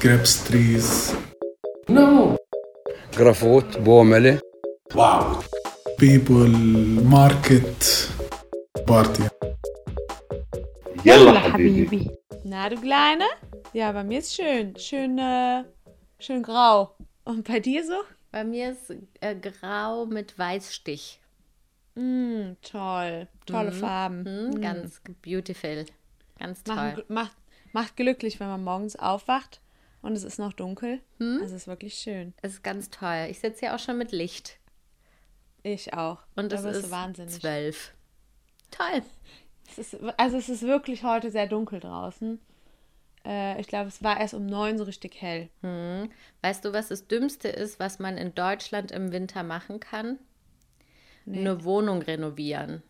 grapes 0.00 0.44
trees. 0.44 1.12
No. 1.88 2.36
Grafot, 3.16 3.82
Bomele. 3.84 4.40
Wow. 4.94 5.44
People, 5.98 6.48
market, 7.02 8.08
party. 8.86 9.24
Yalla, 11.02 11.52
Habibi. 11.52 12.10
Na, 12.44 12.68
du 12.68 12.76
Kleine? 12.76 13.24
Ja, 13.72 13.90
bei 13.90 14.04
mir 14.04 14.20
ist 14.20 14.34
schön. 14.34 14.76
Schön, 14.76 15.18
äh, 15.18 15.64
schön 16.20 16.42
grau. 16.42 16.94
Und 17.24 17.48
bei 17.48 17.58
dir 17.58 17.84
so? 17.84 18.00
Bei 18.30 18.44
mir 18.44 18.70
ist 18.70 18.94
äh, 19.20 19.34
grau 19.34 20.06
mit 20.06 20.38
Weißstich. 20.38 21.20
Mm, 21.96 22.52
toll. 22.62 23.26
Tolle 23.46 23.72
mhm. 23.72 23.74
Farben. 23.74 24.18
Mhm. 24.22 24.50
Mm. 24.50 24.60
Ganz 24.60 25.00
beautiful. 25.22 25.86
Ganz 26.38 26.62
toll. 26.62 26.76
Macht, 26.76 27.10
macht, 27.10 27.36
macht 27.72 27.96
glücklich, 27.96 28.38
wenn 28.38 28.48
man 28.48 28.62
morgens 28.62 28.94
aufwacht 28.94 29.60
und 30.08 30.16
es 30.16 30.24
ist 30.24 30.38
noch 30.38 30.54
dunkel. 30.54 31.00
Es 31.42 31.52
ist 31.52 31.66
wirklich 31.66 31.94
schön. 31.94 32.32
Es 32.42 32.54
ist 32.54 32.64
ganz 32.64 32.88
toll. 32.90 33.28
Ich 33.30 33.40
sitze 33.40 33.66
ja 33.66 33.74
auch 33.74 33.78
schon 33.78 33.98
mit 33.98 34.10
Licht. 34.10 34.58
Ich 35.62 35.92
auch. 35.92 36.18
Und 36.34 36.52
es 36.52 36.64
ist 36.64 36.90
wahnsinnig. 36.90 37.34
zwölf. 37.34 37.92
Toll. 38.70 39.02
Es 39.70 39.78
ist, 39.78 39.96
also 40.16 40.38
es 40.38 40.48
ist 40.48 40.62
wirklich 40.62 41.04
heute 41.04 41.30
sehr 41.30 41.46
dunkel 41.46 41.80
draußen. 41.80 42.40
Äh, 43.26 43.60
ich 43.60 43.66
glaube, 43.66 43.88
es 43.88 44.02
war 44.02 44.18
erst 44.18 44.32
um 44.32 44.46
neun 44.46 44.78
so 44.78 44.84
richtig 44.84 45.20
hell. 45.20 45.50
Weißt 46.40 46.64
du, 46.64 46.72
was 46.72 46.88
das 46.88 47.06
Dümmste 47.06 47.48
ist, 47.48 47.78
was 47.78 47.98
man 47.98 48.16
in 48.16 48.34
Deutschland 48.34 48.90
im 48.90 49.12
Winter 49.12 49.42
machen 49.42 49.78
kann? 49.78 50.18
Eine 51.26 51.64
Wohnung 51.64 52.00
renovieren. 52.00 52.82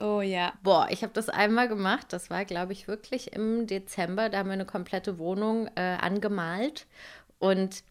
Oh 0.00 0.20
ja. 0.20 0.52
Boah, 0.62 0.88
ich 0.90 1.02
habe 1.02 1.12
das 1.12 1.28
einmal 1.28 1.68
gemacht. 1.68 2.12
Das 2.12 2.30
war, 2.30 2.44
glaube 2.44 2.72
ich, 2.72 2.86
wirklich 2.88 3.32
im 3.32 3.66
Dezember. 3.66 4.28
Da 4.28 4.38
haben 4.38 4.48
wir 4.48 4.52
eine 4.52 4.66
komplette 4.66 5.18
Wohnung 5.18 5.68
äh, 5.74 5.80
angemalt. 6.00 6.86
Und 7.38 7.82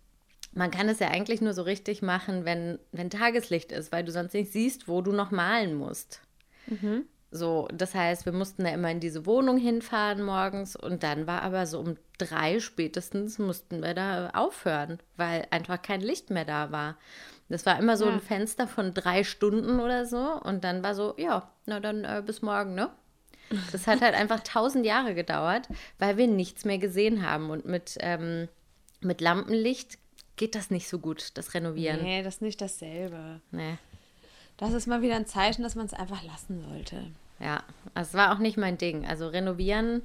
man 0.54 0.71
kann 0.71 0.90
es 0.90 0.99
ja 0.99 1.09
eigentlich 1.09 1.41
nur 1.41 1.54
so 1.54 1.63
richtig 1.63 2.01
machen, 2.01 2.45
wenn, 2.45 2.79
wenn 2.91 3.09
Tageslicht 3.09 3.71
ist, 3.71 3.91
weil 3.91 4.04
du 4.05 4.12
sonst 4.12 4.34
nicht 4.34 4.51
siehst, 4.51 4.87
wo 4.87 5.01
du 5.01 5.12
noch 5.12 5.32
malen 5.32 5.76
musst. 5.76 6.21
So, 7.32 7.67
das 7.73 7.93
heißt, 7.93 8.26
wir 8.26 8.32
mussten 8.32 8.63
da 8.63 8.70
immer 8.70 8.89
in 8.89 9.01
diese 9.01 9.26
Wohnung 9.26 9.57
hinfahren 9.57 10.23
morgens 10.23 10.76
und 10.77 11.04
dann 11.04 11.27
war 11.27 11.41
aber 11.41 11.65
so 11.67 11.79
um 11.79 11.98
drei 12.17 12.60
spätestens 12.62 13.37
mussten 13.37 13.82
wir 13.84 13.93
da 13.93 14.29
aufhören, 14.32 14.99
weil 15.17 15.45
einfach 15.51 15.82
kein 15.82 16.01
Licht 16.01 16.29
mehr 16.29 16.45
da 16.45 16.71
war. 16.71 16.98
Das 17.49 17.65
war 17.65 17.79
immer 17.79 17.95
so 17.98 18.05
Ja. 18.07 18.13
ein 18.13 18.20
Fenster 18.21 18.67
von 18.67 18.93
drei 18.93 19.23
Stunden 19.23 19.79
oder 19.79 20.05
so 20.05 20.17
und 20.43 20.63
dann 20.63 20.84
war 20.84 20.95
so, 20.95 21.13
ja, 21.17 21.49
na 21.65 21.79
dann 21.79 22.04
äh, 22.04 22.21
bis 22.26 22.41
morgen, 22.41 22.76
ne? 22.76 22.89
Das 23.71 23.87
hat 23.87 24.01
halt 24.01 24.13
einfach 24.15 24.39
tausend 24.43 24.85
Jahre 24.85 25.15
gedauert, 25.15 25.67
weil 25.99 26.17
wir 26.17 26.27
nichts 26.27 26.65
mehr 26.65 26.77
gesehen 26.77 27.26
haben 27.26 27.49
und 27.49 27.65
mit, 27.65 27.95
ähm, 28.01 28.49
mit 28.99 29.21
Lampenlicht 29.21 29.98
geht 30.35 30.55
das 30.55 30.70
nicht 30.71 30.89
so 30.89 30.99
gut, 30.99 31.31
das 31.37 31.54
Renovieren. 31.54 32.01
Nee, 32.04 32.21
das 32.21 32.35
ist 32.35 32.41
nicht 32.41 32.59
dasselbe. 32.62 33.39
Nee. 33.51 33.77
Das 34.57 34.73
ist 34.73 34.87
mal 34.87 35.01
wieder 35.01 35.15
ein 35.15 35.26
Zeichen, 35.27 35.63
dass 35.63 35.76
man 35.76 35.85
es 35.85 35.93
einfach 35.93 36.23
lassen 36.23 36.61
sollte. 36.67 37.05
Ja, 37.39 37.63
es 37.95 38.13
war 38.13 38.34
auch 38.35 38.39
nicht 38.39 38.57
mein 38.57 38.77
Ding. 38.77 39.05
Also 39.05 39.27
renovieren 39.27 40.01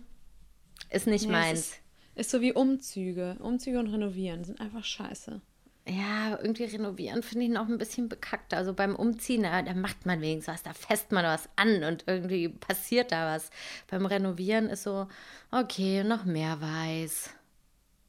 ist 0.91 1.07
nicht 1.07 1.25
Nee, 1.27 1.33
meins. 1.33 1.61
Ist, 1.61 1.81
ist 2.15 2.31
so 2.31 2.41
wie 2.41 2.53
Umzüge. 2.53 3.37
Umzüge 3.41 3.79
und 3.79 3.89
Renovieren 3.89 4.45
sind 4.45 4.61
einfach 4.61 4.85
scheiße. 4.85 5.41
Ja, 5.85 6.39
irgendwie 6.41 6.65
renovieren 6.65 7.25
finde 7.25 7.47
ich 7.47 7.51
noch 7.51 7.69
ein 7.69 7.79
bisschen 7.79 8.09
bekackt. 8.09 8.55
Also 8.55 8.73
beim 8.73 8.95
Umziehen, 8.95 9.43
da, 9.43 9.63
da 9.63 9.75
macht 9.75 10.07
man 10.07 10.21
wenigstens 10.21 10.55
was, 10.55 10.63
da 10.63 10.73
fässt 10.75 11.11
man 11.11 11.25
was 11.25 11.49
an 11.57 11.83
und 11.83 12.05
irgendwie 12.07 12.49
passiert 12.49 13.11
da 13.11 13.35
was. 13.35 13.51
Beim 13.91 14.07
Renovieren 14.07 14.69
ist 14.69 14.85
so, 14.85 15.09
okay, 15.51 16.05
noch 16.05 16.25
mehr 16.25 16.61
weiß. 16.61 17.31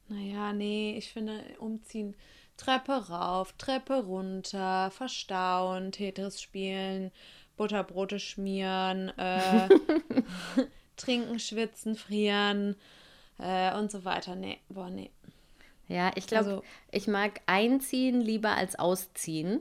Naja, 0.08 0.52
nee, 0.52 0.96
ich 0.96 1.12
finde 1.12 1.42
umziehen. 1.58 2.14
Treppe 2.56 2.92
rauf, 3.08 3.52
Treppe 3.58 4.04
runter, 4.04 4.92
verstauen, 4.92 5.90
Tetris 5.90 6.40
spielen, 6.40 7.10
Butterbrote 7.56 8.20
schmieren, 8.20 9.08
äh, 9.18 9.68
trinken, 10.96 11.40
schwitzen, 11.40 11.96
frieren 11.96 12.76
äh, 13.38 13.76
und 13.76 13.90
so 13.90 14.04
weiter. 14.04 14.36
Nee, 14.36 14.60
boah, 14.68 14.90
nee. 14.90 15.10
Ja, 15.88 16.10
ich 16.14 16.26
glaube, 16.26 16.44
Also- 16.50 16.64
ich 16.90 17.06
mag 17.08 17.40
einziehen 17.46 18.20
lieber 18.20 18.50
als 18.56 18.78
ausziehen, 18.78 19.60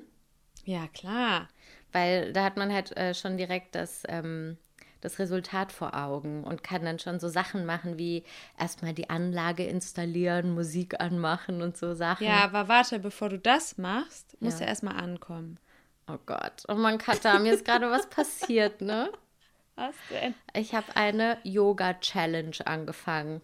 Ja, 0.66 0.88
klar. 0.88 1.50
weil 1.92 2.32
da 2.34 2.44
hat 2.46 2.58
man 2.58 2.72
halt 2.74 2.96
äh, 2.98 3.14
schon 3.14 3.38
direkt 3.38 3.76
das, 3.76 4.04
ähm, 4.08 4.58
das 5.02 5.20
Resultat 5.20 5.74
vor 5.74 5.94
Augen 5.96 6.46
und 6.46 6.64
kann 6.64 6.86
dann 6.86 6.98
schon 6.98 7.20
so 7.20 7.28
Sachen 7.28 7.66
machen 7.66 7.98
wie 7.98 8.24
erstmal 8.58 8.94
die 8.94 9.10
Anlage 9.10 9.66
installieren, 9.66 10.54
Musik 10.54 11.02
anmachen 11.02 11.62
und 11.62 11.76
so 11.76 11.94
Sachen. 11.94 12.26
Ja, 12.26 12.46
aber 12.46 12.70
warte, 12.70 13.00
bevor 13.00 13.28
du 13.28 13.38
das 13.38 13.78
machst, 13.78 14.38
musst 14.40 14.60
Ja. 14.62 14.66
du 14.66 14.70
erstmal 14.70 14.96
ankommen. 14.96 15.60
Oh 16.08 16.18
Gott. 16.26 16.64
Oh 16.70 16.76
Mann, 16.76 16.98
Katha, 17.00 17.38
mir 17.40 17.54
ist 17.54 17.66
gerade 17.66 17.90
was 17.92 18.10
passiert, 18.10 18.80
ne? 18.82 19.10
Was 19.76 19.96
denn? 20.12 20.36
Ich 20.54 20.76
habe 20.76 20.96
eine 20.96 21.40
Yoga-Challenge 21.44 22.56
angefangen. 22.66 23.42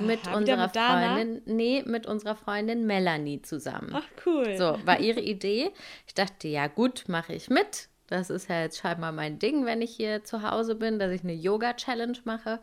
Mit 0.00 0.26
Aha, 0.26 0.36
unserer 0.36 0.66
mit? 0.66 0.76
Freundin, 0.76 1.42
nee, 1.46 1.82
mit 1.86 2.06
unserer 2.06 2.36
Freundin 2.36 2.86
Melanie 2.86 3.42
zusammen. 3.42 3.90
Ach, 3.92 4.06
cool. 4.26 4.56
So, 4.56 4.78
war 4.84 5.00
ihre 5.00 5.20
Idee. 5.20 5.70
Ich 6.06 6.14
dachte, 6.14 6.48
ja 6.48 6.66
gut, 6.66 7.04
mache 7.08 7.34
ich 7.34 7.50
mit. 7.50 7.88
Das 8.06 8.30
ist 8.30 8.48
ja 8.50 8.60
jetzt 8.60 8.78
scheinbar 8.78 9.12
mein 9.12 9.38
Ding, 9.38 9.64
wenn 9.64 9.80
ich 9.80 9.96
hier 9.96 10.24
zu 10.24 10.42
Hause 10.42 10.74
bin, 10.74 10.98
dass 10.98 11.10
ich 11.10 11.22
eine 11.22 11.32
Yoga-Challenge 11.32 12.18
mache. 12.24 12.60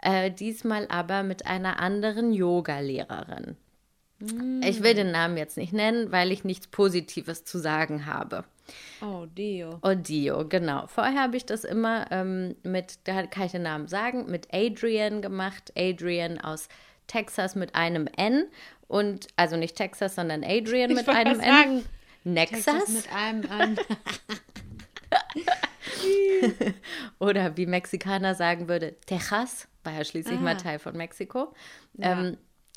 Äh, 0.00 0.30
diesmal 0.30 0.86
aber 0.88 1.22
mit 1.22 1.46
einer 1.46 1.80
anderen 1.80 2.32
Yoga-Lehrerin. 2.32 3.56
Ich 4.62 4.82
will 4.82 4.94
den 4.94 5.10
Namen 5.10 5.36
jetzt 5.36 5.58
nicht 5.58 5.72
nennen, 5.72 6.10
weil 6.10 6.32
ich 6.32 6.44
nichts 6.44 6.68
Positives 6.68 7.44
zu 7.44 7.58
sagen 7.58 8.06
habe. 8.06 8.44
Oh, 9.00 9.26
Dio. 9.26 9.78
Odio, 9.82 10.46
genau. 10.48 10.86
Vorher 10.86 11.22
habe 11.22 11.36
ich 11.36 11.46
das 11.46 11.64
immer 11.64 12.06
ähm, 12.10 12.56
mit, 12.62 12.98
da 13.04 13.26
kann 13.26 13.46
ich 13.46 13.52
den 13.52 13.62
Namen 13.62 13.88
sagen, 13.88 14.30
mit 14.30 14.48
Adrian 14.52 15.22
gemacht. 15.22 15.72
Adrian 15.76 16.40
aus 16.40 16.68
Texas 17.06 17.54
mit 17.54 17.74
einem 17.74 18.08
N. 18.16 18.46
Und, 18.88 19.28
also 19.36 19.56
nicht 19.56 19.76
Texas, 19.76 20.14
sondern 20.14 20.44
Adrian 20.44 20.92
mit 20.92 21.06
wollte 21.06 21.20
einem 21.20 21.40
sagen, 21.40 21.84
N. 22.24 22.34
Nexus. 22.34 22.64
Texas 22.64 22.88
mit 22.88 23.12
einem 23.12 23.50
an. 23.50 23.76
Oder 27.18 27.56
wie 27.56 27.66
Mexikaner 27.66 28.34
sagen 28.34 28.68
würde, 28.68 28.94
Texas, 29.06 29.68
war 29.84 29.92
ja 29.92 30.04
schließlich 30.04 30.40
mal 30.40 30.54
Ah. 30.54 30.58
Teil 30.58 30.78
von 30.78 30.96
Mexiko. 30.96 31.52
Ja. 31.94 32.20
Ähm, 32.20 32.36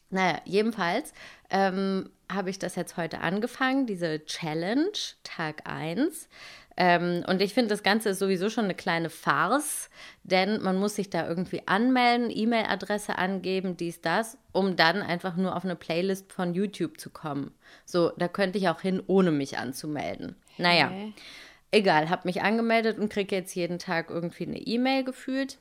naja, 0.09 0.41
jedenfalls 0.45 1.13
ähm, 1.49 2.09
habe 2.31 2.49
ich 2.49 2.59
das 2.59 2.75
jetzt 2.75 2.97
heute 2.97 3.21
angefangen, 3.21 3.85
diese 3.85 4.23
Challenge, 4.25 4.91
Tag 5.23 5.63
1. 5.65 6.29
Ähm, 6.77 7.25
und 7.27 7.41
ich 7.41 7.53
finde, 7.53 7.69
das 7.69 7.83
Ganze 7.83 8.09
ist 8.09 8.19
sowieso 8.19 8.49
schon 8.49 8.63
eine 8.63 8.75
kleine 8.75 9.09
Farce, 9.09 9.89
denn 10.23 10.61
man 10.61 10.77
muss 10.77 10.95
sich 10.95 11.09
da 11.09 11.27
irgendwie 11.27 11.67
anmelden, 11.67 12.29
E-Mail-Adresse 12.33 13.17
angeben, 13.17 13.75
dies, 13.75 13.99
das, 13.99 14.37
um 14.53 14.77
dann 14.77 15.01
einfach 15.01 15.35
nur 15.35 15.57
auf 15.57 15.65
eine 15.65 15.75
Playlist 15.75 16.31
von 16.31 16.53
YouTube 16.53 16.99
zu 16.99 17.09
kommen. 17.09 17.51
So, 17.83 18.13
da 18.17 18.29
könnte 18.29 18.57
ich 18.57 18.69
auch 18.69 18.79
hin, 18.79 19.03
ohne 19.07 19.31
mich 19.31 19.57
anzumelden. 19.57 20.37
Naja. 20.57 20.89
Hä? 20.89 21.13
Egal, 21.71 22.09
habe 22.09 22.27
mich 22.27 22.41
angemeldet 22.41 22.97
und 22.97 23.09
kriege 23.09 23.35
jetzt 23.35 23.53
jeden 23.53 23.77
Tag 23.77 24.09
irgendwie 24.09 24.47
eine 24.47 24.57
E-Mail 24.57 25.03
gefühlt. 25.03 25.59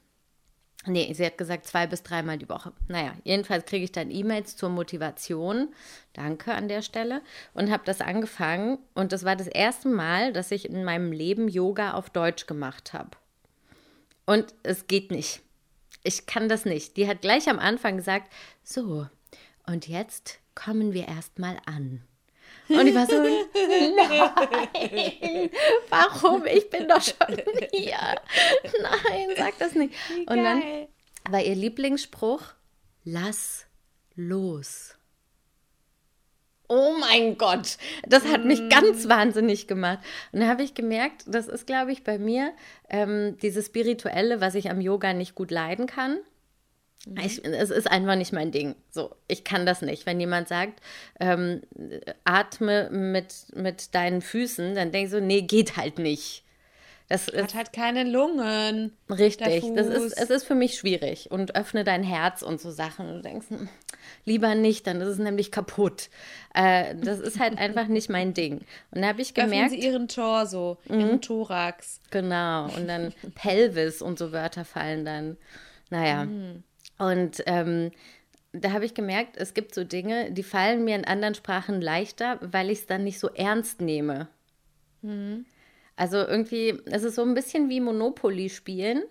Nee, 0.89 1.13
sie 1.13 1.25
hat 1.25 1.39
gesagt 1.39 1.67
zwei 1.67 1.87
bis 1.87 2.03
dreimal 2.03 2.39
die 2.39 2.49
Woche. 2.49 2.73
Naja, 2.89 3.13
jedenfalls 3.25 3.67
kriege 3.67 3.85
ich 3.85 3.93
dann 3.93 4.11
E-Mails 4.11 4.57
zur 4.57 4.71
Motivation. 4.71 5.69
Danke 6.13 6.55
an 6.55 6.69
der 6.69 6.83
Stelle. 6.83 7.23
Und 7.55 7.71
habe 7.71 7.85
das 7.85 8.01
angefangen. 8.01 8.79
Und 8.95 9.13
das 9.13 9.25
war 9.25 9.37
das 9.37 9.47
erste 9.47 9.89
Mal, 9.89 10.33
dass 10.33 10.51
ich 10.51 10.69
in 10.69 10.85
meinem 10.85 11.13
Leben 11.13 11.49
Yoga 11.49 11.93
auf 11.93 12.11
Deutsch 12.11 12.47
gemacht 12.47 12.93
habe. 12.93 13.11
Und 14.27 14.55
es 14.63 14.87
geht 14.87 15.11
nicht. 15.11 15.41
Ich 16.05 16.27
kann 16.27 16.49
das 16.49 16.65
nicht. 16.65 16.97
Die 16.97 17.09
hat 17.09 17.21
gleich 17.21 17.49
am 17.49 17.59
Anfang 17.59 17.97
gesagt, 17.97 18.33
so, 18.63 19.07
und 19.67 19.89
jetzt 19.89 20.39
kommen 20.55 20.93
wir 20.93 21.09
erstmal 21.09 21.59
an. 21.67 22.03
Und 22.69 22.87
ich 22.87 22.95
war 22.95 23.07
so, 23.07 23.23
nein, 23.23 23.41
warum? 25.89 26.45
Ich 26.47 26.69
bin 26.71 26.87
doch 26.89 27.03
schon 27.03 27.37
hier. 27.73 27.97
Nein, 28.83 29.29
sag 29.37 29.59
das 29.59 29.75
nicht. 29.75 29.95
Und 30.27 30.45
dann 30.45 30.63
war 31.31 31.43
ihr 31.43 31.55
Lieblingsspruch, 31.55 32.43
lass 33.05 33.67
los. 34.15 34.95
Oh 36.71 36.95
mein 37.01 37.39
Gott, 37.39 37.79
das 38.07 38.27
hat 38.27 38.45
mich 38.45 38.69
ganz 38.69 39.09
wahnsinnig 39.09 39.67
gemacht. 39.67 40.01
Und 40.33 40.41
da 40.41 40.49
habe 40.49 40.63
ich 40.63 40.75
gemerkt, 40.75 41.25
das 41.27 41.49
ist, 41.49 41.67
glaube 41.67 41.93
ich, 41.93 42.05
bei 42.05 42.19
mir 42.19 42.53
ähm, 42.91 43.39
dieses 43.41 43.67
Spirituelle, 43.67 44.43
was 44.43 44.55
ich 44.55 44.71
am 44.71 44.83
Yoga 44.83 45.15
nicht 45.15 45.35
gut 45.35 45.51
leiden 45.51 45.87
kann. 45.87 46.19
Ich, 47.25 47.45
es 47.45 47.71
ist 47.71 47.91
einfach 47.91 48.17
nicht 48.17 48.33
mein 48.33 48.51
Ding. 48.51 48.75
So, 48.91 49.15
ich 49.29 49.45
kann 49.45 49.65
das 49.65 49.83
nicht. 49.83 50.05
Wenn 50.05 50.21
jemand 50.21 50.49
sagt, 50.49 50.81
ähm, 51.21 51.63
atme 52.25 52.91
mit, 52.91 53.47
mit 53.55 53.95
deinen 53.95 54.21
Füßen, 54.21 54.75
dann 54.75 54.93
denke 54.93 55.07
ich 55.07 55.13
so, 55.13 55.21
nee, 55.21 55.43
geht 55.43 55.77
halt 55.77 55.99
nicht. 55.99 56.45
Das 57.09 57.29
ist 57.29 57.43
Hat 57.43 57.55
halt 57.55 57.73
keine 57.73 58.05
Lungen. 58.05 58.93
richtig. 59.09 59.63
Das 59.75 59.87
ist, 59.87 60.13
es 60.13 60.29
ist 60.29 60.45
für 60.45 60.55
mich 60.55 60.77
schwierig. 60.77 61.31
Und 61.31 61.57
öffne 61.57 61.83
dein 61.83 62.03
Herz 62.03 62.43
und 62.43 62.61
so 62.61 62.71
Sachen. 62.71 63.09
Und 63.09 63.15
du 63.15 63.23
denkst, 63.23 63.47
hm, 63.49 63.69
Lieber 64.25 64.55
nicht, 64.55 64.87
dann 64.87 65.01
ist 65.01 65.09
es 65.09 65.19
nämlich 65.19 65.51
kaputt. 65.51 66.11
Äh, 66.55 66.95
das 66.97 67.19
ist 67.19 67.39
halt 67.41 67.59
einfach 67.59 67.89
nicht 67.89 68.11
mein 68.11 68.35
Ding. 68.35 68.61
Und 68.91 69.03
da 69.03 69.09
habe 69.09 69.23
ich 69.23 69.31
Öffnen 69.31 69.51
gemerkt, 69.51 69.71
Sie 69.71 69.81
Ihren 69.81 70.09
Torso, 70.09 70.79
Ihren 70.89 71.21
Thorax. 71.21 72.01
Genau, 72.11 72.67
und 72.77 72.89
dann 72.89 73.15
Pelvis 73.35 74.03
und 74.03 74.19
so 74.19 74.33
Wörter 74.33 74.65
fallen 74.65 75.05
dann. 75.05 75.37
Naja. 75.91 76.27
Und 76.99 77.43
ähm, 77.47 77.91
da 78.53 78.73
habe 78.73 78.85
ich 78.85 78.95
gemerkt, 78.95 79.37
es 79.37 79.55
gibt 79.55 79.75
so 79.75 79.85
Dinge, 79.85 80.33
die 80.33 80.43
fallen 80.43 80.85
mir 80.85 80.97
in 80.97 81.05
anderen 81.05 81.35
Sprachen 81.35 81.81
leichter, 81.81 82.39
weil 82.41 82.71
ich 82.71 82.81
es 82.81 82.87
dann 82.87 83.05
nicht 83.05 83.19
so 83.19 83.29
ernst 83.31 83.81
nehme. 83.81 84.29
Also 85.97 86.19
irgendwie, 86.19 86.81
es 86.87 87.03
ist 87.03 87.17
so 87.17 87.23
ein 87.23 87.35
bisschen 87.35 87.69
wie 87.69 87.81
Monopoly 87.81 88.49
spielen. 88.51 89.03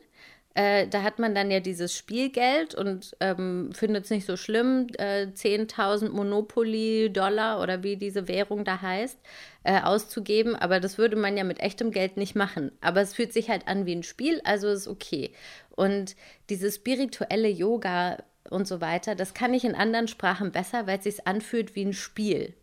Äh, 0.53 0.87
da 0.87 1.03
hat 1.03 1.19
man 1.19 1.35
dann 1.35 1.51
ja 1.51 1.59
dieses 1.59 1.95
Spielgeld 1.95 2.73
und 2.73 3.15
ähm, 3.19 3.69
findet 3.73 4.05
es 4.05 4.09
nicht 4.09 4.25
so 4.25 4.37
schlimm, 4.37 4.87
äh, 4.97 5.27
10.000 5.27 6.09
Monopoly-Dollar 6.09 7.61
oder 7.61 7.83
wie 7.83 7.95
diese 7.95 8.27
Währung 8.27 8.63
da 8.65 8.81
heißt, 8.81 9.19
äh, 9.63 9.81
auszugeben. 9.81 10.55
Aber 10.55 10.79
das 10.79 10.97
würde 10.97 11.15
man 11.15 11.37
ja 11.37 11.43
mit 11.43 11.59
echtem 11.59 11.91
Geld 11.91 12.17
nicht 12.17 12.35
machen. 12.35 12.71
Aber 12.81 13.01
es 13.01 13.13
fühlt 13.13 13.33
sich 13.33 13.49
halt 13.51 13.67
an 13.67 13.85
wie 13.85 13.95
ein 13.95 14.03
Spiel, 14.03 14.41
also 14.45 14.67
ist 14.69 14.87
okay. 14.87 15.31
Und 15.77 16.15
dieses 16.49 16.75
spirituelle 16.75 17.47
Yoga 17.47 18.17
und 18.49 18.67
so 18.67 18.81
weiter, 18.81 19.15
das 19.15 19.33
kann 19.33 19.53
ich 19.53 19.63
in 19.63 19.75
anderen 19.75 20.07
Sprachen 20.07 20.51
besser, 20.51 20.87
weil 20.87 20.97
es 20.97 21.03
sich 21.03 21.27
anfühlt 21.27 21.75
wie 21.75 21.85
ein 21.85 21.93
Spiel. 21.93 22.53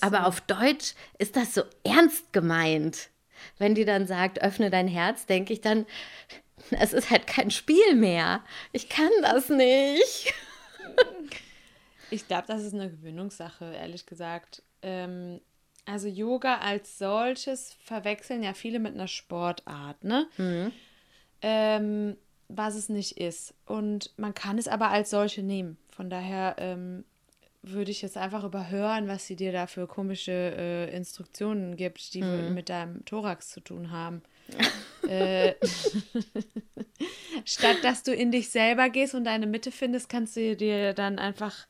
Aber 0.00 0.26
auf 0.26 0.40
Deutsch 0.42 0.94
ist 1.18 1.34
das 1.34 1.54
so 1.54 1.62
ernst 1.82 2.32
gemeint. 2.32 3.08
Wenn 3.58 3.74
die 3.74 3.84
dann 3.84 4.06
sagt, 4.06 4.42
öffne 4.42 4.70
dein 4.70 4.86
Herz, 4.86 5.26
denke 5.26 5.52
ich 5.52 5.60
dann, 5.62 5.86
es 6.70 6.92
ist 6.92 7.10
halt 7.10 7.26
kein 7.26 7.50
Spiel 7.50 7.94
mehr. 7.94 8.44
Ich 8.72 8.88
kann 8.88 9.10
das 9.22 9.48
nicht. 9.48 10.32
Ich 12.08 12.28
glaube, 12.28 12.44
das 12.46 12.62
ist 12.62 12.72
eine 12.72 12.88
Gewöhnungssache, 12.88 13.64
ehrlich 13.74 14.06
gesagt. 14.06 14.62
Ähm, 14.80 15.40
also 15.86 16.06
Yoga 16.06 16.58
als 16.58 16.98
solches 16.98 17.76
verwechseln 17.82 18.44
ja 18.44 18.54
viele 18.54 18.78
mit 18.78 18.94
einer 18.94 19.08
Sportart, 19.08 20.04
ne? 20.04 20.28
Ähm, 21.42 22.16
was 22.48 22.74
es 22.74 22.88
nicht 22.88 23.18
ist. 23.18 23.54
Und 23.66 24.12
man 24.16 24.34
kann 24.34 24.58
es 24.58 24.68
aber 24.68 24.90
als 24.90 25.10
solche 25.10 25.42
nehmen. 25.42 25.76
Von 25.90 26.10
daher 26.10 26.56
ähm, 26.58 27.04
würde 27.62 27.90
ich 27.90 28.02
jetzt 28.02 28.16
einfach 28.16 28.44
überhören, 28.44 29.08
was 29.08 29.26
sie 29.26 29.36
dir 29.36 29.52
da 29.52 29.66
für 29.66 29.86
komische 29.86 30.32
äh, 30.32 30.96
Instruktionen 30.96 31.76
gibt, 31.76 32.14
die 32.14 32.22
mit 32.22 32.68
deinem 32.68 33.04
Thorax 33.04 33.50
zu 33.50 33.60
tun 33.60 33.90
haben. 33.90 34.22
äh, 35.08 35.54
statt 37.44 37.78
dass 37.82 38.04
du 38.04 38.14
in 38.14 38.30
dich 38.30 38.50
selber 38.50 38.88
gehst 38.90 39.14
und 39.14 39.24
deine 39.24 39.48
Mitte 39.48 39.72
findest, 39.72 40.08
kannst 40.08 40.36
du 40.36 40.54
dir 40.54 40.94
dann 40.94 41.18
einfach 41.18 41.66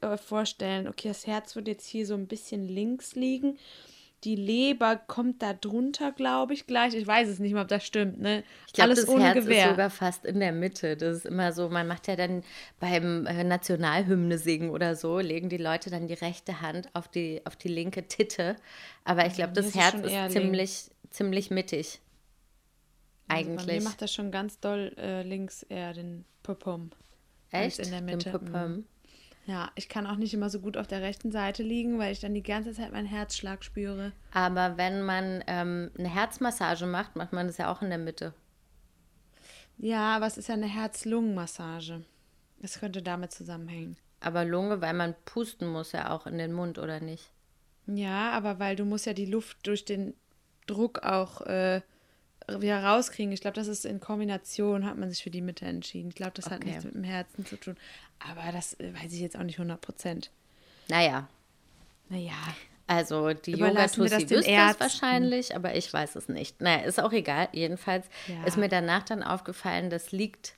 äh, 0.00 0.16
vorstellen, 0.16 0.88
okay, 0.88 1.08
das 1.08 1.26
Herz 1.26 1.54
wird 1.54 1.68
jetzt 1.68 1.86
hier 1.86 2.06
so 2.06 2.14
ein 2.14 2.26
bisschen 2.26 2.66
links 2.66 3.14
liegen. 3.14 3.58
Die 4.24 4.34
Leber 4.34 4.96
kommt 4.96 5.42
da 5.42 5.52
drunter, 5.52 6.10
glaube 6.10 6.52
ich, 6.52 6.66
gleich. 6.66 6.94
Ich 6.94 7.06
weiß 7.06 7.28
es 7.28 7.38
nicht 7.38 7.52
mal, 7.52 7.62
ob 7.62 7.68
das 7.68 7.86
stimmt, 7.86 8.18
ne? 8.20 8.42
Ich 8.66 8.72
glaube, 8.72 8.94
das 8.94 9.06
ohne 9.06 9.22
Herz 9.22 9.44
Gewehr. 9.44 9.64
ist 9.66 9.70
sogar 9.70 9.90
fast 9.90 10.24
in 10.24 10.40
der 10.40 10.50
Mitte. 10.50 10.96
Das 10.96 11.18
ist 11.18 11.26
immer 11.26 11.52
so, 11.52 11.68
man 11.68 11.86
macht 11.86 12.08
ja 12.08 12.16
dann 12.16 12.42
beim 12.80 13.26
äh, 13.26 13.44
Nationalhymne 13.44 14.38
singen 14.38 14.70
oder 14.70 14.96
so, 14.96 15.20
legen 15.20 15.48
die 15.48 15.56
Leute 15.56 15.90
dann 15.90 16.08
die 16.08 16.14
rechte 16.14 16.60
Hand 16.60 16.88
auf 16.94 17.06
die, 17.06 17.42
auf 17.44 17.54
die 17.54 17.68
linke 17.68 18.08
Titte. 18.08 18.56
Aber 19.04 19.24
ich 19.26 19.34
glaube, 19.34 19.52
das 19.52 19.66
ist 19.66 19.76
Herz 19.76 19.94
ist 19.94 20.32
ziemlich, 20.32 20.90
ziemlich 21.10 21.50
mittig. 21.50 22.00
Also 23.28 23.50
Eigentlich. 23.50 23.84
macht 23.84 24.02
das 24.02 24.12
schon 24.12 24.32
ganz 24.32 24.58
doll 24.58 24.94
äh, 24.98 25.22
links 25.22 25.62
eher 25.62 25.92
den 25.92 26.24
Popom. 26.42 26.90
Echt? 27.50 27.78
in 27.78 27.90
der 27.90 28.00
Den 28.00 28.06
Mitte. 28.06 28.30
Popom. 28.30 28.84
Ja, 29.48 29.70
ich 29.76 29.88
kann 29.88 30.06
auch 30.06 30.16
nicht 30.16 30.34
immer 30.34 30.50
so 30.50 30.60
gut 30.60 30.76
auf 30.76 30.86
der 30.86 31.00
rechten 31.00 31.32
Seite 31.32 31.62
liegen, 31.62 31.98
weil 31.98 32.12
ich 32.12 32.20
dann 32.20 32.34
die 32.34 32.42
ganze 32.42 32.74
Zeit 32.74 32.92
meinen 32.92 33.06
Herzschlag 33.06 33.64
spüre. 33.64 34.12
Aber 34.30 34.76
wenn 34.76 35.00
man 35.00 35.42
ähm, 35.46 35.90
eine 35.98 36.14
Herzmassage 36.14 36.84
macht, 36.84 37.16
macht 37.16 37.32
man 37.32 37.46
das 37.46 37.56
ja 37.56 37.72
auch 37.72 37.80
in 37.80 37.88
der 37.88 37.96
Mitte. 37.96 38.34
Ja, 39.78 40.14
aber 40.14 40.26
es 40.26 40.36
ist 40.36 40.48
ja 40.48 40.54
eine 40.54 40.66
Herz-Lungen-Massage. 40.66 42.04
Das 42.60 42.78
könnte 42.78 43.00
damit 43.00 43.32
zusammenhängen. 43.32 43.96
Aber 44.20 44.44
Lunge, 44.44 44.82
weil 44.82 44.92
man 44.92 45.14
pusten 45.24 45.66
muss 45.66 45.92
ja 45.92 46.10
auch 46.10 46.26
in 46.26 46.36
den 46.36 46.52
Mund, 46.52 46.78
oder 46.78 47.00
nicht? 47.00 47.30
Ja, 47.86 48.32
aber 48.32 48.58
weil 48.58 48.76
du 48.76 48.84
musst 48.84 49.06
ja 49.06 49.14
die 49.14 49.24
Luft 49.24 49.66
durch 49.66 49.86
den 49.86 50.12
Druck 50.66 51.04
auch 51.04 51.40
äh, 51.40 51.80
wieder 52.58 52.82
rauskriegen. 52.82 53.32
Ich 53.32 53.40
glaube, 53.40 53.54
das 53.54 53.66
ist 53.68 53.84
in 53.84 54.00
Kombination, 54.00 54.86
hat 54.86 54.96
man 54.96 55.10
sich 55.10 55.22
für 55.22 55.30
die 55.30 55.40
Mitte 55.42 55.64
entschieden. 55.66 56.08
Ich 56.08 56.14
glaube, 56.14 56.32
das 56.34 56.46
hat 56.46 56.58
Okay. 56.60 56.68
nichts 56.70 56.84
mit 56.84 56.94
dem 56.94 57.04
Herzen 57.04 57.44
zu 57.46 57.56
tun. 57.56 57.76
Aber 58.18 58.50
das 58.52 58.74
äh, 58.80 58.92
weiß 58.94 59.12
ich 59.12 59.20
jetzt 59.20 59.36
auch 59.36 59.42
nicht 59.42 59.58
100 59.58 59.80
Prozent. 59.80 60.30
Naja, 60.88 61.28
Naja, 62.08 62.32
Also 62.86 63.34
die 63.34 63.52
Yoga-Tussi 63.52 64.30
wüsste 64.30 64.50
es 64.50 64.80
wahrscheinlich, 64.80 65.54
aber 65.54 65.74
ich 65.76 65.92
weiß 65.92 66.16
es 66.16 66.28
nicht. 66.30 66.60
Naja, 66.62 66.84
ist 66.86 66.98
auch 67.00 67.12
egal. 67.12 67.48
Jedenfalls 67.52 68.06
Ja. 68.26 68.44
ist 68.44 68.56
mir 68.56 68.68
danach 68.70 69.02
dann 69.04 69.22
aufgefallen, 69.22 69.90
das 69.90 70.10
liegt 70.10 70.54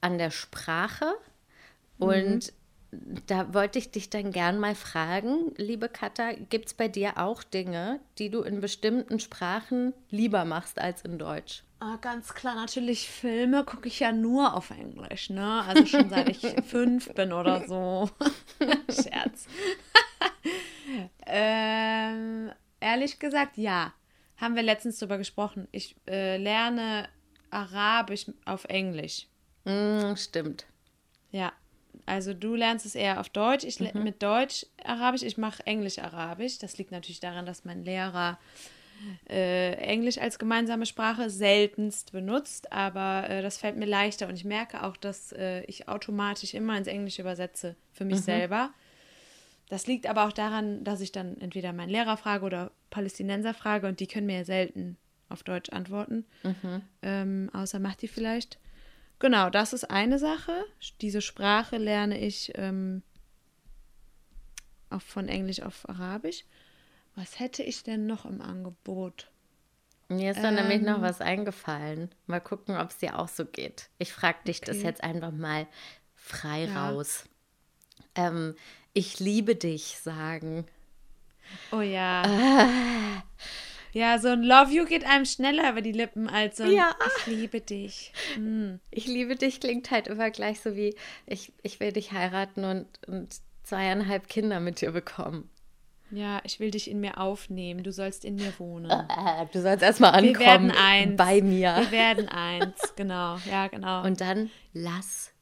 an 0.00 0.16
der 0.16 0.30
Sprache. 0.30 1.12
Mhm. 1.98 2.40
Da 3.26 3.52
wollte 3.54 3.78
ich 3.78 3.90
dich 3.90 4.10
dann 4.10 4.30
gern 4.30 4.58
mal 4.58 4.74
fragen, 4.74 5.52
liebe 5.56 5.88
Katha, 5.88 6.32
gibt 6.32 6.66
es 6.66 6.74
bei 6.74 6.88
dir 6.88 7.18
auch 7.18 7.42
Dinge, 7.42 8.00
die 8.18 8.30
du 8.30 8.42
in 8.42 8.60
bestimmten 8.60 9.20
Sprachen 9.20 9.92
lieber 10.10 10.44
machst 10.44 10.78
als 10.78 11.02
in 11.02 11.18
Deutsch? 11.18 11.64
Ah, 11.80 11.96
ganz 12.00 12.32
klar, 12.32 12.54
natürlich 12.54 13.08
Filme 13.08 13.64
gucke 13.64 13.88
ich 13.88 14.00
ja 14.00 14.10
nur 14.10 14.54
auf 14.54 14.70
Englisch, 14.70 15.28
ne? 15.30 15.62
Also 15.68 15.86
schon 15.86 16.08
seit 16.08 16.28
ich 16.30 16.40
fünf 16.66 17.12
bin 17.12 17.32
oder 17.32 17.66
so. 17.66 18.08
Scherz. 18.88 19.46
ähm, 21.26 22.50
ehrlich 22.80 23.18
gesagt, 23.18 23.58
ja. 23.58 23.92
Haben 24.36 24.56
wir 24.56 24.62
letztens 24.62 24.98
drüber 24.98 25.18
gesprochen. 25.18 25.68
Ich 25.72 25.94
äh, 26.08 26.38
lerne 26.38 27.08
Arabisch 27.50 28.26
auf 28.44 28.64
Englisch. 28.64 29.28
Mm, 29.64 30.16
stimmt. 30.16 30.66
Ja. 31.30 31.52
Also 32.06 32.34
du 32.34 32.54
lernst 32.54 32.86
es 32.86 32.94
eher 32.94 33.20
auf 33.20 33.28
Deutsch, 33.28 33.64
ich 33.64 33.78
le- 33.80 33.92
mit 34.04 34.22
Deutsch 34.22 34.66
Arabisch, 34.84 35.22
ich 35.22 35.36
mache 35.38 35.66
Englisch 35.66 35.98
Arabisch. 35.98 36.58
Das 36.58 36.76
liegt 36.78 36.90
natürlich 36.92 37.20
daran, 37.20 37.46
dass 37.46 37.64
mein 37.64 37.84
Lehrer 37.84 38.38
äh, 39.28 39.72
Englisch 39.74 40.18
als 40.18 40.38
gemeinsame 40.38 40.86
Sprache 40.86 41.28
seltenst 41.30 42.12
benutzt, 42.12 42.72
aber 42.72 43.28
äh, 43.28 43.42
das 43.42 43.58
fällt 43.58 43.76
mir 43.76 43.86
leichter 43.86 44.28
und 44.28 44.34
ich 44.34 44.44
merke 44.44 44.82
auch, 44.84 44.96
dass 44.96 45.32
äh, 45.32 45.62
ich 45.64 45.88
automatisch 45.88 46.54
immer 46.54 46.76
ins 46.78 46.86
Englische 46.86 47.22
übersetze 47.22 47.74
für 47.92 48.04
mich 48.04 48.18
selber. 48.22 48.70
Das 49.68 49.86
liegt 49.86 50.06
aber 50.06 50.26
auch 50.26 50.32
daran, 50.32 50.84
dass 50.84 51.00
ich 51.00 51.10
dann 51.10 51.40
entweder 51.40 51.72
meinen 51.72 51.88
Lehrer 51.90 52.16
frage 52.16 52.44
oder 52.44 52.70
Palästinenser 52.90 53.54
frage 53.54 53.86
und 53.88 53.98
die 54.00 54.06
können 54.06 54.26
mir 54.26 54.38
ja 54.38 54.44
selten 54.44 54.96
auf 55.28 55.42
Deutsch 55.42 55.70
antworten. 55.70 56.24
Ähm, 57.02 57.50
außer 57.52 57.78
Mahdi 57.80 58.06
vielleicht. 58.08 58.58
Genau, 59.18 59.48
das 59.50 59.72
ist 59.72 59.90
eine 59.90 60.18
Sache. 60.18 60.64
Diese 61.00 61.20
Sprache 61.22 61.76
lerne 61.78 62.18
ich 62.18 62.52
ähm, 62.56 63.02
auch 64.90 65.00
von 65.02 65.28
Englisch 65.28 65.60
auf 65.62 65.88
Arabisch. 65.88 66.44
Was 67.14 67.38
hätte 67.38 67.62
ich 67.62 67.82
denn 67.84 68.06
noch 68.06 68.24
im 68.26 68.40
Angebot? 68.42 69.30
Mir 70.08 70.32
ist 70.32 70.42
dann 70.42 70.56
nämlich 70.56 70.80
Ähm. 70.80 70.84
noch 70.84 71.00
was 71.00 71.20
eingefallen. 71.20 72.10
Mal 72.26 72.40
gucken, 72.40 72.76
ob 72.76 72.90
es 72.90 72.98
dir 72.98 73.18
auch 73.18 73.28
so 73.28 73.44
geht. 73.46 73.88
Ich 73.98 74.12
frage 74.12 74.38
dich 74.46 74.60
das 74.60 74.78
Okay. 74.78 74.86
jetzt 74.86 75.02
einfach 75.02 75.30
mal 75.32 75.66
frei 76.14 76.64
Ja. 76.66 76.90
raus. 76.90 77.24
Ähm, 78.14 78.54
ich 78.92 79.20
liebe 79.20 79.54
dich 79.56 79.98
sagen. 79.98 80.66
Oh 81.72 81.80
ja. 81.80 83.22
Ja, 83.94 84.18
so 84.18 84.26
ein 84.28 84.42
Love 84.42 84.72
You 84.72 84.84
geht 84.86 85.06
einem 85.06 85.24
schneller 85.24 85.70
über 85.70 85.80
die 85.80 85.92
Lippen 85.92 86.28
als 86.28 86.56
so 86.56 86.64
ein 86.64 86.72
Ja. 86.72 86.96
Ich 87.18 87.26
liebe 87.26 87.60
dich. 87.60 88.12
Ich 88.90 89.06
liebe 89.06 89.36
dich 89.36 89.60
klingt 89.60 89.90
halt 89.92 90.08
immer 90.08 90.30
gleich 90.30 90.60
so 90.60 90.74
wie 90.74 90.96
ich, 91.26 91.52
ich 91.62 91.78
will 91.78 91.92
dich 91.92 92.10
heiraten 92.10 92.64
und, 92.64 92.88
und 93.06 93.36
zweieinhalb 93.62 94.26
Kinder 94.28 94.58
mit 94.58 94.80
dir 94.80 94.90
bekommen. 94.90 95.48
Ja, 96.10 96.40
ich 96.42 96.58
will 96.58 96.72
dich 96.72 96.90
in 96.90 96.98
mir 96.98 97.18
aufnehmen. 97.18 97.84
Du 97.84 97.92
sollst 97.92 98.24
in 98.24 98.34
mir 98.34 98.52
wohnen. 98.58 98.90
Äh, 98.90 99.46
du 99.52 99.62
sollst 99.62 99.84
erstmal 99.84 100.12
Wir 100.22 100.30
ankommen 100.30 100.46
werden 100.46 100.70
eins. 100.72 101.16
bei 101.16 101.40
mir. 101.40 101.76
Wir 101.78 101.90
werden 101.92 102.28
eins. 102.28 102.76
Genau. 102.96 103.38
Ja, 103.48 103.68
genau. 103.68 104.04
Und 104.04 104.20
dann 104.20 104.50
lass 104.72 105.32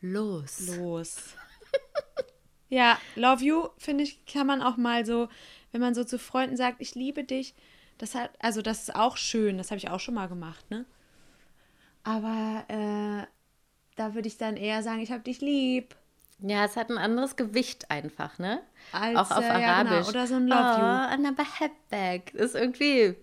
los. 0.00 0.66
los. 0.78 1.34
ja, 2.70 2.98
Love 3.16 3.44
You, 3.44 3.68
finde 3.76 4.04
ich, 4.04 4.24
kann 4.24 4.46
man 4.46 4.62
auch 4.62 4.78
mal 4.78 5.04
so, 5.04 5.28
wenn 5.72 5.80
man 5.82 5.94
so 5.94 6.04
zu 6.04 6.18
Freunden 6.18 6.56
sagt, 6.56 6.80
ich 6.80 6.94
liebe 6.94 7.22
dich, 7.24 7.54
das 7.98 8.14
hat, 8.14 8.30
also 8.40 8.62
das 8.62 8.82
ist 8.82 8.94
auch 8.94 9.16
schön, 9.16 9.58
das 9.58 9.70
habe 9.70 9.78
ich 9.78 9.90
auch 9.90 10.00
schon 10.00 10.14
mal 10.14 10.28
gemacht, 10.28 10.70
ne? 10.70 10.84
Aber 12.04 12.64
äh, 12.68 13.26
da 13.96 14.14
würde 14.14 14.28
ich 14.28 14.38
dann 14.38 14.56
eher 14.56 14.82
sagen, 14.82 15.00
ich 15.00 15.10
habe 15.10 15.22
dich 15.22 15.40
lieb. 15.40 15.94
Ja, 16.40 16.64
es 16.64 16.76
hat 16.76 16.88
ein 16.88 16.98
anderes 16.98 17.36
Gewicht 17.36 17.90
einfach, 17.90 18.38
ne? 18.38 18.62
Als, 18.92 19.18
auch 19.18 19.30
auf 19.32 19.44
äh, 19.44 19.48
ja, 19.48 19.82
genau. 19.82 19.90
Arabisch. 19.90 20.08
Oder 20.08 20.26
so 20.26 20.36
ein 20.36 20.46
Love 20.46 20.60
oh, 20.60 20.78
you. 20.78 20.84
Anna 20.84 21.32
Behebbek. 21.32 22.32
Ist 22.34 22.54
irgendwie 22.54 23.16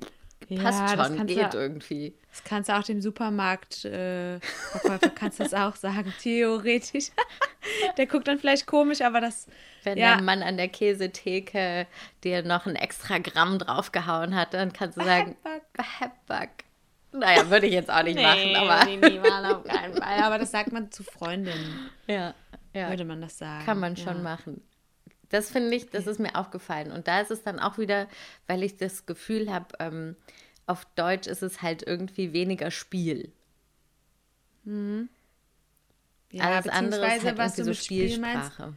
Ja, 0.47 0.61
Passt 0.61 0.95
schon, 0.95 1.25
geht 1.27 1.53
du- 1.53 1.57
irgendwie. 1.57 2.13
Das 2.29 2.43
kannst 2.43 2.69
du 2.69 2.77
auch 2.77 2.83
dem 2.83 3.01
Supermarktverkäufer, 3.01 4.35
äh, 4.35 4.39
Verkäufer 4.71 5.09
kannst 5.09 5.39
das 5.39 5.53
auch 5.53 5.75
sagen, 5.75 6.13
theoretisch. 6.21 7.09
Der 7.97 8.05
guckt 8.05 8.27
dann 8.27 8.37
vielleicht 8.37 8.67
komisch, 8.67 9.01
aber 9.01 9.21
das, 9.21 9.47
Wenn 9.83 9.97
Ja. 9.97 10.15
der 10.15 10.23
Mann 10.23 10.43
an 10.43 10.57
der 10.57 10.67
Käsetheke 10.67 11.87
dir 12.23 12.43
noch 12.43 12.67
ein 12.67 12.75
extra 12.75 13.17
Gramm 13.17 13.57
draufgehauen 13.57 14.35
hat, 14.35 14.53
dann 14.53 14.71
kannst 14.71 14.97
du 14.99 15.03
sagen, 15.03 15.35
Hepback. 15.99 16.65
Naja, 17.11 17.49
würde 17.49 17.65
ich 17.67 17.73
jetzt 17.73 17.89
auch 17.89 18.03
nicht 18.03 18.19
machen, 18.21 18.55
aber 18.55 18.85
nee, 18.85 18.97
nee, 18.97 19.19
Mann, 19.19 19.45
auf 19.45 19.63
keinen 19.63 19.93
Fall. 19.95 20.21
Aber 20.23 20.37
das 20.37 20.51
sagt 20.51 20.71
man 20.71 20.91
zu 20.91 21.03
Freundinnen, 21.03 21.89
ja, 22.07 22.33
ja. 22.73 22.89
würde 22.89 23.05
man 23.05 23.21
das 23.21 23.37
sagen. 23.37 23.65
Kann 23.65 23.79
man 23.79 23.95
schon 23.95 24.17
ja. 24.17 24.23
machen. 24.23 24.61
Das 25.29 25.49
finde 25.49 25.75
ich, 25.75 25.89
das 25.89 26.07
ist 26.07 26.19
mir 26.19 26.35
aufgefallen. 26.35 26.91
Und 26.91 27.07
da 27.07 27.21
ist 27.21 27.31
es 27.31 27.43
dann 27.43 27.59
auch 27.59 27.77
wieder, 27.77 28.07
weil 28.47 28.63
ich 28.63 28.77
das 28.77 29.05
Gefühl 29.05 29.51
habe, 29.51 29.67
ähm, 29.79 30.15
auf 30.67 30.85
Deutsch 30.95 31.27
ist 31.27 31.43
es 31.43 31.61
halt 31.61 31.83
irgendwie 31.85 32.33
weniger 32.33 32.71
Spiel. 32.71 33.31
Ja, 36.31 36.43
Alles 36.45 36.67
andere 36.67 37.15
ist 37.15 37.23
halt 37.23 37.37
was 37.37 37.55
du 37.55 37.63
so 37.63 37.69
mit 37.69 37.77
Spiel 37.77 38.17
meinst, 38.19 38.53
Spielsprache. 38.53 38.73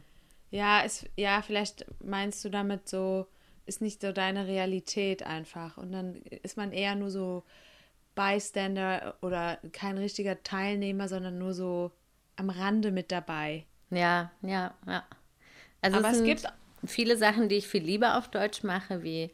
Ja, 0.51 0.81
ist, 0.81 1.05
ja, 1.15 1.41
vielleicht 1.41 1.85
meinst 2.03 2.43
du 2.45 2.49
damit 2.49 2.87
so, 2.87 3.27
ist 3.65 3.81
nicht 3.81 4.01
so 4.01 4.11
deine 4.11 4.47
Realität 4.47 5.23
einfach. 5.23 5.77
Und 5.77 5.91
dann 5.91 6.15
ist 6.15 6.57
man 6.57 6.71
eher 6.71 6.95
nur 6.95 7.11
so 7.11 7.43
Bystander 8.15 9.15
oder 9.21 9.59
kein 9.71 9.97
richtiger 9.97 10.41
Teilnehmer, 10.43 11.07
sondern 11.07 11.37
nur 11.37 11.53
so 11.53 11.91
am 12.35 12.49
Rande 12.49 12.91
mit 12.91 13.11
dabei. 13.11 13.65
Ja, 13.89 14.31
ja, 14.41 14.73
ja. 14.87 15.03
Also 15.81 15.97
Aber 15.97 16.09
es, 16.09 16.17
es 16.17 16.23
gibt- 16.23 16.47
viele 16.85 17.17
Sachen, 17.17 17.49
die 17.49 17.55
ich 17.55 17.67
viel 17.67 17.83
lieber 17.83 18.17
auf 18.17 18.29
Deutsch 18.29 18.63
mache, 18.63 19.03
wie, 19.03 19.31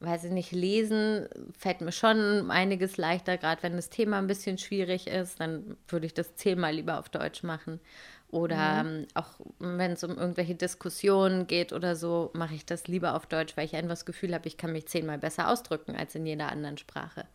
weiß 0.00 0.24
ich 0.24 0.32
nicht, 0.32 0.52
lesen, 0.52 1.28
fällt 1.58 1.80
mir 1.80 1.92
schon 1.92 2.50
einiges 2.50 2.96
leichter, 2.96 3.38
gerade 3.38 3.62
wenn 3.62 3.76
das 3.76 3.90
Thema 3.90 4.18
ein 4.18 4.26
bisschen 4.26 4.58
schwierig 4.58 5.06
ist, 5.06 5.40
dann 5.40 5.76
würde 5.88 6.06
ich 6.06 6.14
das 6.14 6.34
zehnmal 6.36 6.74
lieber 6.74 6.98
auf 6.98 7.08
Deutsch 7.08 7.42
machen. 7.42 7.80
Oder 8.28 8.80
ähm, 8.84 9.06
auch 9.14 9.28
wenn 9.60 9.92
es 9.92 10.02
um 10.02 10.16
irgendwelche 10.18 10.56
Diskussionen 10.56 11.46
geht 11.46 11.72
oder 11.72 11.94
so, 11.94 12.30
mache 12.34 12.54
ich 12.54 12.66
das 12.66 12.88
lieber 12.88 13.14
auf 13.14 13.26
Deutsch, 13.26 13.56
weil 13.56 13.64
ich 13.66 13.76
einfach 13.76 13.90
das 13.90 14.06
Gefühl 14.06 14.34
habe, 14.34 14.48
ich 14.48 14.56
kann 14.56 14.72
mich 14.72 14.86
zehnmal 14.88 15.18
besser 15.18 15.48
ausdrücken 15.48 15.94
als 15.94 16.16
in 16.16 16.26
jeder 16.26 16.50
anderen 16.50 16.76
Sprache. 16.76 17.26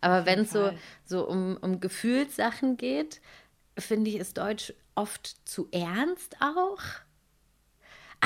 Aber 0.00 0.26
wenn 0.26 0.40
es 0.40 0.52
so, 0.52 0.70
so 1.04 1.26
um, 1.28 1.56
um 1.60 1.80
Gefühlssachen 1.80 2.76
geht, 2.76 3.20
finde 3.76 4.10
ich, 4.10 4.16
ist 4.16 4.38
Deutsch 4.38 4.72
oft 4.94 5.36
zu 5.48 5.66
ernst 5.72 6.36
auch. 6.40 6.78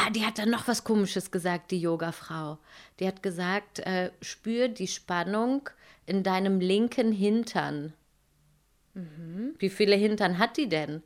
Ah, 0.00 0.10
die 0.10 0.24
hat 0.24 0.38
dann 0.38 0.50
noch 0.50 0.68
was 0.68 0.84
Komisches 0.84 1.30
gesagt, 1.30 1.70
die 1.70 1.80
Yogafrau. 1.80 2.58
Die 3.00 3.06
hat 3.06 3.22
gesagt, 3.22 3.80
äh, 3.80 4.10
spür 4.22 4.68
die 4.68 4.86
Spannung 4.86 5.68
in 6.06 6.22
deinem 6.22 6.60
linken 6.60 7.12
Hintern. 7.12 7.92
Wie 9.58 9.68
viele 9.70 9.94
Hintern 9.96 10.38
hat 10.38 10.56
die 10.56 10.68
denn? 10.68 11.02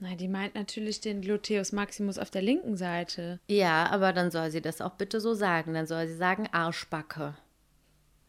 Na, 0.00 0.16
die 0.16 0.26
meint 0.28 0.56
natürlich 0.56 1.00
den 1.00 1.20
Gluteus 1.20 1.70
Maximus 1.70 2.18
auf 2.18 2.30
der 2.30 2.42
linken 2.42 2.76
Seite. 2.76 3.38
Ja, 3.46 3.86
aber 3.90 4.12
dann 4.12 4.32
soll 4.32 4.50
sie 4.50 4.60
das 4.60 4.80
auch 4.80 4.94
bitte 4.94 5.20
so 5.20 5.32
sagen. 5.34 5.74
Dann 5.74 5.86
soll 5.86 6.08
sie 6.08 6.16
sagen 6.16 6.48
Arschbacke. 6.50 7.34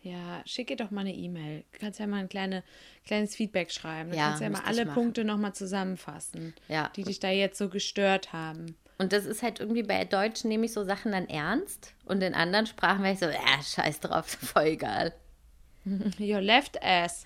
Ja, 0.02 0.44
schick 0.46 0.70
ihr 0.70 0.76
doch 0.76 0.92
mal 0.92 1.02
eine 1.02 1.16
E-Mail. 1.16 1.64
Du 1.72 1.80
kannst 1.80 2.00
ja 2.00 2.06
mal 2.06 2.18
ein 2.18 2.30
kleine, 2.30 2.64
kleines 3.06 3.36
Feedback 3.36 3.72
schreiben. 3.72 4.12
Du 4.12 4.18
Ja, 4.18 4.28
kannst 4.30 4.42
ja 4.44 4.50
mal 4.52 4.62
alle 4.66 4.86
machen. 4.86 4.94
Punkte 4.96 5.24
nochmal 5.24 5.54
zusammenfassen, 5.56 6.54
Ja. 6.68 6.92
die 6.96 7.04
dich 7.04 7.20
da 7.20 7.30
jetzt 7.30 7.58
so 7.58 7.70
gestört 7.70 8.34
haben. 8.34 8.76
Und 8.98 9.12
das 9.12 9.26
ist 9.26 9.44
halt 9.44 9.60
irgendwie 9.60 9.84
bei 9.84 10.06
Deutschen 10.06 10.50
nehme 10.50 10.66
ich 10.66 10.74
so 10.74 10.84
Sachen 10.84 11.12
dann 11.12 11.28
ernst 11.28 11.94
und 12.06 12.22
in 12.22 12.34
anderen 12.34 12.68
Sprachen 12.68 13.04
wäre 13.04 13.14
ich 13.14 13.20
so, 13.20 13.26
äh, 13.26 13.38
scheiß 13.64 14.00
drauf, 14.00 14.28
voll 14.42 14.64
egal. 14.64 15.14
Your 16.20 16.42
left 16.42 16.82
ass. 16.82 17.26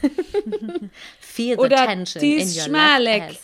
Feel 1.20 1.58
Oder 1.58 1.86
tension 1.86 2.20
dies 2.22 2.56
in 2.56 2.62
schmalek. 2.64 3.38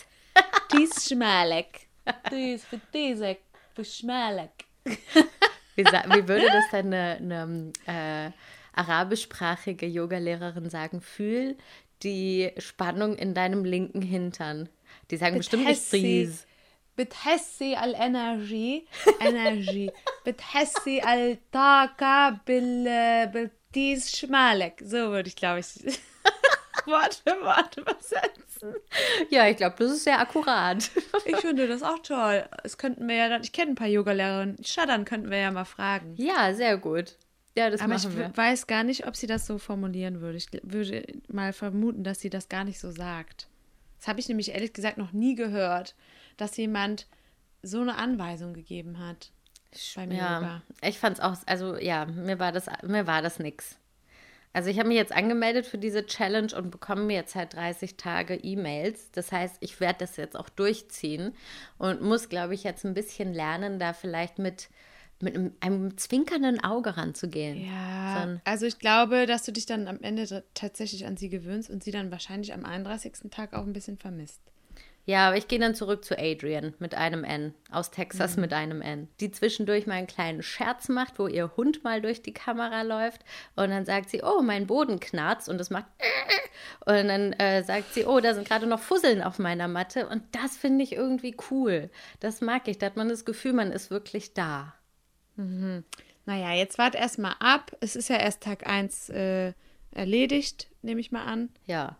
dies 0.71 1.07
schmalek. 1.07 1.87
Dies 2.31 2.65
für 2.65 2.79
diese, 2.93 3.37
für 3.75 3.85
schmalig. 3.85 4.49
wie, 4.83 5.83
wie, 5.85 6.27
würde 6.27 6.47
das 6.47 6.65
dann 6.71 6.93
eine, 6.93 7.73
eine 7.85 8.31
äh, 8.31 8.31
arabischsprachige 8.73 9.85
Yogalehrerin 9.85 10.69
sagen? 10.69 11.01
Fühl 11.01 11.55
die 12.01 12.51
Spannung 12.57 13.15
in 13.15 13.33
deinem 13.33 13.63
linken 13.63 14.01
Hintern. 14.01 14.69
Die 15.11 15.17
sagen 15.17 15.33
But 15.33 15.39
bestimmt 15.39 15.65
nicht 15.65 15.91
Dies. 15.93 16.45
بتحسي 16.98 17.84
الانرجي 17.84 18.86
انرجي 19.22 19.90
بتحسي 20.26 21.02
الطاقة 21.14 22.30
بال 22.46 23.26
بالتيز 23.26 24.08
شمالك 24.16 24.82
so 24.84 25.10
würde 25.12 25.28
ich 25.28 25.36
glaube 25.36 25.60
ich 25.60 25.98
Wort 26.86 27.22
für 27.26 27.36
Wort 27.44 27.76
übersetzen 27.76 28.74
Ja, 29.30 29.46
ich 29.48 29.56
glaube, 29.58 29.76
das 29.78 29.90
ist 29.92 30.04
sehr 30.04 30.18
akkurat. 30.20 30.90
ich 31.26 31.36
finde 31.36 31.68
das 31.68 31.82
auch 31.82 31.98
toll 32.00 32.48
es 32.64 32.78
könnten 32.78 33.06
wir 33.08 33.14
ja 33.16 33.28
dann 33.28 33.42
ich 33.42 33.52
kenne 33.52 33.72
ein 33.72 33.74
paar 33.74 33.86
Yogalehrerinnen 33.88 34.64
Schaddern 34.64 35.04
könnten 35.04 35.30
wir 35.30 35.38
ja 35.38 35.50
mal 35.50 35.64
fragen 35.64 36.14
Ja, 36.16 36.52
sehr 36.54 36.76
gut. 36.78 37.16
Ja, 37.56 37.70
das 37.70 37.80
aber 37.80 37.94
ich 37.96 38.04
machen 38.04 38.16
wir. 38.16 38.28
w- 38.30 38.36
weiß 38.36 38.66
gar 38.66 38.84
nicht 38.84 39.06
ob 39.06 39.16
sie 39.16 39.26
das 39.26 39.46
so 39.46 39.58
formulieren 39.58 40.20
würde 40.20 40.38
ich 40.38 40.46
gl- 40.46 40.60
würde 40.62 41.04
mal 41.28 41.52
vermuten 41.52 42.02
dass 42.04 42.20
sie 42.20 42.30
das 42.30 42.48
gar 42.48 42.64
nicht 42.64 42.78
so 42.80 42.90
sagt 42.90 43.48
das 44.03 44.09
habe 44.09 44.19
ich 44.19 44.27
nämlich 44.27 44.51
ehrlich 44.51 44.73
gesagt 44.73 44.97
noch 44.97 45.13
nie 45.13 45.35
gehört 45.35 45.95
dass 46.37 46.57
jemand 46.57 47.07
so 47.61 47.79
eine 47.79 47.95
Anweisung 47.95 48.53
gegeben 48.53 48.99
hat 48.99 49.31
beim 49.95 50.11
Ja, 50.11 50.39
Yoga. 50.39 50.61
ich 50.81 50.99
fand's 50.99 51.19
auch, 51.19 51.35
also 51.45 51.77
ja, 51.77 52.05
mir 52.05 52.39
war 52.39 52.51
das, 52.51 52.67
mir 52.83 53.07
war 53.07 53.21
das 53.21 53.39
nix. 53.39 53.77
Also 54.51 54.69
ich 54.69 54.77
habe 54.77 54.89
mich 54.89 54.97
jetzt 54.97 55.11
angemeldet 55.11 55.65
für 55.65 55.79
diese 55.79 56.05
Challenge 56.05 56.55
und 56.55 56.69
bekomme 56.69 57.03
mir 57.03 57.15
jetzt 57.15 57.33
halt 57.33 57.53
30 57.53 57.97
Tage 57.97 58.35
E-Mails. 58.35 59.09
Das 59.11 59.31
heißt, 59.31 59.57
ich 59.61 59.79
werde 59.79 59.99
das 59.99 60.17
jetzt 60.17 60.35
auch 60.35 60.49
durchziehen 60.49 61.33
und 61.79 62.01
muss, 62.01 62.29
glaube 62.29 62.53
ich, 62.53 62.63
jetzt 62.63 62.85
ein 62.85 62.93
bisschen 62.93 63.33
lernen, 63.33 63.79
da 63.79 63.93
vielleicht 63.93 64.37
mit, 64.37 64.69
mit 65.23 65.35
einem, 65.35 65.53
einem 65.61 65.97
zwinkernden 65.97 66.63
Auge 66.63 66.95
ranzugehen. 66.97 67.57
So 67.57 67.63
Ja, 67.65 68.23
ein- 68.23 68.41
also 68.45 68.65
ich 68.65 68.77
glaube, 68.79 69.25
dass 69.25 69.43
du 69.43 69.51
dich 69.51 69.65
dann 69.65 69.87
am 69.87 70.01
Ende 70.01 70.43
tatsächlich 70.53 71.05
an 71.05 71.17
sie 71.17 71.29
gewöhnst 71.29 71.69
und 71.69 71.83
sie 71.83 71.91
dann 71.91 72.11
wahrscheinlich 72.11 72.53
am 72.53 72.65
31. 72.65 73.29
Tag 73.31 73.53
auch 73.53 73.63
ein 73.63 73.73
bisschen 73.73 73.97
vermisst. 73.97 74.41
Ja, 75.05 75.27
aber 75.27 75.35
ich 75.37 75.49
gehe 75.49 75.59
dann 75.59 75.75
zurück 75.75 76.05
zu 76.05 76.17
Adrian 76.17 76.73
mit 76.79 76.95
einem 76.95 77.25
N, 77.25 77.53
aus 77.69 77.91
Texas 77.91 78.37
mit 78.37 78.53
einem 78.53 78.81
N, 78.81 79.09
die 79.19 79.31
zwischendurch 79.31 79.85
mal 79.85 79.95
einen 79.95 80.07
kleinen 80.07 80.41
Scherz 80.41 80.87
macht, 80.87 81.19
wo 81.19 81.27
ihr 81.27 81.57
Hund 81.57 81.83
mal 81.83 82.01
durch 82.01 82.21
die 82.21 82.31
Kamera 82.33 82.83
läuft 82.83 83.19
und 83.57 83.69
dann 83.69 83.83
sagt 83.85 84.09
sie, 84.09 84.21
oh, 84.23 84.41
mein 84.41 84.65
Boden 84.65 85.01
knarzt 85.01 85.49
und 85.49 85.59
es 85.59 85.69
macht 85.69 85.87
und 86.85 87.07
dann 87.09 87.33
äh, 87.33 87.63
sagt 87.65 87.93
sie, 87.93 88.05
oh, 88.05 88.21
da 88.21 88.33
sind 88.33 88.47
gerade 88.47 88.65
noch 88.65 88.79
Fusseln 88.79 89.21
auf 89.21 89.39
meiner 89.39 89.67
Matte 89.67 90.07
und 90.07 90.23
das 90.31 90.55
finde 90.55 90.85
ich 90.85 90.93
irgendwie 90.93 91.35
cool. 91.51 91.89
Das 92.21 92.39
mag 92.39 92.69
ich, 92.69 92.77
da 92.77 92.85
hat 92.85 92.95
man 92.95 93.09
das 93.09 93.25
Gefühl, 93.25 93.51
man 93.51 93.73
ist 93.73 93.91
wirklich 93.91 94.33
da. 94.33 94.73
Naja, 96.25 96.53
jetzt 96.53 96.77
wart 96.77 96.95
erst 96.95 97.19
mal 97.19 97.35
ab. 97.39 97.75
Es 97.81 97.95
ist 97.95 98.09
ja 98.09 98.17
erst 98.17 98.41
Tag 98.41 98.67
1 98.67 99.09
äh, 99.09 99.53
erledigt, 99.91 100.69
nehme 100.81 101.01
ich 101.01 101.11
mal 101.11 101.25
an. 101.25 101.49
Ja. 101.65 101.97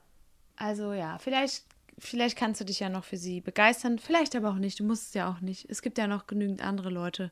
Also 0.56 0.94
ja, 0.94 1.18
vielleicht, 1.18 1.64
vielleicht 1.98 2.38
kannst 2.38 2.62
du 2.62 2.66
dich 2.66 2.80
ja 2.80 2.90
noch 2.90 3.04
für 3.04 3.18
sie 3.18 3.42
begeistern, 3.42 4.00
vielleicht 4.00 4.36
aber 4.36 4.52
auch 4.52 4.60
nicht. 4.60 4.80
Du 4.80 4.84
musst 4.84 5.08
es 5.08 5.14
ja 5.14 5.30
auch 5.30 5.42
nicht. 5.42 5.70
Es 5.70 5.82
gibt 5.82 5.98
ja 5.98 6.08
noch 6.08 6.28
genügend 6.28 6.64
andere 6.64 6.90
Leute, 6.90 7.32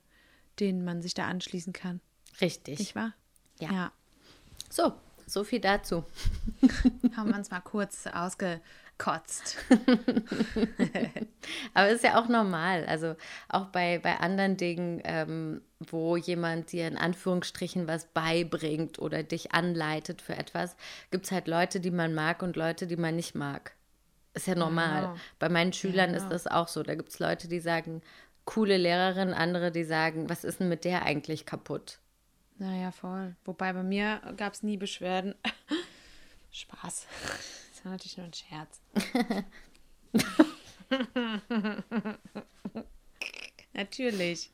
denen 0.60 0.84
man 0.84 1.02
sich 1.02 1.14
da 1.14 1.28
anschließen 1.28 1.74
kann. 1.74 2.02
Richtig. 2.42 2.80
Nicht 2.80 2.96
wahr? 2.96 3.14
Ja. 3.60 3.72
ja. 3.72 3.92
So, 4.70 4.94
so 5.28 5.44
viel 5.44 5.60
dazu. 5.60 6.04
Haben 7.16 7.30
wir 7.30 7.36
uns 7.36 7.52
mal 7.52 7.62
kurz 7.62 8.08
ausgekotzt. 8.08 9.58
Aber 11.74 11.90
ist 11.90 12.04
ja 12.04 12.22
auch 12.22 12.28
normal. 12.28 12.86
Also 12.86 13.16
auch 13.50 13.68
bei, 13.68 14.00
bei 14.00 14.18
anderen 14.18 14.58
Dingen, 14.58 15.02
ähm, 15.04 15.62
wo 15.90 16.18
jemand 16.18 16.72
dir 16.72 16.88
in 16.88 16.98
Anführungsstrichen 16.98 17.88
was 17.88 18.06
beibringt 18.06 19.00
oder 19.00 19.24
dich 19.24 19.54
anleitet 19.54 20.22
für 20.22 20.36
etwas, 20.36 20.76
gibt 21.10 21.26
es 21.26 21.32
halt 21.32 21.48
Leute, 21.48 21.80
die 21.80 21.92
man 21.92 22.14
mag 22.14 22.44
und 22.44 22.56
Leute, 22.56 22.88
die 22.88 22.98
man 22.98 23.16
nicht 23.16 23.36
mag. 23.36 23.74
Ist 24.34 24.48
ja 24.48 24.56
normal. 24.56 25.02
Genau. 25.02 25.16
Bei 25.40 25.50
meinen 25.50 25.74
Schülern 25.74 26.14
Genau. 26.14 26.24
ist 26.24 26.30
das 26.30 26.48
auch 26.48 26.68
so. 26.68 26.84
Da 26.84 26.96
gibt 26.96 27.10
es 27.10 27.20
Leute, 27.20 27.48
die 27.48 27.60
sagen, 27.60 28.02
coole 28.46 28.78
Lehrerin, 28.78 29.34
andere, 29.34 29.72
die 29.72 29.84
sagen, 29.84 30.30
was 30.30 30.44
ist 30.44 30.60
denn 30.60 30.70
mit 30.70 30.86
der 30.86 31.04
eigentlich 31.04 31.46
kaputt? 31.46 32.00
Naja, 32.58 32.92
voll. 32.92 33.36
Wobei 33.44 33.74
bei 33.74 33.84
mir 33.84 34.22
gab 34.38 34.54
es 34.54 34.64
nie 34.64 34.78
Beschwerden. 34.78 35.36
Spaß. 36.52 37.08
Das 37.74 37.86
war 37.86 37.92
natürlich 37.92 38.18
nur 38.18 38.28
ein 38.28 38.34
Scherz. 38.34 38.82
natürlich. 43.74 44.52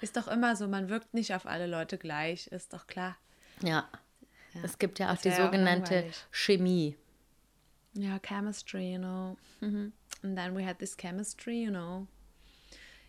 Ist 0.00 0.16
doch 0.16 0.28
immer 0.28 0.54
so, 0.56 0.68
man 0.68 0.88
wirkt 0.88 1.14
nicht 1.14 1.34
auf 1.34 1.46
alle 1.46 1.66
Leute 1.66 1.98
gleich, 1.98 2.46
ist 2.48 2.72
doch 2.72 2.86
klar. 2.86 3.16
Ja. 3.62 3.88
Es 4.62 4.78
gibt 4.78 4.98
ja 4.98 5.08
auch 5.08 5.12
das 5.14 5.22
die 5.22 5.28
ja 5.28 5.34
auch 5.36 5.44
sogenannte 5.46 5.94
langweilig. 5.94 6.24
Chemie. 6.30 6.96
Ja, 7.94 8.18
chemistry, 8.20 8.92
you 8.94 8.98
know. 8.98 9.36
And 9.60 9.92
then 10.22 10.56
we 10.56 10.64
had 10.64 10.78
this 10.78 10.96
chemistry, 10.96 11.64
you 11.64 11.70
know. 11.70 12.06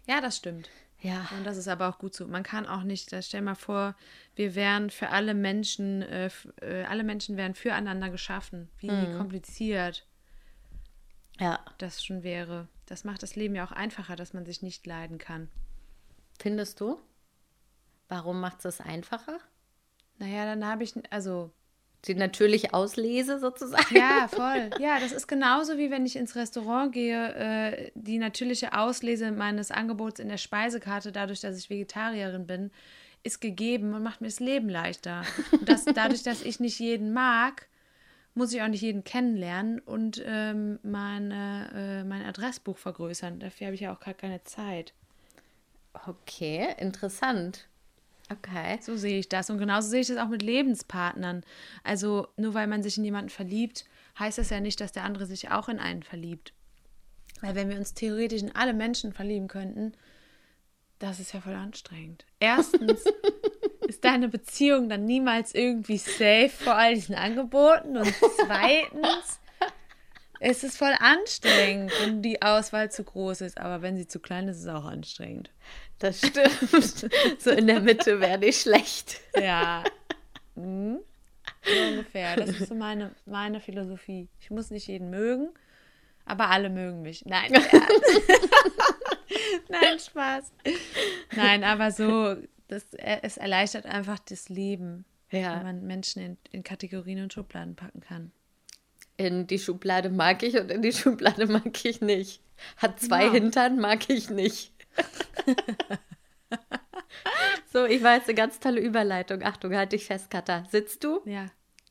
Ja, 0.07 0.21
das 0.21 0.37
stimmt. 0.37 0.69
Ja. 1.01 1.29
Und 1.37 1.45
das 1.45 1.57
ist 1.57 1.67
aber 1.67 1.87
auch 1.87 1.97
gut 1.99 2.13
so. 2.13 2.27
Man 2.27 2.43
kann 2.43 2.65
auch 2.65 2.83
nicht, 2.83 3.15
stell 3.23 3.41
mal 3.41 3.55
vor, 3.55 3.95
wir 4.35 4.55
wären 4.55 4.89
für 4.89 5.09
alle 5.09 5.33
Menschen, 5.33 6.01
äh, 6.01 6.29
äh, 6.61 6.83
alle 6.83 7.03
Menschen 7.03 7.37
wären 7.37 7.55
füreinander 7.55 8.09
geschaffen. 8.09 8.69
Wie 8.79 8.87
kompliziert 9.15 10.05
Ja. 11.39 11.63
das 11.77 12.03
schon 12.03 12.23
wäre. 12.23 12.67
Das 12.85 13.03
macht 13.03 13.23
das 13.23 13.35
Leben 13.35 13.55
ja 13.55 13.63
auch 13.65 13.71
einfacher, 13.71 14.15
dass 14.15 14.33
man 14.33 14.45
sich 14.45 14.61
nicht 14.61 14.85
leiden 14.87 15.19
kann. 15.19 15.49
Findest 16.39 16.79
du? 16.79 16.99
Warum 18.07 18.39
macht 18.41 18.65
es 18.65 18.79
einfacher? 18.81 19.39
Naja, 20.17 20.45
dann 20.45 20.65
habe 20.65 20.83
ich, 20.83 20.93
also 21.11 21.51
Die 22.07 22.15
natürliche 22.15 22.73
Auslese 22.73 23.39
sozusagen? 23.39 23.93
Ja, 23.95 24.27
voll. 24.27 24.73
Ja, 24.79 24.99
das 24.99 25.11
ist 25.11 25.27
genauso 25.27 25.77
wie 25.77 25.91
wenn 25.91 26.05
ich 26.05 26.15
ins 26.15 26.35
Restaurant 26.35 26.91
gehe, 26.93 27.35
äh, 27.35 27.91
die 27.95 28.17
natürliche 28.17 28.73
Auslese 28.73 29.31
meines 29.31 29.71
Angebots 29.71 30.19
in 30.19 30.29
der 30.29 30.37
Speisekarte, 30.37 31.11
dadurch, 31.11 31.41
dass 31.41 31.57
ich 31.57 31.69
Vegetarierin 31.69 32.47
bin, 32.47 32.71
ist 33.23 33.41
gegeben 33.41 33.93
und 33.93 34.01
macht 34.03 34.21
mir 34.21 34.27
das 34.27 34.39
Leben 34.39 34.69
leichter. 34.69 35.27
Und 35.59 35.69
das, 35.69 35.85
dadurch, 35.93 36.23
dass 36.23 36.41
ich 36.41 36.59
nicht 36.59 36.79
jeden 36.79 37.13
mag, 37.13 37.67
muss 38.33 38.53
ich 38.53 38.61
auch 38.61 38.67
nicht 38.67 38.81
jeden 38.81 39.03
kennenlernen 39.03 39.79
und 39.79 40.23
ähm, 40.25 40.79
meine, 40.83 41.69
äh, 41.73 42.03
mein 42.05 42.23
Adressbuch 42.25 42.77
vergrößern. 42.77 43.39
Dafür 43.39 43.67
habe 43.67 43.75
ich 43.75 43.81
ja 43.81 43.93
auch 43.93 43.99
gar 43.99 44.13
keine 44.13 44.43
Zeit. 44.43 44.93
Okay, 46.07 46.75
interessant. 46.77 47.67
Okay. 48.31 48.77
So 48.81 48.95
sehe 48.95 49.19
ich 49.19 49.29
das. 49.29 49.49
Und 49.49 49.57
genauso 49.57 49.89
sehe 49.89 50.01
ich 50.01 50.07
das 50.07 50.17
auch 50.17 50.27
mit 50.27 50.43
Lebenspartnern. 50.43 51.43
Also 51.83 52.27
nur 52.37 52.53
weil 52.53 52.67
man 52.67 52.83
sich 52.83 52.97
in 52.97 53.05
jemanden 53.05 53.29
verliebt, 53.29 53.85
heißt 54.19 54.37
das 54.37 54.51
ja 54.51 54.59
nicht, 54.59 54.79
dass 54.81 54.91
der 54.91 55.03
andere 55.03 55.25
sich 55.25 55.49
auch 55.49 55.67
in 55.67 55.79
einen 55.79 56.03
verliebt. 56.03 56.53
Weil 57.41 57.55
wenn 57.55 57.69
wir 57.69 57.77
uns 57.77 57.93
theoretisch 57.93 58.41
in 58.41 58.55
alle 58.55 58.73
Menschen 58.73 59.13
verlieben 59.13 59.47
könnten, 59.47 59.93
das 60.99 61.19
ist 61.19 61.33
ja 61.33 61.41
voll 61.41 61.53
anstrengend. 61.53 62.25
Erstens 62.39 63.05
ist 63.87 64.03
deine 64.03 64.27
Beziehung 64.27 64.89
dann 64.89 65.05
niemals 65.05 65.55
irgendwie 65.55 65.97
safe 65.97 66.49
vor 66.49 66.75
all 66.75 66.93
diesen 66.95 67.15
Angeboten. 67.15 67.97
Und 67.97 68.13
zweitens 68.35 69.38
ist 70.39 70.63
es 70.63 70.77
voll 70.77 70.93
anstrengend, 70.99 71.91
wenn 72.01 72.21
die 72.21 72.41
Auswahl 72.41 72.91
zu 72.91 73.03
groß 73.03 73.41
ist. 73.41 73.59
Aber 73.59 73.81
wenn 73.81 73.97
sie 73.97 74.07
zu 74.07 74.19
klein 74.19 74.47
ist, 74.47 74.57
ist 74.57 74.63
es 74.63 74.69
auch 74.69 74.85
anstrengend. 74.85 75.51
Das 75.99 76.19
stimmt. 76.19 77.11
so 77.39 77.49
in 77.51 77.67
der 77.67 77.81
Mitte 77.81 78.19
wäre 78.21 78.37
nicht 78.39 78.61
schlecht. 78.61 79.19
Ja. 79.35 79.83
Mhm. 80.55 80.99
So 81.63 81.81
ungefähr. 81.89 82.35
Das 82.37 82.49
ist 82.49 82.69
so 82.69 82.75
meine, 82.75 83.13
meine 83.25 83.59
Philosophie. 83.59 84.29
Ich 84.39 84.49
muss 84.49 84.69
nicht 84.71 84.87
jeden 84.87 85.09
mögen, 85.09 85.49
aber 86.25 86.49
alle 86.49 86.69
mögen 86.69 87.01
mich. 87.01 87.25
Nein. 87.25 87.51
Nein, 89.67 89.99
Spaß. 89.99 90.51
Nein, 91.35 91.63
aber 91.63 91.91
so, 91.91 92.35
das, 92.67 92.85
es 92.93 93.37
erleichtert 93.37 93.85
einfach 93.85 94.19
das 94.19 94.49
Leben, 94.49 95.05
Ja. 95.31 95.55
wenn 95.57 95.63
man 95.63 95.83
Menschen 95.85 96.21
in, 96.21 96.37
in 96.51 96.63
Kategorien 96.63 97.21
und 97.23 97.33
Schubladen 97.33 97.75
packen 97.75 97.99
kann. 98.01 98.31
In 99.19 99.47
die 99.47 99.59
Schublade 99.59 100.09
mag 100.09 100.43
ich 100.43 100.57
und 100.57 100.71
in 100.71 100.81
die 100.81 100.93
Schublade 100.93 101.45
mag 101.47 101.83
ich 101.83 101.99
nicht. 101.99 102.41
Hat 102.77 103.01
zwei 103.01 103.23
Genau. 103.23 103.33
Hintern, 103.33 103.77
mag 103.77 104.09
ich 104.09 104.29
nicht. 104.29 104.71
so, 107.73 107.83
ich 107.83 108.01
weiß, 108.01 108.23
eine 108.23 108.33
ganz 108.33 108.61
tolle 108.61 108.79
Überleitung. 108.79 109.43
Achtung, 109.43 109.75
halt 109.75 109.91
dich 109.91 110.05
fest, 110.05 110.31
Katha. 110.31 110.63
Sitzt 110.71 111.03
du? 111.03 111.19
Ja. 111.25 111.47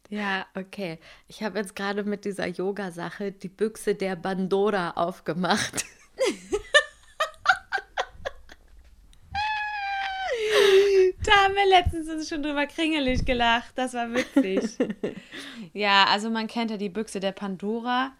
Ja. 0.08 0.46
Okay, 0.54 0.98
ich 1.26 1.42
habe 1.42 1.58
jetzt 1.58 1.76
gerade 1.76 2.02
mit 2.02 2.24
dieser 2.24 2.46
Yoga-Sache 2.46 3.30
die 3.30 3.50
Büchse 3.50 3.94
der 3.94 4.16
Bandora 4.16 4.92
aufgemacht. 4.92 5.84
Da 11.24 11.37
haben 11.48 11.56
wir 11.56 11.66
letztens 11.66 12.28
schon 12.28 12.42
drüber 12.42 12.66
kringelig 12.66 13.24
gelacht. 13.24 13.72
Das 13.74 13.94
war 13.94 14.12
witzig. 14.12 14.76
ja, 15.72 16.04
also 16.04 16.30
man 16.30 16.46
kennt 16.46 16.70
ja 16.70 16.76
die 16.76 16.90
Büchse 16.90 17.20
der 17.20 17.32
Pandora. 17.32 18.12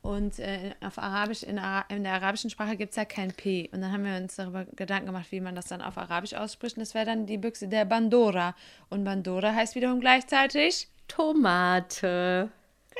Und 0.00 0.40
äh, 0.40 0.72
auf 0.80 0.98
Arabisch, 0.98 1.44
in, 1.44 1.58
Ara 1.58 1.84
in 1.88 2.02
der 2.02 2.14
arabischen 2.14 2.50
Sprache 2.50 2.76
gibt 2.76 2.90
es 2.90 2.96
ja 2.96 3.04
kein 3.04 3.32
P. 3.32 3.68
Und 3.72 3.82
dann 3.82 3.92
haben 3.92 4.04
wir 4.04 4.16
uns 4.16 4.36
darüber 4.36 4.64
Gedanken 4.64 5.06
gemacht, 5.06 5.26
wie 5.30 5.40
man 5.40 5.54
das 5.54 5.66
dann 5.66 5.80
auf 5.80 5.96
Arabisch 5.96 6.34
ausspricht. 6.34 6.76
Und 6.76 6.80
das 6.80 6.94
wäre 6.94 7.06
dann 7.06 7.26
die 7.26 7.38
Büchse 7.38 7.68
der 7.68 7.84
Bandora. 7.84 8.54
Und 8.90 9.04
Bandora 9.04 9.54
heißt 9.54 9.74
wiederum 9.74 10.00
gleichzeitig, 10.00 10.88
Tomate. 11.08 12.50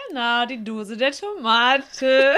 Genau, 0.09 0.47
die 0.47 0.63
Dose 0.63 0.97
der 0.97 1.13
Tomate. 1.13 2.35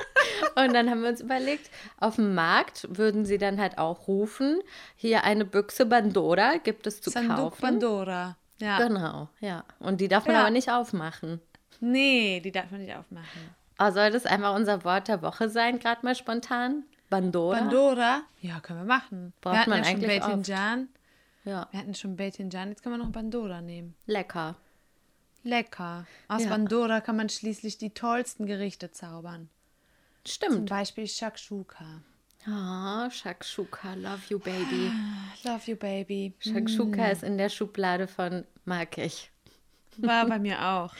Und 0.56 0.72
dann 0.74 0.90
haben 0.90 1.02
wir 1.02 1.08
uns 1.10 1.20
überlegt, 1.20 1.70
auf 1.98 2.16
dem 2.16 2.34
Markt 2.34 2.86
würden 2.96 3.24
sie 3.24 3.38
dann 3.38 3.60
halt 3.60 3.78
auch 3.78 4.08
rufen, 4.08 4.60
hier 4.96 5.24
eine 5.24 5.44
Büchse 5.44 5.86
Bandora 5.86 6.56
gibt 6.58 6.86
es 6.86 7.00
zu 7.00 7.10
Sanduk 7.10 7.36
kaufen. 7.36 7.60
Pandora. 7.60 8.36
Ja. 8.58 8.78
Genau, 8.78 9.28
ja. 9.40 9.64
Und 9.78 10.00
die 10.00 10.08
darf 10.08 10.26
man 10.26 10.34
Ja. 10.34 10.40
aber 10.42 10.50
nicht 10.50 10.70
aufmachen. 10.70 11.40
Nee, 11.80 12.40
die 12.40 12.52
darf 12.52 12.70
man 12.70 12.80
nicht 12.80 12.94
aufmachen. 12.96 13.54
Oh, 13.78 13.90
soll 13.90 14.10
das 14.10 14.24
einfach 14.24 14.54
unser 14.54 14.82
Wort 14.84 15.08
der 15.08 15.20
Woche 15.20 15.50
sein, 15.50 15.78
gerade 15.78 16.00
mal 16.04 16.14
spontan? 16.14 16.84
Bandora? 17.10 17.58
Pandora? 17.58 18.22
Ja, 18.40 18.58
können 18.60 18.80
wir 18.80 18.86
machen. 18.86 19.32
Braucht 19.42 19.54
wir 19.54 19.60
hatten 19.60 19.70
man 19.70 19.78
ja 19.80 19.84
schon 19.84 19.94
eigentlich 19.96 20.20
oft. 20.22 20.30
Beitinjan. 20.30 20.88
Ja, 21.44 21.68
Wir 21.70 21.80
hatten 21.80 21.94
schon 21.94 22.16
Beitinjan, 22.16 22.70
jetzt 22.70 22.82
können 22.82 22.98
wir 22.98 23.04
noch 23.04 23.12
Pandora 23.12 23.60
nehmen. 23.60 23.94
lecker. 24.06 24.56
Lecker. 25.46 26.06
Aus 26.28 26.42
Ja. 26.42 26.50
Pandora 26.50 27.00
kann 27.00 27.16
man 27.16 27.28
schließlich 27.28 27.78
die 27.78 27.90
tollsten 27.90 28.46
Gerichte 28.46 28.90
zaubern. 28.90 29.48
Zum 30.24 30.32
Stimmt. 30.32 30.70
Beispiel 30.70 31.06
Shakshuka. 31.06 32.02
Ah, 32.46 33.10
Shakshuka, 33.10 33.94
love 33.94 34.20
you, 34.28 34.38
baby. 34.38 34.90
Love 35.44 35.62
you, 35.70 35.76
baby. 35.76 36.34
Shakshuka 36.40 37.08
ist 37.08 37.22
in 37.24 37.38
der 37.38 37.48
Schublade 37.48 38.06
von 38.06 38.44
mag 38.64 38.98
ich. 38.98 39.30
War 39.96 40.26
bei 40.26 40.38
mir 40.40 40.62
auch. 40.64 40.94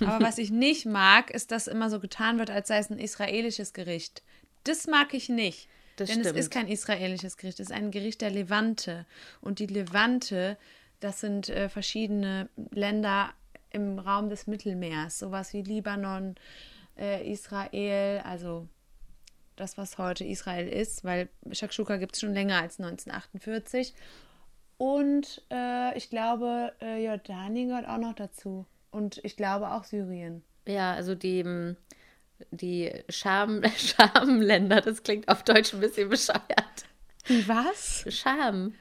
Aber 0.00 0.24
was 0.24 0.38
ich 0.38 0.50
nicht 0.50 0.86
mag, 0.86 1.30
ist, 1.30 1.50
dass 1.52 1.66
immer 1.68 1.90
so 1.90 2.00
getan 2.00 2.38
wird, 2.38 2.50
als 2.50 2.68
sei 2.68 2.78
es 2.78 2.90
ein 2.90 2.98
israelisches 2.98 3.72
Gericht. 3.74 4.22
Das 4.64 4.86
mag 4.86 5.12
ich 5.14 5.28
nicht. 5.28 5.68
Das 5.96 6.08
denn 6.08 6.20
stimmt. 6.20 6.36
es 6.36 6.44
ist 6.46 6.50
kein 6.50 6.68
israelisches 6.68 7.36
Gericht, 7.36 7.60
es 7.60 7.70
ist 7.70 7.76
ein 7.76 7.90
Gericht 7.90 8.20
der 8.20 8.30
Levante. 8.30 9.06
Und 9.40 9.58
die 9.58 9.66
Levante, 9.66 10.56
das 11.00 11.20
sind 11.20 11.48
äh, 11.48 11.68
verschiedene 11.68 12.48
Länder 12.70 13.32
im 13.70 13.98
Raum 13.98 14.28
des 14.28 14.46
Mittelmeers, 14.46 15.18
sowas 15.18 15.52
wie 15.52 15.62
Libanon, 15.62 16.34
äh, 16.98 17.30
Israel, 17.30 18.20
also 18.24 18.68
das, 19.56 19.76
was 19.76 19.98
heute 19.98 20.24
Israel 20.24 20.68
ist, 20.68 21.04
weil 21.04 21.28
Shakshuka 21.50 21.96
gibt 21.96 22.14
es 22.14 22.20
schon 22.20 22.34
länger 22.34 22.60
als 22.60 22.78
1948. 22.78 23.94
Und 24.78 25.42
äh, 25.50 25.96
ich 25.98 26.08
glaube, 26.10 26.72
äh, 26.80 27.04
Jordanien 27.04 27.68
gehört 27.68 27.88
auch 27.88 27.98
noch 27.98 28.14
dazu. 28.14 28.64
Und 28.90 29.20
ich 29.24 29.36
glaube 29.36 29.70
auch 29.72 29.84
Syrien. 29.84 30.42
Ja, 30.66 30.92
also 30.92 31.14
die, 31.14 31.42
mm, 31.42 31.76
die 32.52 32.92
Scham, 33.08 33.62
Schamländer, 33.76 34.80
das 34.80 35.02
klingt 35.02 35.28
auf 35.28 35.42
Deutsch 35.42 35.74
ein 35.74 35.80
bisschen 35.80 36.08
bescheuert. 36.08 36.86
Was? 37.46 38.04
Scham. 38.08 38.74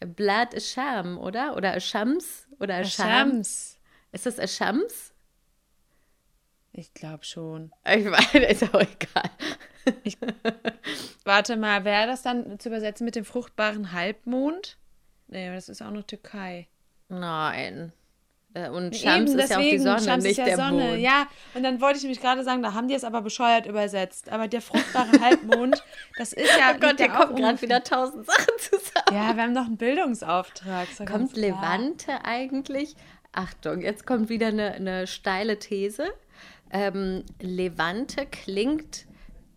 Blatt 0.00 0.54
ist 0.54 0.72
Scham, 0.72 1.18
oder? 1.18 1.56
Oder 1.56 1.78
Schams? 1.78 2.48
Oder 2.58 2.84
Scham? 2.84 3.42
Ist 4.12 4.26
das 4.26 4.54
Schams? 4.56 5.12
Ich 6.72 6.94
glaube 6.94 7.24
schon. 7.24 7.72
Ich 7.86 8.04
meine, 8.04 8.46
ist 8.46 8.62
auch 8.62 8.80
egal. 8.80 9.30
Warte 11.24 11.56
mal, 11.56 11.84
wäre 11.84 12.06
das 12.06 12.22
dann 12.22 12.58
zu 12.58 12.68
übersetzen 12.68 13.04
mit 13.04 13.14
dem 13.16 13.24
fruchtbaren 13.24 13.92
Halbmond? 13.92 14.78
Nee, 15.28 15.52
das 15.52 15.68
ist 15.68 15.82
auch 15.82 15.90
noch 15.90 16.04
Türkei. 16.04 16.68
Nein. 17.08 17.92
Äh, 18.54 18.68
Und 18.68 18.94
Schams 18.96 19.30
Eben, 19.30 19.40
ist 19.40 19.50
ja 19.50 19.56
auch 19.56 19.60
die 19.62 19.78
Sonne, 19.78 20.00
Shams 20.02 20.24
ist 20.24 20.28
nicht 20.28 20.38
ja 20.38 20.44
der 20.44 20.56
Sonne. 20.56 20.84
Mond. 20.84 20.98
Ja, 21.00 21.26
und 21.54 21.62
dann 21.62 21.80
wollte 21.80 21.96
ich 21.98 22.02
nämlich 22.04 22.20
gerade 22.20 22.44
sagen, 22.44 22.62
da 22.62 22.74
haben 22.74 22.88
die 22.88 22.94
es 22.94 23.04
aber 23.04 23.22
bescheuert 23.22 23.66
übersetzt. 23.66 24.30
Aber 24.30 24.46
der 24.48 24.60
fruchtbare 24.60 25.20
Halbmond, 25.20 25.82
das 26.16 26.32
ist 26.32 26.50
ja. 26.58 26.72
Oh 26.74 26.78
Gott, 26.78 26.98
hier 26.98 27.12
auch 27.14 27.26
kommen 27.26 27.36
gerade 27.36 27.60
wieder 27.62 27.82
tausend 27.82 28.26
Sachen 28.26 28.52
zusammen. 28.58 29.06
Ja, 29.12 29.34
wir 29.36 29.42
haben 29.42 29.52
noch 29.52 29.66
einen 29.66 29.78
Bildungsauftrag. 29.78 30.88
Kommt. 31.06 31.36
Levante 31.36 32.24
eigentlich? 32.24 32.94
Achtung, 33.32 33.80
jetzt 33.80 34.06
kommt 34.06 34.28
wieder 34.28 34.48
eine, 34.48 34.72
eine 34.72 35.06
steile 35.06 35.58
These. 35.58 36.08
Ähm, 36.70 37.24
Levante 37.40 38.26
klingt 38.26 39.06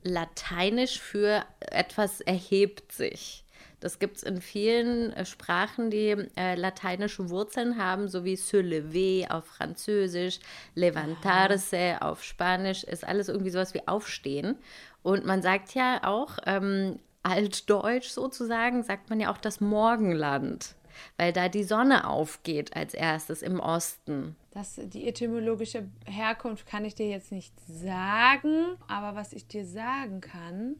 lateinisch 0.04 1.00
für 1.00 1.44
etwas 1.60 2.22
erhebt 2.22 2.92
sich. 2.92 3.44
Das 3.80 4.00
gibt 4.00 4.18
es 4.18 4.24
in 4.24 4.42
vielen 4.42 5.12
äh, 5.14 5.26
Sprachen, 5.26 5.90
die 5.90 6.16
äh, 6.38 6.56
lateinische 6.56 7.30
Wurzeln 7.30 7.78
haben, 7.78 8.08
so 8.08 8.24
wie 8.24 8.36
se 8.36 8.62
lever 8.62 9.36
auf 9.36 9.46
Französisch, 9.46 10.40
levantarse 10.74 11.98
auf 12.02 12.24
Spanisch, 12.24 12.84
ist 12.84 13.06
alles 13.06 13.28
irgendwie 13.28 13.52
sowas 13.52 13.74
wie 13.74 13.88
aufstehen. 13.88 14.58
Und 15.04 15.26
man 15.26 15.42
sagt 15.42 15.76
ja 15.76 16.04
auch, 16.04 16.38
ähm, 16.46 17.00
altdeutsch 17.24 18.10
sozusagen, 18.10 18.84
sagt 18.84 19.10
man 19.10 19.20
ja 19.20 19.32
auch 19.32 19.38
das 19.38 19.60
Morgenland, 19.60 20.76
weil 21.18 21.34
da 21.34 21.50
die 21.50 21.64
Sonne 21.64 22.08
aufgeht 22.08 22.76
als 22.76 22.94
erstes 22.94 23.42
im 23.42 23.60
Osten. 23.60 24.36
Das, 24.52 24.80
die 24.82 25.08
etymologische 25.08 25.88
Herkunft 26.06 26.66
kann 26.66 26.86
ich 26.86 26.96
dir 26.96 27.10
jetzt 27.10 27.32
nicht 27.32 27.54
sagen, 27.68 28.78
aber 28.88 29.16
was 29.16 29.34
ich 29.34 29.48
dir 29.48 29.66
sagen 29.66 30.22
kann, 30.22 30.76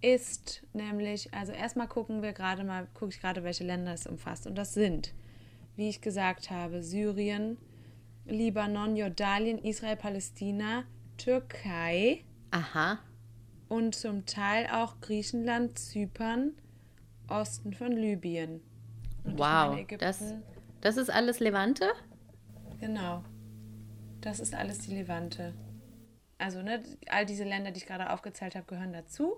ist 0.00 0.62
nämlich, 0.72 1.32
also 1.32 1.52
erstmal 1.52 1.88
gucken 1.88 2.22
wir 2.22 2.32
gerade 2.32 2.64
mal, 2.64 2.86
gucke 2.94 3.12
ich 3.12 3.20
gerade, 3.20 3.44
welche 3.44 3.64
Länder 3.64 3.92
es 3.92 4.06
umfasst. 4.06 4.46
Und 4.46 4.56
das 4.56 4.74
sind, 4.74 5.14
wie 5.76 5.88
ich 5.88 6.00
gesagt 6.00 6.50
habe, 6.50 6.82
Syrien, 6.82 7.58
Libanon, 8.26 8.96
Jordanien, 8.96 9.58
Israel, 9.58 9.96
Palästina, 9.96 10.84
Türkei 11.16 12.24
Aha. 12.50 12.98
und 13.68 13.94
zum 13.94 14.26
Teil 14.26 14.66
auch 14.72 15.00
Griechenland, 15.00 15.78
Zypern, 15.78 16.52
Osten 17.28 17.72
von 17.72 17.92
Libyen. 17.92 18.60
Und 19.26 19.34
ich 19.34 19.38
Wow. 19.38 19.76
Ägypten- 19.78 19.98
Das, 19.98 20.24
das 20.80 20.96
ist 20.96 21.10
alles 21.10 21.40
Levante? 21.40 21.88
Genau. 22.80 23.22
Das 24.20 24.40
ist 24.40 24.54
alles 24.54 24.78
die 24.78 24.94
Levante. 24.94 25.54
Also, 26.38 26.62
ne, 26.62 26.82
all 27.08 27.24
diese 27.26 27.44
Länder, 27.44 27.70
die 27.70 27.78
ich 27.78 27.86
gerade 27.86 28.10
aufgezählt 28.10 28.54
habe, 28.54 28.66
gehören 28.66 28.92
dazu. 28.92 29.36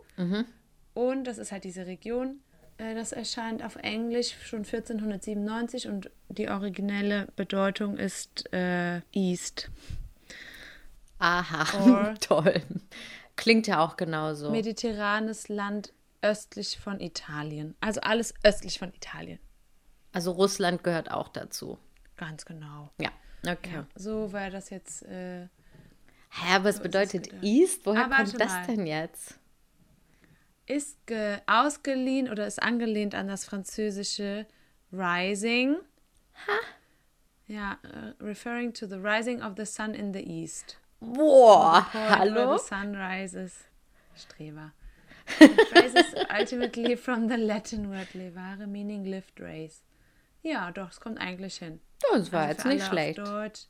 Und 0.94 1.24
das 1.24 1.38
ist 1.38 1.53
halt 1.53 1.64
diese 1.64 1.87
Region. 1.87 2.40
Äh, 2.79 2.94
Das 2.94 3.12
erscheint 3.12 3.62
auf 3.64 3.77
Englisch 3.77 4.35
schon 4.44 4.64
1497 4.64 5.88
und 5.88 6.11
die 6.29 6.48
originelle 6.48 7.29
Bedeutung 7.37 7.96
ist 7.98 8.53
äh, 8.53 9.01
East. 9.12 9.70
Aha. 11.18 11.64
Or- 12.11 12.14
Toll. 12.20 12.62
Klingt 13.37 13.66
ja 13.68 13.81
auch 13.85 13.96
genauso. 13.96 14.51
Mediterranes 14.51 15.48
Land 15.48 15.92
östlich 16.22 16.79
von 16.79 17.01
Italien. 17.01 17.74
Also 17.81 18.01
alles 18.01 18.35
östlich 18.42 18.79
von 18.79 18.92
Italien. 18.92 19.38
Also 20.12 20.33
Russland 20.33 20.83
gehört 20.85 21.11
auch 21.11 21.29
dazu. 21.29 21.79
Ganz 22.16 22.44
genau. 22.44 22.90
Ja. 23.01 23.11
Okay. 23.47 23.73
Ja, 23.75 23.87
so 23.94 24.33
war 24.33 24.51
das 24.51 24.71
jetzt. 24.71 25.03
Äh, 25.05 25.42
Hä, 26.31 26.59
was 26.62 26.77
So 26.77 26.83
bedeutet. 26.83 27.31
East? 27.42 27.87
Woher 27.87 28.05
Aber 28.07 28.16
kommt 28.16 28.40
das 28.40 28.53
mal. 28.53 28.66
denn 28.66 28.87
jetzt? 28.87 29.38
ist 30.66 31.07
ge 31.07 31.38
ausgeliehen 31.47 32.29
oder 32.31 32.47
ist 32.47 32.62
angelehnt 32.62 33.14
an 33.14 33.27
das 33.27 33.47
französische 33.47 34.47
Rising. 34.92 35.77
Ja, 37.47 37.79
äh, 37.83 38.23
referring 38.23 38.75
to 38.75 38.87
the 38.87 38.97
rising 38.97 39.40
of 39.42 39.55
the 39.57 39.64
sun 39.64 39.94
in 39.94 40.12
the 40.12 40.21
east. 40.21 40.77
Boah, 41.01 41.87
hallo? 41.92 42.59
The 42.59 42.64
sun 42.64 42.94
rises. 42.94 43.64
Streber. 44.14 44.73
The 45.38 45.49
phrase 45.71 45.94
is 45.94 46.14
ultimately 46.38 46.97
from 46.97 47.29
the 47.29 47.37
Latin 47.37 47.88
word 47.90 48.09
levare, 48.14 48.66
meaning 48.66 49.05
lift 49.05 49.40
raise. 49.40 49.81
Ja, 50.49 50.71
doch, 50.71 50.91
es 50.91 51.01
kommt 51.01 51.19
eigentlich 51.21 51.57
hin. 51.57 51.79
Das 52.13 52.33
war 52.33 52.47
Also 52.47 52.53
jetzt 52.53 52.65
nicht 52.65 52.87
schlecht. 52.87 53.19
Deutsch. 53.19 53.67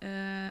Äh, 0.00 0.50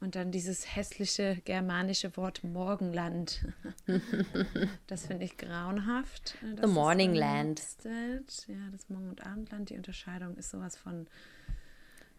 und 0.00 0.14
dann 0.14 0.30
dieses 0.30 0.76
hässliche 0.76 1.36
germanische 1.44 2.16
Wort 2.16 2.44
Morgenland. 2.44 3.44
das 4.86 5.06
finde 5.06 5.24
ich 5.24 5.36
grauenhaft. 5.36 6.36
dass 6.56 6.68
The 6.68 6.72
Morning 6.72 7.14
Land. 7.14 7.62
Ja, 7.84 8.56
das 8.70 8.88
Morgen- 8.88 9.10
und 9.10 9.26
Abendland. 9.26 9.70
Die 9.70 9.76
Unterscheidung 9.76 10.36
ist 10.36 10.50
sowas 10.50 10.76
von 10.76 11.08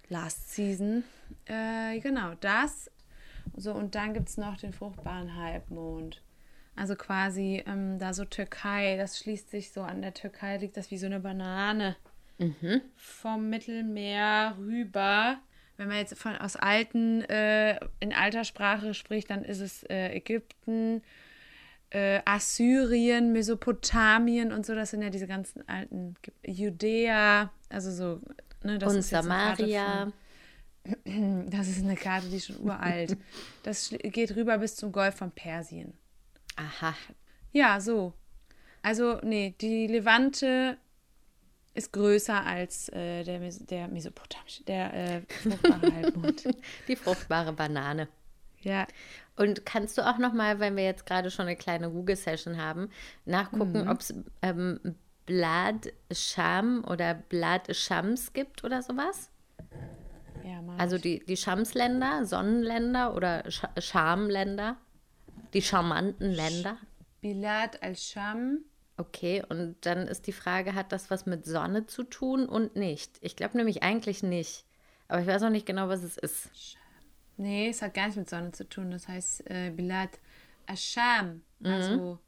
Last 0.09 0.53
Season. 0.53 1.03
Äh, 1.45 1.99
genau, 2.01 2.33
das. 2.41 2.91
So, 3.55 3.73
und 3.73 3.95
dann 3.95 4.13
gibt 4.13 4.27
es 4.27 4.37
noch 4.37 4.57
den 4.57 4.73
fruchtbaren 4.73 5.35
Halbmond. 5.35 6.21
Also 6.75 6.95
quasi 6.95 7.63
ähm, 7.65 7.97
da 7.97 8.13
so 8.13 8.25
Türkei, 8.25 8.97
das 8.97 9.19
schließt 9.19 9.49
sich 9.49 9.71
so 9.71 9.81
an 9.81 10.01
der 10.01 10.13
Türkei, 10.13 10.57
liegt 10.57 10.75
das 10.77 10.91
wie 10.91 10.97
so 10.97 11.05
eine 11.05 11.21
Banane 11.21 11.95
vom 12.95 13.49
Mittelmeer 13.49 14.55
rüber. 14.59 15.39
Wenn 15.77 15.87
man 15.87 15.97
jetzt 15.97 16.17
von 16.17 16.35
aus 16.35 16.55
alten, 16.55 17.21
äh, 17.23 17.79
in 17.99 18.13
alter 18.13 18.43
Sprache 18.43 18.93
spricht, 18.93 19.29
dann 19.29 19.43
ist 19.43 19.59
es 19.59 19.83
äh, 19.83 20.15
Ägypten, 20.15 21.01
äh, 21.89 22.21
Assyrien, 22.25 23.31
Mesopotamien 23.31 24.51
und 24.51 24.65
so. 24.65 24.75
Das 24.75 24.91
sind 24.91 25.01
ja 25.01 25.09
diese 25.09 25.27
ganzen 25.27 25.67
alten 25.67 26.15
Judäa, 26.45 27.51
also 27.69 27.91
so. 27.91 28.21
Ne, 28.63 28.77
das 28.77 28.93
Und 28.93 28.99
ist 28.99 29.09
Samaria. 29.09 30.11
Von, 30.83 31.49
das 31.49 31.67
ist 31.67 31.83
eine 31.83 31.95
Karte, 31.95 32.27
die 32.27 32.37
ist 32.37 32.47
schon 32.47 32.59
uralt. 32.59 33.17
Das 33.63 33.89
geht 33.89 34.35
rüber 34.35 34.57
bis 34.57 34.75
zum 34.75 34.91
Golf 34.91 35.15
von 35.15 35.31
Persien. 35.31 35.93
Aha. 36.55 36.95
Ja, 37.51 37.79
so. 37.79 38.13
Also, 38.81 39.19
nee, 39.23 39.55
die 39.61 39.87
Levante 39.87 40.77
ist 41.73 41.93
größer 41.93 42.45
als 42.45 42.89
äh, 42.89 43.23
der, 43.23 43.39
Mes 43.39 43.59
der 43.65 43.87
mesopotamische, 43.87 44.63
der 44.63 44.93
äh, 44.93 45.21
fruchtbare 45.41 45.93
Halbmond. 45.93 46.43
Die 46.87 46.95
fruchtbare 46.95 47.53
Banane. 47.53 48.07
ja, 48.61 48.85
Und 49.37 49.65
kannst 49.65 49.97
du 49.97 50.07
auch 50.07 50.17
noch 50.17 50.33
mal, 50.33 50.59
wenn 50.59 50.75
wir 50.75 50.83
jetzt 50.83 51.05
gerade 51.05 51.31
schon 51.31 51.47
eine 51.47 51.55
kleine 51.55 51.89
Google-Session 51.89 52.57
haben, 52.61 52.89
nachgucken, 53.25 53.83
Mhm. 53.83 53.87
ob 53.89 54.01
es 54.01 54.13
ähm, 54.41 54.79
Blad 55.25 55.93
Sham 56.11 56.83
oder 56.85 57.13
Blad 57.13 57.73
Shams 57.75 58.33
gibt 58.33 58.63
oder 58.63 58.81
sowas? 58.81 59.29
ja, 60.43 60.61
Also 60.77 60.97
die, 60.97 61.23
die 61.25 61.37
Schamsländer, 61.37 62.25
Sonnenländer 62.25 63.15
oder 63.15 63.49
Sch 63.49 63.63
Schamländer? 63.77 64.75
Die 65.53 65.61
charmanten 65.61 66.31
Länder? 66.31 66.77
Bilad 67.21 67.81
al-Sham. 67.83 68.59
Okay, 68.97 69.43
und 69.49 69.75
dann 69.81 70.07
ist 70.07 70.27
die 70.27 70.33
Frage, 70.33 70.75
hat 70.75 70.91
das 70.91 71.09
was 71.09 71.25
mit 71.25 71.45
Sonne 71.45 71.87
zu 71.87 72.03
tun 72.03 72.45
und 72.45 72.75
nicht? 72.75 73.17
Ich 73.21 73.35
glaube 73.35 73.57
nämlich 73.57 73.83
eigentlich 73.83 74.21
nicht. 74.21 74.65
Aber 75.07 75.21
ich 75.21 75.27
weiß 75.27 75.43
auch 75.43 75.49
nicht 75.49 75.65
genau, 75.65 75.89
was 75.89 76.03
es 76.03 76.17
ist. 76.17 76.49
Nee, 77.37 77.69
es 77.69 77.81
hat 77.81 77.93
gar 77.93 78.03
nichts 78.03 78.17
mit 78.17 78.29
Sonne 78.29 78.51
zu 78.51 78.67
tun. 78.67 78.91
Das 78.91 79.07
heißt 79.07 79.49
äh, 79.49 79.71
Bilad 79.71 80.19
al-Sham. 80.67 81.41
Mhm. 81.59 81.67
Also 81.67 82.19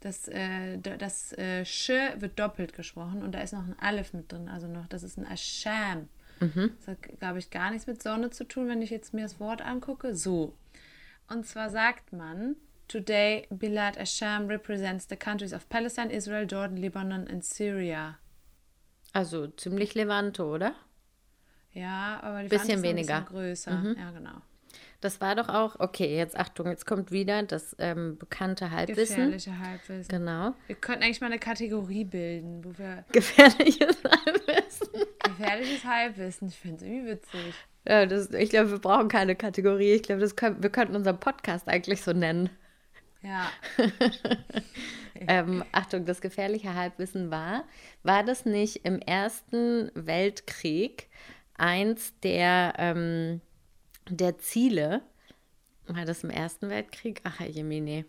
das, 0.00 0.28
äh, 0.28 0.78
das 0.78 1.32
äh, 1.32 1.64
Sch 1.64 1.90
wird 2.18 2.38
doppelt 2.38 2.72
gesprochen 2.74 3.22
und 3.22 3.32
da 3.32 3.40
ist 3.40 3.52
noch 3.52 3.66
ein 3.66 3.78
Aleph 3.78 4.12
mit 4.12 4.30
drin. 4.30 4.48
Also 4.48 4.68
noch, 4.68 4.86
das 4.86 5.02
ist 5.02 5.18
ein 5.18 5.26
Asham. 5.26 6.08
Mhm. 6.40 6.72
Das 6.78 6.88
hat, 6.88 7.02
glaube 7.18 7.38
ich, 7.38 7.50
gar 7.50 7.70
nichts 7.70 7.86
mit 7.86 8.02
Sonne 8.02 8.30
zu 8.30 8.44
tun, 8.44 8.68
wenn 8.68 8.82
ich 8.82 8.90
jetzt 8.90 9.14
mir 9.14 9.22
das 9.22 9.40
Wort 9.40 9.62
angucke. 9.62 10.14
So. 10.14 10.54
Und 11.28 11.46
zwar 11.46 11.70
sagt 11.70 12.12
man, 12.12 12.56
Today, 12.88 13.46
Bilad 13.50 13.98
Asham 13.98 14.48
represents 14.48 15.06
the 15.08 15.16
countries 15.16 15.52
of 15.52 15.68
Palestine, 15.68 16.10
Israel, 16.10 16.46
Jordan, 16.46 16.76
Lebanon 16.76 17.26
and 17.28 17.44
Syria. 17.44 18.18
Also 19.12 19.48
ziemlich 19.48 19.94
Levante, 19.94 20.44
oder? 20.44 20.74
Ja, 21.72 22.20
aber 22.22 22.42
die 22.42 22.48
Bisschen 22.48 22.82
weniger. 22.82 23.20
Mhm. 23.20 23.24
bisschen 23.24 23.82
größer. 23.82 23.94
Ja, 23.98 24.10
genau. 24.12 24.42
Das 25.00 25.20
war 25.20 25.34
doch 25.34 25.48
auch, 25.48 25.78
okay, 25.78 26.16
jetzt 26.16 26.36
Achtung, 26.38 26.68
jetzt 26.68 26.86
kommt 26.86 27.10
wieder 27.10 27.42
das 27.42 27.76
ähm, 27.78 28.16
bekannte 28.18 28.70
Halbwissen. 28.70 29.16
Gefährliche 29.16 29.58
Halbwissen. 29.58 30.08
Genau. 30.08 30.54
Wir 30.66 30.76
könnten 30.76 31.02
eigentlich 31.04 31.20
mal 31.20 31.26
eine 31.26 31.38
Kategorie 31.38 32.04
bilden, 32.04 32.64
wo 32.64 32.76
wir 32.78 33.04
Gefährliches 33.12 33.98
Halbwissen. 34.04 34.88
gefährliches 35.22 35.84
Halbwissen, 35.84 36.48
ich 36.48 36.56
finde 36.56 36.76
es 36.76 36.82
irgendwie 36.82 37.10
witzig. 37.12 37.54
Ja, 37.86 38.06
das, 38.06 38.30
ich 38.30 38.50
glaube, 38.50 38.70
wir 38.70 38.78
brauchen 38.78 39.08
keine 39.08 39.36
Kategorie. 39.36 39.92
Ich 39.92 40.02
glaube, 40.02 40.20
das 40.20 40.34
können, 40.34 40.62
wir 40.62 40.70
könnten 40.70 40.96
unseren 40.96 41.20
Podcast 41.20 41.68
eigentlich 41.68 42.02
so 42.02 42.12
nennen. 42.12 42.50
Ja, 43.26 43.50
Ähm, 45.28 45.64
Achtung, 45.72 46.04
das 46.04 46.20
gefährliche 46.20 46.74
Halbwissen 46.74 47.30
war, 47.30 47.64
war 48.02 48.22
das 48.24 48.44
nicht 48.44 48.84
im 48.84 48.98
Ersten 49.00 49.90
Weltkrieg 49.94 51.08
eins 51.54 52.12
der, 52.20 52.74
ähm, 52.78 53.40
der 54.08 54.38
Ziele? 54.38 55.02
War 55.86 56.04
das 56.04 56.24
im 56.24 56.30
Ersten 56.30 56.68
Weltkrieg? 56.68 57.20
Ach, 57.24 57.40
Jemine. 57.40 58.04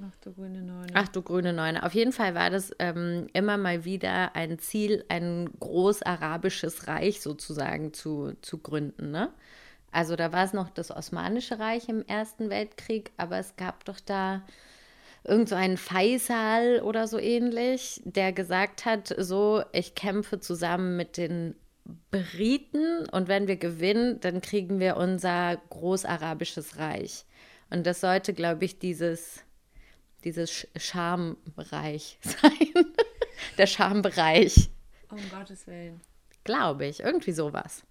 ach 0.00 0.16
du 0.22 0.32
grüne 0.32 0.62
Neune. 0.62 0.88
Ach 0.94 1.08
du 1.08 1.22
grüne 1.22 1.52
Neune. 1.52 1.84
Auf 1.84 1.94
jeden 1.94 2.12
Fall 2.12 2.34
war 2.34 2.50
das 2.50 2.72
ähm, 2.78 3.28
immer 3.32 3.56
mal 3.56 3.84
wieder 3.84 4.34
ein 4.34 4.58
Ziel, 4.58 5.04
ein 5.08 5.50
großarabisches 5.60 6.88
Reich 6.88 7.20
sozusagen 7.20 7.92
zu, 7.92 8.32
zu 8.40 8.58
gründen. 8.58 9.10
Ne? 9.10 9.30
Also 9.90 10.16
da 10.16 10.32
war 10.32 10.44
es 10.44 10.52
noch 10.52 10.70
das 10.70 10.90
Osmanische 10.90 11.58
Reich 11.58 11.88
im 11.88 12.04
Ersten 12.06 12.50
Weltkrieg, 12.50 13.10
aber 13.16 13.38
es 13.38 13.56
gab 13.56 13.84
doch 13.86 14.00
da 14.00 14.42
irgend 15.24 15.48
so 15.48 15.54
einen 15.54 15.76
Faisal 15.76 16.80
oder 16.82 17.06
so 17.08 17.18
ähnlich, 17.18 18.00
der 18.04 18.32
gesagt 18.32 18.84
hat, 18.84 19.14
so, 19.18 19.62
ich 19.72 19.94
kämpfe 19.94 20.40
zusammen 20.40 20.96
mit 20.96 21.16
den 21.16 21.54
Briten 22.10 23.08
und 23.10 23.28
wenn 23.28 23.48
wir 23.48 23.56
gewinnen, 23.56 24.20
dann 24.20 24.40
kriegen 24.42 24.78
wir 24.78 24.96
unser 24.96 25.56
großarabisches 25.70 26.78
Reich. 26.78 27.24
Und 27.70 27.86
das 27.86 28.00
sollte, 28.00 28.34
glaube 28.34 28.64
ich, 28.64 28.78
dieses 28.78 29.40
dieses 30.24 30.50
Sch- 30.50 30.66
Schambereich 30.76 32.18
sein. 32.22 32.86
Der 33.56 33.66
Schambereich, 33.66 34.68
Um 35.10 35.18
Gottes 35.30 35.66
Willen. 35.66 36.00
glaube 36.44 36.86
ich. 36.86 37.00
Irgendwie 37.00 37.32
sowas. 37.32 37.82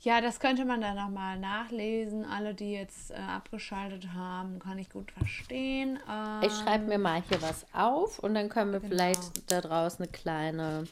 Ja, 0.00 0.20
das 0.20 0.38
könnte 0.38 0.64
man 0.64 0.80
dann 0.80 0.94
nochmal 0.96 1.38
nachlesen. 1.40 2.24
Alle, 2.24 2.54
die 2.54 2.72
jetzt 2.72 3.10
äh, 3.10 3.14
abgeschaltet 3.14 4.12
haben, 4.14 4.60
kann 4.60 4.78
ich 4.78 4.90
gut 4.90 5.10
verstehen. 5.10 5.98
Ähm, 6.08 6.40
Ich 6.42 6.52
schreibe 6.52 6.84
mir 6.86 6.98
mal 6.98 7.20
hier 7.28 7.42
was 7.42 7.66
auf 7.72 8.20
und 8.20 8.34
dann 8.34 8.48
können 8.48 8.72
wir 8.72 8.78
Genau. 8.80 8.90
vielleicht 8.92 9.50
da 9.50 9.60
draußen 9.60 10.04
eine 10.04 10.12
kleine. 10.12 10.84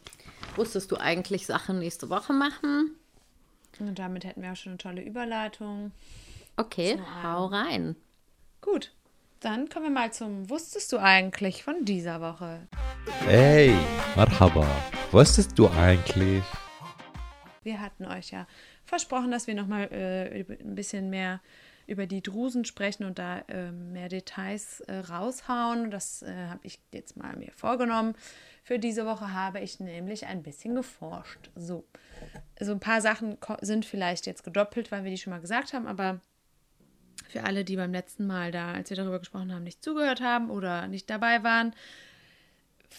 Wusstest 0.57 0.91
du 0.91 0.97
eigentlich 0.97 1.47
Sachen 1.47 1.79
nächste 1.79 2.11
Woche 2.11 2.33
machen? 2.33 2.97
und 3.79 3.99
damit 3.99 4.25
hätten 4.25 4.41
wir 4.41 4.53
auch 4.53 4.57
schon 4.57 4.73
eine 4.73 4.79
tolle 4.79 5.03
Überleitung. 5.03 5.93
Okay, 6.57 6.99
hau 7.23 7.45
rein. 7.47 7.95
Gut, 8.63 8.91
Dann 9.41 9.69
kommen 9.69 9.85
wir 9.85 9.91
mal 9.93 10.13
zum 10.15 10.49
Wusstest 10.49 10.91
du 10.93 10.99
eigentlich 10.99 11.63
von 11.63 11.85
dieser 11.85 12.23
Woche. 12.23 12.67
Hey, 13.27 13.77
Marhaba. 14.17 14.67
Wusstest 15.13 15.59
du 15.59 15.69
eigentlich? 15.69 16.43
Wir 17.63 17.81
hatten 17.81 18.07
euch 18.07 18.31
ja 18.31 18.47
versprochen, 18.87 19.31
dass 19.31 19.47
wir 19.47 19.55
nochmal 19.55 19.89
äh, 19.93 20.45
ein 20.63 20.75
bisschen 20.75 21.11
mehr 21.11 21.41
über 21.87 22.07
die 22.07 22.23
Drusen 22.23 22.65
sprechen 22.65 23.05
und 23.05 23.19
da 23.19 23.41
äh, 23.49 23.71
mehr 23.71 24.09
Details 24.09 24.81
äh, 24.81 24.97
raushauen. 24.99 25.91
Das 25.91 26.23
äh, 26.23 26.49
habe 26.49 26.61
ich 26.65 26.81
jetzt 26.93 27.17
mal 27.17 27.37
mir 27.37 27.53
vorgenommen. 27.53 28.15
Für 28.65 28.79
diese 28.79 29.07
Woche 29.07 29.33
habe 29.33 29.61
ich 29.61 29.79
nämlich 29.79 30.27
ein 30.27 30.43
bisschen 30.43 30.75
geforscht. 30.75 31.51
So, 31.55 31.85
so 32.59 32.73
ein 32.73 32.81
paar 32.81 33.01
Sachen 33.01 33.39
sind 33.61 33.85
vielleicht 33.85 34.27
jetzt 34.27 34.43
gedoppelt, 34.43 34.91
weil 34.91 35.05
wir 35.05 35.11
die 35.11 35.19
schon 35.19 35.33
mal 35.33 35.41
gesagt 35.41 35.73
haben, 35.73 35.87
aber 35.87 36.21
für 37.29 37.45
alle, 37.45 37.65
die 37.65 37.77
beim 37.77 37.93
letzten 37.93 38.27
Mal 38.27 38.51
da, 38.51 38.73
als 38.73 38.91
wir 38.91 38.97
darüber 38.97 39.21
gesprochen 39.21 39.53
haben, 39.53 39.63
nicht 39.63 39.85
zugehört 39.85 40.21
haben 40.21 40.51
oder 40.51 40.89
nicht 40.89 41.09
dabei 41.09 41.45
waren, 41.45 41.75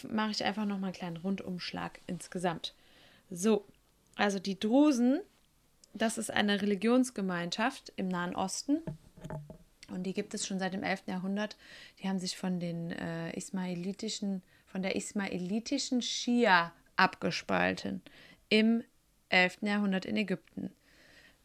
mache 0.09 0.31
ich 0.31 0.43
einfach 0.43 0.65
nochmal 0.65 0.89
einen 0.89 0.93
kleinen 0.93 1.17
Rundumschlag 1.17 1.99
insgesamt. 2.07 2.73
So, 3.29 3.65
also 4.15 4.39
die 4.39 4.59
Drusen 4.59 5.21
das 5.97 6.17
ist 6.17 6.31
eine 6.31 6.61
Religionsgemeinschaft 6.61 7.93
im 7.95 8.07
Nahen 8.07 8.35
Osten. 8.35 8.81
Und 9.89 10.03
die 10.03 10.13
gibt 10.13 10.33
es 10.33 10.45
schon 10.45 10.59
seit 10.59 10.73
dem 10.73 10.83
11. 10.83 11.03
Jahrhundert. 11.07 11.57
Die 11.99 12.09
haben 12.09 12.19
sich 12.19 12.37
von 12.37 12.59
den 12.59 12.91
äh, 12.91 13.35
ismailitischen, 13.35 14.43
von 14.65 14.81
der 14.81 14.95
ismailitischen 14.95 16.01
Schia 16.01 16.73
abgespalten 16.95 18.01
im 18.49 18.83
11. 19.29 19.59
Jahrhundert 19.61 20.05
in 20.05 20.17
Ägypten. 20.17 20.71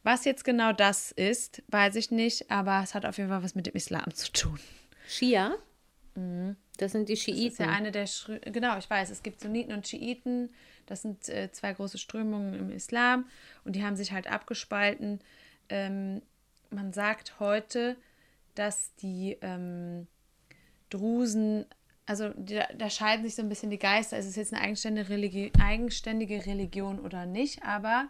Was 0.03 0.25
jetzt 0.25 0.43
genau 0.43 0.73
das 0.73 1.11
ist, 1.11 1.63
weiß 1.69 1.95
ich 1.95 2.11
nicht, 2.11 2.51
aber 2.51 2.81
es 2.83 2.93
hat 2.93 3.05
auf 3.05 3.17
jeden 3.17 3.29
Fall 3.29 3.43
was 3.43 3.55
mit 3.55 3.67
dem 3.67 3.75
Islam 3.75 4.13
zu 4.13 4.31
tun. 4.31 4.59
Schia? 5.07 5.55
Mhm. 6.15 6.57
Das 6.77 6.91
sind 6.91 7.09
die 7.09 7.17
Schiiten. 7.17 7.43
Das 7.43 7.53
ist 7.53 7.59
ja 7.59 7.69
eine 7.69 7.91
der, 7.91 8.07
Schrü 8.07 8.39
genau, 8.39 8.77
ich 8.77 8.89
weiß, 8.89 9.09
es 9.09 9.23
gibt 9.23 9.41
Sunniten 9.41 9.73
und 9.73 9.87
Schiiten. 9.87 10.49
Das 10.85 11.01
sind 11.01 11.29
äh, 11.29 11.51
zwei 11.51 11.73
große 11.73 11.97
Strömungen 11.97 12.53
im 12.55 12.69
Islam 12.71 13.27
und 13.63 13.75
die 13.75 13.83
haben 13.83 13.95
sich 13.95 14.11
halt 14.11 14.27
abgespalten. 14.27 15.19
Ähm, 15.69 16.21
man 16.69 16.91
sagt 16.91 17.39
heute, 17.39 17.95
dass 18.55 18.93
die 18.95 19.37
ähm, 19.41 20.07
Drusen, 20.89 21.65
also 22.05 22.29
da, 22.35 22.67
da, 22.75 22.89
scheiden 22.89 23.23
sich 23.23 23.35
so 23.35 23.41
ein 23.41 23.49
bisschen 23.49 23.69
die 23.69 23.79
Geister. 23.79 24.17
Ist 24.17 24.25
es 24.25 24.35
jetzt 24.35 24.53
eine 24.53 24.61
eigenständige, 24.61 25.09
Religi 25.09 25.51
eigenständige 25.59 26.45
Religion 26.45 26.99
oder 26.99 27.25
nicht? 27.25 27.63
Aber 27.63 28.09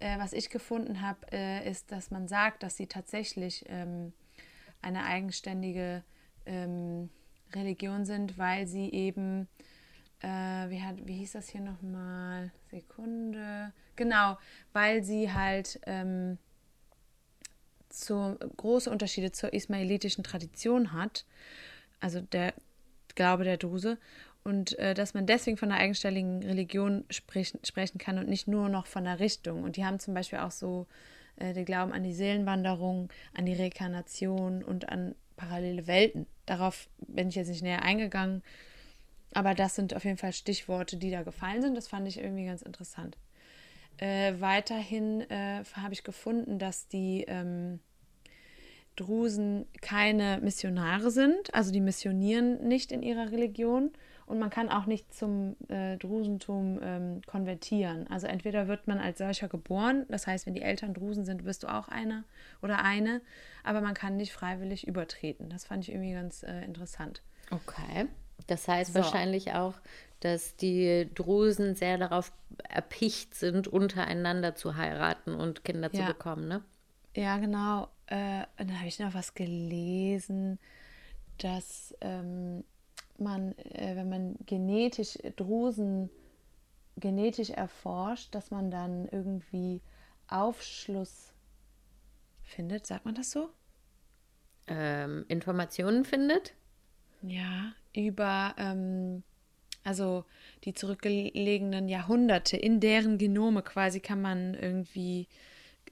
äh, 0.00 0.18
was 0.18 0.32
ich 0.32 0.50
gefunden 0.50 1.02
habe, 1.02 1.20
äh, 1.32 1.70
ist, 1.70 1.92
dass 1.92 2.10
man 2.10 2.28
sagt, 2.28 2.62
dass 2.62 2.76
sie 2.76 2.86
tatsächlich 2.86 3.64
ähm, 3.68 4.12
eine 4.82 5.04
eigenständige 5.04 6.02
ähm, 6.46 7.10
Religion 7.54 8.04
sind, 8.04 8.38
weil 8.38 8.66
sie 8.66 8.90
eben 8.90 9.48
äh, 10.22 10.68
wie, 10.68 10.82
hat, 10.82 10.96
wie 11.06 11.14
hieß 11.14 11.32
das 11.32 11.48
hier 11.48 11.60
nochmal? 11.60 12.50
Sekunde. 12.70 13.72
Genau, 13.96 14.38
weil 14.72 15.02
sie 15.02 15.32
halt 15.32 15.80
ähm, 15.86 16.38
so 17.88 18.36
große 18.56 18.90
Unterschiede 18.90 19.32
zur 19.32 19.52
ismailitischen 19.52 20.22
Tradition 20.22 20.92
hat, 20.92 21.24
also 22.00 22.20
der 22.20 22.54
Glaube 23.14 23.44
der 23.44 23.56
Druse, 23.56 23.98
und 24.44 24.78
äh, 24.78 24.94
dass 24.94 25.14
man 25.14 25.26
deswegen 25.26 25.56
von 25.56 25.70
einer 25.70 25.80
eigenständigen 25.80 26.42
Religion 26.42 27.04
sprich, 27.10 27.52
sprechen 27.62 27.98
kann 27.98 28.18
und 28.18 28.28
nicht 28.28 28.48
nur 28.48 28.68
noch 28.68 28.86
von 28.86 29.04
der 29.04 29.20
Richtung. 29.20 29.64
Und 29.64 29.76
die 29.76 29.84
haben 29.84 29.98
zum 29.98 30.14
Beispiel 30.14 30.38
auch 30.38 30.50
so 30.50 30.86
äh, 31.36 31.52
den 31.52 31.64
Glauben 31.64 31.92
an 31.92 32.02
die 32.02 32.14
Seelenwanderung, 32.14 33.10
an 33.34 33.44
die 33.44 33.52
Rekarnation 33.54 34.62
und 34.62 34.88
an 34.88 35.14
parallele 35.40 35.86
Welten. 35.86 36.26
Darauf 36.46 36.88
bin 36.98 37.28
ich 37.28 37.34
jetzt 37.34 37.48
nicht 37.48 37.62
näher 37.62 37.82
eingegangen. 37.82 38.42
Aber 39.32 39.54
das 39.54 39.74
sind 39.74 39.94
auf 39.94 40.04
jeden 40.04 40.16
Fall 40.16 40.32
Stichworte, 40.32 40.96
die 40.96 41.10
da 41.10 41.22
gefallen 41.22 41.62
sind. 41.62 41.76
Das 41.76 41.88
fand 41.88 42.06
ich 42.08 42.18
irgendwie 42.18 42.46
ganz 42.46 42.62
interessant. 42.62 43.16
Äh, 43.96 44.34
weiterhin 44.40 45.22
äh, 45.30 45.62
habe 45.74 45.94
ich 45.94 46.04
gefunden, 46.04 46.58
dass 46.58 46.88
die 46.88 47.24
ähm, 47.28 47.80
Drusen 48.96 49.66
keine 49.80 50.40
Missionare 50.42 51.10
sind. 51.10 51.54
Also 51.54 51.70
die 51.70 51.80
missionieren 51.80 52.66
nicht 52.66 52.92
in 52.92 53.02
ihrer 53.02 53.30
Religion. 53.30 53.92
Und 54.30 54.38
man 54.38 54.48
kann 54.48 54.68
auch 54.68 54.86
nicht 54.86 55.12
zum 55.12 55.56
äh, 55.68 55.96
Drusentum 55.96 56.78
ähm, 56.80 57.20
konvertieren. 57.26 58.06
Also 58.06 58.28
entweder 58.28 58.68
wird 58.68 58.86
man 58.86 59.00
als 59.00 59.18
solcher 59.18 59.48
geboren, 59.48 60.06
das 60.08 60.28
heißt, 60.28 60.46
wenn 60.46 60.54
die 60.54 60.62
Eltern 60.62 60.94
Drusen 60.94 61.24
sind, 61.24 61.44
wirst 61.44 61.64
du 61.64 61.66
auch 61.66 61.88
einer 61.88 62.22
oder 62.62 62.84
eine, 62.84 63.22
aber 63.64 63.80
man 63.80 63.92
kann 63.92 64.16
nicht 64.16 64.32
freiwillig 64.32 64.86
übertreten. 64.86 65.50
Das 65.50 65.64
fand 65.64 65.82
ich 65.82 65.92
irgendwie 65.92 66.12
ganz 66.12 66.44
äh, 66.44 66.64
interessant. 66.64 67.22
Okay. 67.50 68.06
Das 68.46 68.68
heißt 68.68 68.92
so. 68.92 69.00
wahrscheinlich 69.00 69.52
auch, 69.54 69.74
dass 70.20 70.54
die 70.54 71.10
Drusen 71.12 71.74
sehr 71.74 71.98
darauf 71.98 72.32
erpicht 72.68 73.34
sind, 73.34 73.66
untereinander 73.66 74.54
zu 74.54 74.76
heiraten 74.76 75.34
und 75.34 75.64
Kinder 75.64 75.90
ja. 75.92 76.02
zu 76.02 76.06
bekommen, 76.06 76.46
ne? 76.46 76.62
Ja, 77.16 77.38
genau. 77.38 77.88
Äh, 78.06 78.44
dann 78.56 78.78
habe 78.78 78.86
ich 78.86 79.00
noch 79.00 79.12
was 79.12 79.34
gelesen, 79.34 80.60
dass 81.38 81.96
ähm, 82.00 82.62
man, 83.20 83.56
äh, 83.58 83.96
wenn 83.96 84.08
man 84.08 84.36
genetisch 84.46 85.18
Drusen 85.36 86.10
genetisch 86.96 87.50
erforscht, 87.50 88.34
dass 88.34 88.50
man 88.50 88.70
dann 88.70 89.08
irgendwie 89.08 89.80
Aufschluss 90.28 91.32
findet. 92.42 92.86
Sagt 92.86 93.04
man 93.04 93.14
das 93.14 93.30
so? 93.30 93.50
Ähm, 94.66 95.24
Informationen 95.28 96.04
findet? 96.04 96.54
Ja, 97.22 97.72
über 97.94 98.54
ähm, 98.58 99.22
also 99.82 100.24
die 100.64 100.74
zurückgelegenen 100.74 101.88
Jahrhunderte, 101.88 102.56
in 102.56 102.80
deren 102.80 103.18
Genome 103.18 103.62
quasi 103.62 104.00
kann 104.00 104.20
man 104.20 104.54
irgendwie 104.54 105.26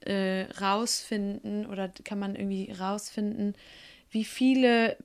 äh, 0.01 0.43
rausfinden 0.61 1.67
oder 1.67 1.89
kann 2.05 2.19
man 2.19 2.37
irgendwie 2.37 2.71
rausfinden, 2.71 3.55
wie 4.11 4.25
viele 4.25 4.97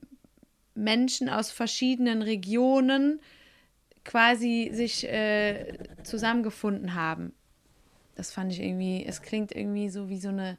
Menschen 0.76 1.30
aus 1.30 1.52
verschiedenen 1.52 2.22
Regionen 2.22 3.20
quasi 4.04 4.72
sich 4.74 5.08
äh, 5.08 5.78
zusammengefunden 6.04 6.96
haben. 6.96 7.34
Das 8.16 8.32
fand 8.32 8.52
ich 8.52 8.62
irgendwie, 8.62 9.06
es 9.06 9.22
klingt 9.22 9.56
irgendwie 9.56 9.90
so 9.90 10.10
wie 10.10 10.20
so 10.20 10.30
eine, 10.30 10.58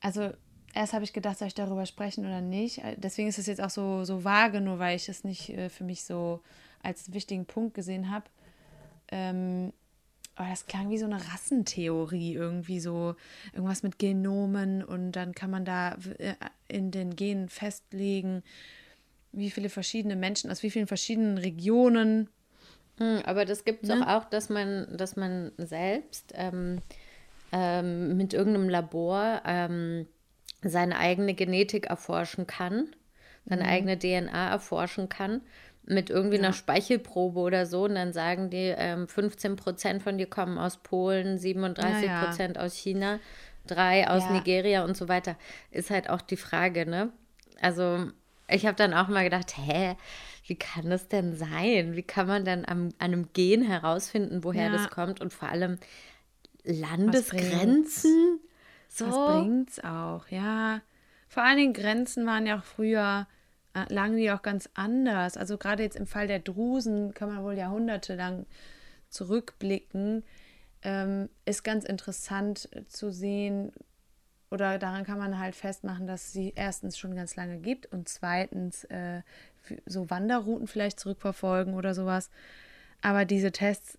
also 0.00 0.32
erst 0.74 0.92
habe 0.92 1.04
ich 1.04 1.12
gedacht, 1.12 1.38
soll 1.38 1.48
ich 1.48 1.54
darüber 1.54 1.84
sprechen 1.86 2.24
oder 2.24 2.40
nicht. 2.40 2.80
Deswegen 2.96 3.28
ist 3.28 3.38
es 3.38 3.46
jetzt 3.46 3.60
auch 3.60 3.70
so, 3.70 4.04
so 4.04 4.24
vage, 4.24 4.60
nur 4.60 4.78
weil 4.78 4.96
ich 4.96 5.08
es 5.08 5.24
nicht 5.24 5.50
äh, 5.50 5.68
für 5.68 5.84
mich 5.84 6.04
so 6.04 6.40
als 6.82 7.12
wichtigen 7.12 7.44
Punkt 7.44 7.74
gesehen 7.74 8.10
habe. 8.10 8.26
Ähm, 9.10 9.72
aber 10.34 10.48
das 10.48 10.66
klang 10.66 10.88
wie 10.88 10.98
so 10.98 11.04
eine 11.04 11.20
Rassentheorie, 11.32 12.34
irgendwie 12.34 12.80
so 12.80 13.14
irgendwas 13.52 13.82
mit 13.82 13.98
Genomen 13.98 14.82
und 14.82 15.12
dann 15.12 15.34
kann 15.34 15.50
man 15.50 15.64
da 15.64 15.96
äh, 16.18 16.34
in 16.68 16.90
den 16.90 17.16
Genen 17.16 17.50
festlegen, 17.50 18.42
wie 19.32 19.50
viele 19.50 19.68
verschiedene 19.68 20.16
Menschen 20.16 20.50
aus 20.50 20.62
wie 20.62 20.70
vielen 20.70 20.86
verschiedenen 20.86 21.38
Regionen. 21.38 22.28
Hm, 22.98 23.22
aber 23.24 23.44
das 23.44 23.64
gibt 23.64 23.84
es 23.84 23.88
ne? 23.88 24.16
auch, 24.16 24.24
dass 24.26 24.48
man, 24.48 24.86
dass 24.96 25.16
man 25.16 25.52
selbst 25.56 26.32
ähm, 26.36 26.80
ähm, 27.52 28.16
mit 28.16 28.34
irgendeinem 28.34 28.68
Labor 28.68 29.42
ähm, 29.44 30.06
seine 30.62 30.98
eigene 30.98 31.34
Genetik 31.34 31.86
erforschen 31.86 32.46
kann, 32.46 32.88
seine 33.46 33.64
mhm. 33.64 33.68
eigene 33.68 33.98
DNA 33.98 34.50
erforschen 34.50 35.08
kann 35.08 35.40
mit 35.84 36.10
irgendwie 36.10 36.36
ja. 36.36 36.44
einer 36.44 36.52
Speichelprobe 36.52 37.40
oder 37.40 37.66
so 37.66 37.84
und 37.84 37.94
dann 37.94 38.12
sagen 38.12 38.50
die, 38.50 38.72
ähm, 38.76 39.08
15 39.08 39.56
Prozent 39.56 40.02
von 40.02 40.16
dir 40.16 40.26
kommen 40.26 40.58
aus 40.58 40.76
Polen, 40.76 41.38
37 41.38 42.08
Prozent 42.08 42.56
ja, 42.56 42.62
ja. 42.62 42.66
aus 42.66 42.74
China, 42.74 43.18
drei 43.66 44.08
aus 44.08 44.28
Nigeria 44.30 44.84
und 44.84 44.96
so 44.96 45.08
weiter, 45.08 45.36
ist 45.70 45.90
halt 45.90 46.08
auch 46.08 46.20
die 46.20 46.36
Frage, 46.36 46.86
ne? 46.86 47.10
Also 47.60 48.08
ich 48.52 48.66
habe 48.66 48.76
dann 48.76 48.94
auch 48.94 49.08
mal 49.08 49.24
gedacht, 49.24 49.56
hä, 49.56 49.96
wie 50.46 50.56
kann 50.56 50.90
das 50.90 51.08
denn 51.08 51.36
sein? 51.36 51.94
Wie 51.94 52.02
kann 52.02 52.26
man 52.26 52.44
denn 52.44 52.66
am, 52.66 52.88
an 52.98 53.12
einem 53.12 53.32
Gen 53.32 53.62
herausfinden, 53.62 54.44
woher 54.44 54.70
das 54.70 54.90
kommt 54.90 55.20
und 55.20 55.32
vor 55.32 55.48
allem 55.48 55.78
Landesgrenzen? 56.64 58.40
So. 58.88 59.06
Das 59.06 59.16
bringt's 59.16 59.80
auch, 59.80 60.28
ja. 60.28 60.82
Vor 61.28 61.42
allen 61.42 61.56
Dingen 61.56 61.72
Grenzen 61.72 62.26
waren 62.26 62.46
ja 62.46 62.58
auch 62.58 62.64
früher, 62.64 63.26
äh, 63.74 63.92
lagen 63.92 64.16
die 64.16 64.30
auch 64.30 64.42
ganz 64.42 64.68
anders. 64.74 65.36
Also 65.36 65.56
gerade 65.56 65.82
jetzt 65.82 65.96
im 65.96 66.06
Fall 66.06 66.26
der 66.26 66.40
Drusen 66.40 67.14
kann 67.14 67.32
man 67.34 67.42
wohl 67.42 67.54
jahrhundertelang 67.54 68.44
zurückblicken. 69.08 70.24
Ähm, 70.82 71.30
ist 71.46 71.62
ganz 71.62 71.84
interessant 71.84 72.68
zu 72.88 73.12
sehen, 73.12 73.72
oder 74.52 74.78
daran 74.78 75.04
kann 75.04 75.18
man 75.18 75.38
halt 75.38 75.56
festmachen, 75.56 76.06
dass 76.06 76.32
sie 76.32 76.52
erstens 76.54 76.98
schon 76.98 77.14
ganz 77.16 77.36
lange 77.36 77.56
gibt 77.56 77.86
und 77.86 78.06
zweitens 78.06 78.84
äh, 78.84 79.22
so 79.86 80.10
Wanderrouten 80.10 80.66
vielleicht 80.66 81.00
zurückverfolgen 81.00 81.72
oder 81.72 81.94
sowas. 81.94 82.30
Aber 83.00 83.24
diese 83.24 83.50
Tests 83.50 83.98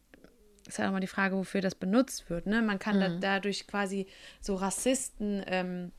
ist 0.68 0.78
ja 0.78 0.84
halt 0.84 0.90
auch 0.90 0.94
mal 0.94 1.00
die 1.00 1.08
Frage, 1.08 1.36
wofür 1.36 1.62
das 1.62 1.74
benutzt 1.74 2.30
wird. 2.30 2.46
Ne? 2.46 2.62
Man 2.62 2.78
kann 2.78 2.98
mhm. 2.98 3.20
da, 3.20 3.38
dadurch 3.38 3.66
quasi 3.66 4.06
so 4.42 4.54
Rassisten, 4.54 5.44
ähm, 5.48 5.92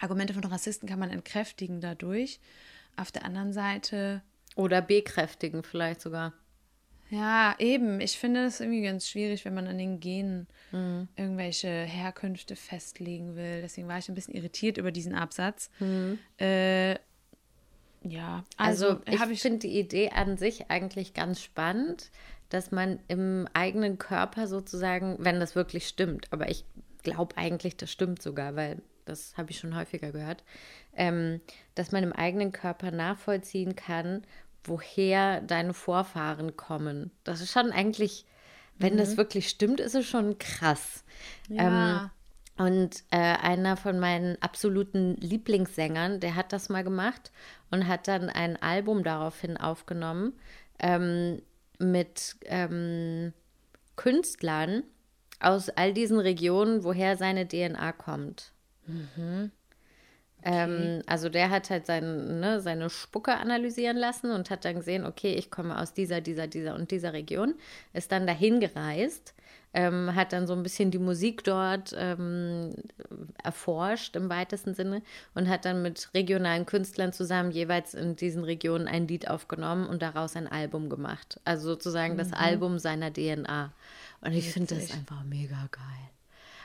Argumente 0.00 0.32
von 0.32 0.44
Rassisten 0.44 0.88
kann 0.88 1.00
man 1.00 1.10
entkräftigen 1.10 1.80
dadurch. 1.80 2.38
Auf 2.96 3.10
der 3.10 3.24
anderen 3.24 3.52
Seite, 3.52 4.22
Oder 4.54 4.80
bekräftigen 4.80 5.62
vielleicht 5.62 6.02
sogar. 6.02 6.34
Ja, 7.12 7.54
eben, 7.58 8.00
ich 8.00 8.18
finde 8.18 8.44
das 8.44 8.60
irgendwie 8.60 8.80
ganz 8.82 9.06
schwierig, 9.06 9.44
wenn 9.44 9.52
man 9.52 9.66
an 9.66 9.76
den 9.76 10.00
Genen 10.00 10.46
irgendwelche 11.14 11.68
Herkünfte 11.68 12.56
festlegen 12.56 13.36
will. 13.36 13.60
Deswegen 13.60 13.86
war 13.86 13.98
ich 13.98 14.08
ein 14.08 14.14
bisschen 14.14 14.34
irritiert 14.34 14.78
über 14.78 14.90
diesen 14.90 15.14
Absatz. 15.14 15.68
Äh, 16.40 16.92
ja, 18.04 18.44
Also, 18.56 18.86
also, 18.86 19.00
ich, 19.04 19.30
ich. 19.30 19.42
finde 19.42 19.58
die 19.58 19.78
Idee 19.78 20.08
an 20.08 20.38
sich 20.38 20.70
eigentlich 20.70 21.12
ganz 21.12 21.42
spannend, 21.42 22.10
dass 22.48 22.70
man 22.70 22.98
im 23.08 23.46
eigenen 23.52 23.98
Körper 23.98 24.46
sozusagen, 24.46 25.16
wenn 25.18 25.38
das 25.38 25.54
wirklich 25.54 25.86
stimmt, 25.88 26.32
aber 26.32 26.48
ich 26.50 26.64
glaube 27.02 27.36
eigentlich, 27.36 27.76
das 27.76 27.92
stimmt 27.92 28.22
sogar, 28.22 28.56
weil 28.56 28.80
das 29.04 29.36
habe 29.36 29.50
ich 29.50 29.58
schon 29.58 29.76
häufiger 29.76 30.12
gehört, 30.12 30.44
ähm, 30.96 31.42
dass 31.74 31.92
man 31.92 32.04
im 32.04 32.12
eigenen 32.14 32.52
Körper 32.52 32.90
nachvollziehen 32.90 33.76
kann, 33.76 34.22
woher 34.64 35.40
deine 35.40 35.74
Vorfahren 35.74 36.56
kommen. 36.56 37.10
Das 37.24 37.40
ist 37.40 37.52
schon 37.52 37.70
eigentlich, 37.72 38.26
wenn 38.78 38.96
das 38.96 39.16
wirklich 39.16 39.48
stimmt, 39.48 39.80
ist 39.80 39.94
es 39.94 40.06
schon 40.06 40.38
krass. 40.38 41.04
ja. 41.48 42.10
Und 42.58 43.02
äh, 43.10 43.16
einer 43.16 43.76
von 43.76 43.98
meinen 43.98 44.40
absoluten 44.42 45.16
Lieblingssängern, 45.16 46.20
der 46.20 46.34
hat 46.34 46.52
das 46.52 46.68
mal 46.68 46.84
gemacht 46.84 47.32
und 47.70 47.88
hat 47.88 48.08
dann 48.08 48.28
ein 48.28 48.60
Album 48.60 49.04
daraufhin 49.04 49.56
aufgenommen 49.56 50.34
ähm, 50.78 51.40
mit 51.78 52.36
ähm, 52.44 53.32
Künstlern 53.96 54.82
aus 55.40 55.70
all 55.70 55.94
diesen 55.94 56.20
Regionen, 56.20 56.84
woher 56.84 57.16
seine 57.16 57.48
DNA 57.48 57.92
kommt. 57.92 58.52
Ähm, 60.44 61.02
also 61.06 61.28
der 61.28 61.50
hat 61.50 61.70
halt 61.70 61.86
sein, 61.86 62.40
ne, 62.40 62.60
seine 62.60 62.90
Spucke 62.90 63.34
analysieren 63.34 63.96
lassen 63.96 64.30
und 64.30 64.50
hat 64.50 64.64
dann 64.64 64.76
gesehen, 64.76 65.06
okay, 65.06 65.34
ich 65.34 65.50
komme 65.50 65.80
aus 65.80 65.94
dieser, 65.94 66.20
dieser, 66.20 66.46
dieser 66.46 66.74
und 66.74 66.90
dieser 66.90 67.12
Region, 67.12 67.54
ist 67.92 68.10
dann 68.12 68.26
dahin 68.26 68.60
gereist, 68.60 69.34
ähm, 69.74 70.14
hat 70.14 70.32
dann 70.32 70.46
so 70.46 70.52
ein 70.52 70.62
bisschen 70.62 70.90
die 70.90 70.98
Musik 70.98 71.44
dort 71.44 71.94
ähm, 71.96 72.74
erforscht 73.42 74.16
im 74.16 74.28
weitesten 74.28 74.74
Sinne 74.74 75.02
und 75.34 75.48
hat 75.48 75.64
dann 75.64 75.82
mit 75.82 76.10
regionalen 76.12 76.66
Künstlern 76.66 77.12
zusammen 77.12 77.50
jeweils 77.50 77.94
in 77.94 78.16
diesen 78.16 78.44
Regionen 78.44 78.88
ein 78.88 79.08
Lied 79.08 79.28
aufgenommen 79.28 79.86
und 79.86 80.02
daraus 80.02 80.36
ein 80.36 80.48
Album 80.48 80.90
gemacht. 80.90 81.40
Also 81.44 81.70
sozusagen 81.70 82.18
das 82.18 82.32
Album 82.32 82.78
seiner 82.78 83.12
DNA. 83.12 83.72
Und 84.20 84.32
ich 84.32 84.50
finde 84.52 84.74
das 84.74 84.92
einfach 84.92 85.24
mega 85.24 85.68
geil. 85.70 86.10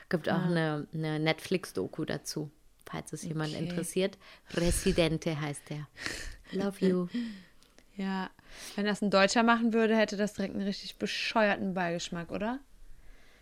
Gibt 0.09 0.29
auch 0.29 0.45
eine, 0.45 0.87
eine 0.93 1.19
Netflix-Doku 1.19 2.05
dazu, 2.05 2.49
falls 2.89 3.13
es 3.13 3.23
jemand 3.23 3.53
Okay. 3.53 3.63
interessiert. 3.63 4.17
Residente 4.53 5.39
heißt 5.39 5.63
der. 5.69 5.87
Love 6.51 6.85
you. 6.85 7.07
Ja, 7.95 8.29
wenn 8.75 8.85
das 8.85 9.01
ein 9.01 9.09
Deutscher 9.09 9.41
machen 9.41 9.73
würde, 9.73 9.97
hätte 9.97 10.17
das 10.17 10.35
direkt 10.35 10.53
einen 10.53 10.67
richtig 10.67 10.97
bescheuerten 10.97 11.73
Beigeschmack, 11.73 12.31
oder? 12.31 12.59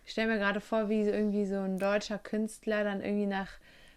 Ich 0.06 0.14
stelle 0.14 0.30
mir 0.32 0.38
gerade 0.38 0.62
vor, 0.62 0.88
wie 0.88 1.04
so 1.04 1.12
irgendwie 1.12 1.46
so 1.46 1.56
ein 1.60 1.78
deutscher 1.78 2.18
Künstler 2.18 2.86
dann 2.86 3.02
irgendwie 3.04 3.26
nach 3.26 3.50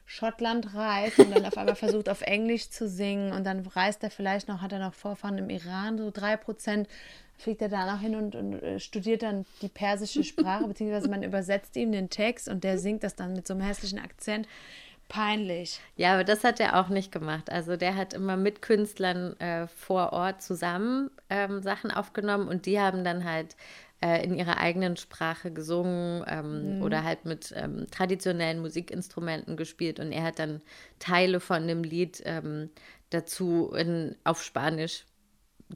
Schottland 0.05 0.75
reist 0.75 1.21
und 1.21 1.31
dann 1.31 1.47
auf 1.47 1.57
einmal 1.57 1.77
versucht, 1.77 2.09
auf 2.09 2.23
Englisch 2.23 2.71
zu 2.71 2.89
singen 2.89 3.31
und 3.33 3.45
dann 3.45 3.65
reist 3.67 4.03
er 4.03 4.11
vielleicht 4.11 4.49
noch, 4.49 4.61
hat 4.61 4.73
er 4.73 4.81
noch 4.81 4.95
Vorfahren 4.95 5.39
im 5.39 5.49
Iran, 5.49 5.97
so 5.97 6.11
drei 6.11 6.37
Prozent, 6.37 6.89
fliegt 7.37 7.63
er 7.63 7.69
danach 7.69 8.01
hin 8.01 8.17
und, 8.17 8.35
und 8.35 8.55
äh, 8.55 8.81
studiert 8.81 9.23
dann 9.23 9.47
die 9.63 9.69
persische 9.69 10.25
Sprache, 10.25 10.67
beziehungsweise 10.69 11.09
man 11.09 11.23
übersetzt 11.23 11.77
ihm 11.77 11.93
den 11.93 12.11
Text 12.11 12.49
und 12.49 12.65
der 12.65 12.79
singt 12.79 13.05
das 13.05 13.15
dann 13.15 13.35
mit 13.35 13.47
so 13.47 13.55
einem 13.55 13.63
hässlichen 13.63 14.01
Akzent. 14.01 14.49
Peinlich. 15.09 15.81
Ja, 15.97 16.15
aber 16.15 16.25
das 16.25 16.45
hat 16.45 16.61
er 16.61 16.79
auch 16.79 16.89
nicht 16.89 17.13
gemacht. 17.13 17.51
Also 17.51 17.77
der 17.77 17.97
hat 17.97 18.13
immer 18.13 18.37
mit 18.37 18.61
Künstlern 18.63 19.39
äh, 19.41 19.67
vor 19.69 20.13
Ort 20.13 20.43
zusammen 20.43 21.11
ähm, 21.31 21.63
Sachen 21.63 21.91
aufgenommen 21.91 22.47
und 22.49 22.67
die 22.67 22.79
haben 22.79 23.05
dann 23.05 23.25
halt 23.25 23.57
äh, 24.03 24.23
in 24.23 24.35
ihrer 24.35 24.59
eigenen 24.59 24.97
Sprache 24.99 25.51
gesungen 25.51 26.25
ähm, 26.29 26.83
oder 26.83 27.05
halt 27.05 27.25
mit 27.25 27.53
ähm, 27.57 27.87
traditionellen 27.91 28.61
Musikinstrumenten 28.61 29.57
gespielt 29.57 29.99
und 29.99 30.13
er 30.13 30.25
hat 30.25 30.39
dann 30.39 30.61
Teile 30.99 31.41
von 31.41 31.67
dem 31.67 31.83
Lied 31.85 32.23
ähm, 32.27 32.71
dazu 33.11 33.73
in, 33.75 34.15
auf 34.25 34.43
Spanisch 34.43 35.07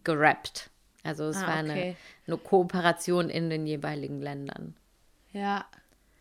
gerappt. 0.05 0.71
Also 1.05 1.25
es 1.25 1.43
Ah, 1.43 1.47
war 1.47 1.57
eine, 1.57 1.73
okay. 1.73 1.97
eine 2.27 2.39
Kooperation 2.39 3.31
in 3.31 3.51
den 3.51 3.67
jeweiligen 3.67 4.21
Ländern. 4.21 4.77
Ja, 5.33 5.67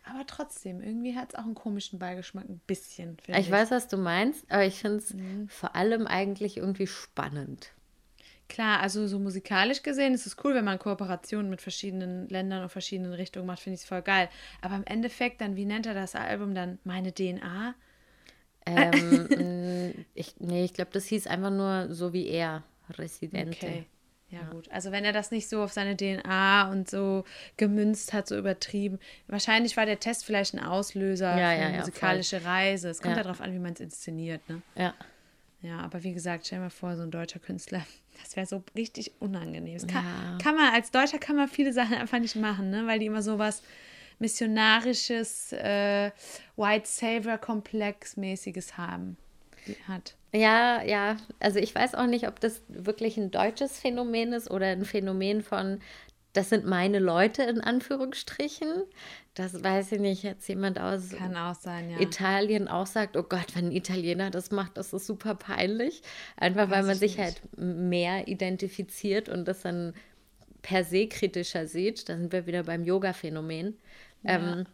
aber 0.04 0.26
trotzdem, 0.26 0.80
irgendwie 0.80 1.16
hat 1.16 1.30
es 1.32 1.34
auch 1.38 1.44
einen 1.44 1.54
komischen 1.54 1.98
Beigeschmack, 1.98 2.48
ein 2.48 2.60
bisschen, 2.66 3.16
finde 3.18 3.40
Ich 3.40 3.50
weiß, 3.50 3.70
was 3.70 3.88
du 3.88 3.96
meinst, 3.96 4.44
aber 4.50 4.64
ich 4.64 4.80
finde 4.80 4.98
es 4.98 5.14
vor 5.48 5.76
allem 5.76 6.06
eigentlich 6.06 6.56
irgendwie 6.56 6.86
spannend. 6.86 7.72
Klar, 8.48 8.80
also 8.80 9.06
so 9.06 9.18
musikalisch 9.18 9.82
gesehen 9.82 10.12
ist 10.12 10.26
es 10.26 10.36
cool, 10.44 10.54
wenn 10.54 10.64
man 10.64 10.78
Kooperationen 10.78 11.48
mit 11.48 11.62
verschiedenen 11.62 12.28
Ländern 12.28 12.62
und 12.62 12.68
verschiedenen 12.68 13.14
Richtungen 13.14 13.46
macht, 13.46 13.60
finde 13.60 13.76
ich 13.76 13.82
es 13.82 13.88
voll 13.88 14.02
geil. 14.02 14.28
Aber 14.60 14.76
im 14.76 14.84
Endeffekt 14.84 15.40
dann, 15.40 15.56
wie 15.56 15.64
nennt 15.64 15.86
er 15.86 15.94
das 15.94 16.14
Album 16.14 16.54
dann? 16.54 16.78
Meine 16.84 17.14
DNA? 17.14 17.74
Ähm, 18.66 20.04
ich, 20.14 20.34
nee, 20.38 20.64
ich 20.64 20.74
glaube, 20.74 20.90
das 20.92 21.06
hieß 21.06 21.26
einfach 21.28 21.50
nur 21.50 21.94
so 21.94 22.12
wie 22.12 22.26
er, 22.26 22.62
Residente. 22.90 23.56
Okay. 23.56 23.84
Ja, 24.32 24.42
gut. 24.50 24.68
Also 24.72 24.90
wenn 24.92 25.04
er 25.04 25.12
das 25.12 25.30
nicht 25.30 25.48
so 25.48 25.62
auf 25.62 25.72
seine 25.72 25.96
DNA 25.96 26.70
und 26.70 26.88
so 26.90 27.24
gemünzt 27.58 28.12
hat, 28.14 28.26
so 28.26 28.36
übertrieben. 28.36 28.98
Wahrscheinlich 29.28 29.76
war 29.76 29.84
der 29.86 30.00
Test 30.00 30.24
vielleicht 30.24 30.54
ein 30.54 30.60
Auslöser 30.60 31.30
Ja, 31.38 31.50
für 31.50 31.60
ja, 31.60 31.66
eine 31.66 31.72
ja, 31.74 31.78
musikalische 31.80 32.44
Reise. 32.44 32.88
Es 32.88 33.00
kommt 33.02 33.12
Ja. 33.12 33.18
ja 33.18 33.22
darauf 33.24 33.40
an, 33.42 33.52
wie 33.52 33.58
man 33.58 33.74
es 33.74 33.80
inszeniert, 33.80 34.48
ne? 34.48 34.62
Ja. 34.74 34.94
Ja, 35.60 35.78
aber 35.78 36.02
wie 36.02 36.12
gesagt, 36.12 36.46
stell 36.46 36.58
dir 36.58 36.64
mal 36.64 36.70
vor, 36.70 36.96
so 36.96 37.02
ein 37.02 37.10
deutscher 37.12 37.38
Künstler, 37.38 37.86
das 38.22 38.34
wäre 38.34 38.46
so 38.46 38.64
richtig 38.74 39.12
unangenehm. 39.20 39.74
Das 39.74 39.86
kann, 39.86 40.04
Ja. 40.04 40.38
kann 40.42 40.56
man, 40.56 40.72
als 40.74 40.90
Deutscher 40.90 41.18
kann 41.18 41.36
man 41.36 41.46
viele 41.48 41.72
Sachen 41.72 41.94
einfach 41.94 42.18
nicht 42.18 42.34
machen, 42.34 42.70
ne? 42.70 42.86
weil 42.86 42.98
die 42.98 43.06
immer 43.06 43.22
so 43.22 43.38
was 43.38 43.62
missionarisches, 44.18 45.52
äh, 45.52 46.10
White 46.56 46.86
Savior-Komplex-mäßiges 46.88 48.76
haben. 48.76 49.16
Hat. 49.86 50.16
Ja, 50.34 50.82
ja. 50.82 51.16
Also 51.40 51.58
ich 51.58 51.74
weiß 51.74 51.94
auch 51.94 52.06
nicht, 52.06 52.26
ob 52.26 52.40
das 52.40 52.62
wirklich 52.68 53.16
ein 53.18 53.30
deutsches 53.30 53.78
Phänomen 53.78 54.32
ist 54.32 54.50
oder 54.50 54.66
ein 54.68 54.84
Phänomen 54.84 55.42
von, 55.42 55.80
das 56.32 56.48
sind 56.48 56.64
meine 56.64 56.98
Leute 56.98 57.42
in 57.42 57.60
Anführungsstrichen. 57.60 58.68
Das 59.34 59.62
weiß 59.62 59.92
ich 59.92 60.00
nicht, 60.00 60.22
jetzt 60.22 60.48
jemand 60.48 60.78
aus 60.78 61.14
auch 61.14 61.54
sein, 61.54 61.90
ja. 61.90 62.00
Italien 62.00 62.68
auch 62.68 62.86
sagt, 62.86 63.16
oh 63.16 63.22
Gott, 63.22 63.54
wenn 63.54 63.66
ein 63.66 63.72
Italiener 63.72 64.30
das 64.30 64.50
macht, 64.50 64.76
das 64.78 64.92
ist 64.92 65.06
super 65.06 65.34
peinlich. 65.34 66.02
Einfach 66.36 66.70
weil 66.70 66.80
Weiß 66.80 66.86
man 66.86 66.98
ich 67.00 67.00
sich 67.00 67.16
nicht. 67.18 67.18
halt 67.18 67.42
mehr 67.56 68.28
identifiziert 68.28 69.28
und 69.28 69.46
das 69.46 69.62
dann 69.62 69.94
per 70.62 70.84
se 70.84 71.08
kritischer 71.08 71.66
sieht. 71.66 72.08
Da 72.08 72.16
sind 72.16 72.32
wir 72.32 72.46
wieder 72.46 72.62
beim 72.64 72.84
Yoga-Phänomen. 72.84 73.78
Ähm, 74.24 74.66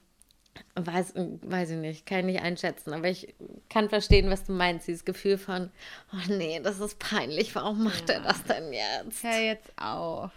weiß, 0.75 1.15
weiß 1.43 1.71
ich 1.71 1.77
nicht, 1.77 2.07
kann 2.07 2.21
ich 2.21 2.25
nicht 2.27 2.43
einschätzen, 2.43 2.93
aber 2.93 3.09
ich 3.09 3.35
kann 3.69 3.89
verstehen, 3.89 4.31
was 4.31 4.45
du 4.45 4.53
meinst. 4.53 4.87
Dieses 4.89 5.05
Gefühl 5.05 5.39
von, 5.39 5.71
oh 6.13 6.33
nee, 6.33 6.61
das 6.63 6.81
ist 6.81 6.99
peinlich, 6.99 7.55
warum 7.55 7.85
macht 7.85 8.09
er 8.11 8.21
das 8.21 8.43
denn 8.45 8.73
jetzt? 8.73 9.23
Hör 9.23 9.41
jetzt 9.41 9.71
auf. 9.77 10.31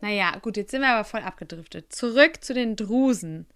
Naja, 0.00 0.36
gut, 0.40 0.56
jetzt 0.56 0.70
sind 0.70 0.80
wir 0.80 0.88
aber 0.88 1.04
voll 1.04 1.20
abgedriftet. 1.20 1.92
Zurück 1.92 2.42
zu 2.42 2.54
den 2.54 2.74
Drusen. 2.76 3.46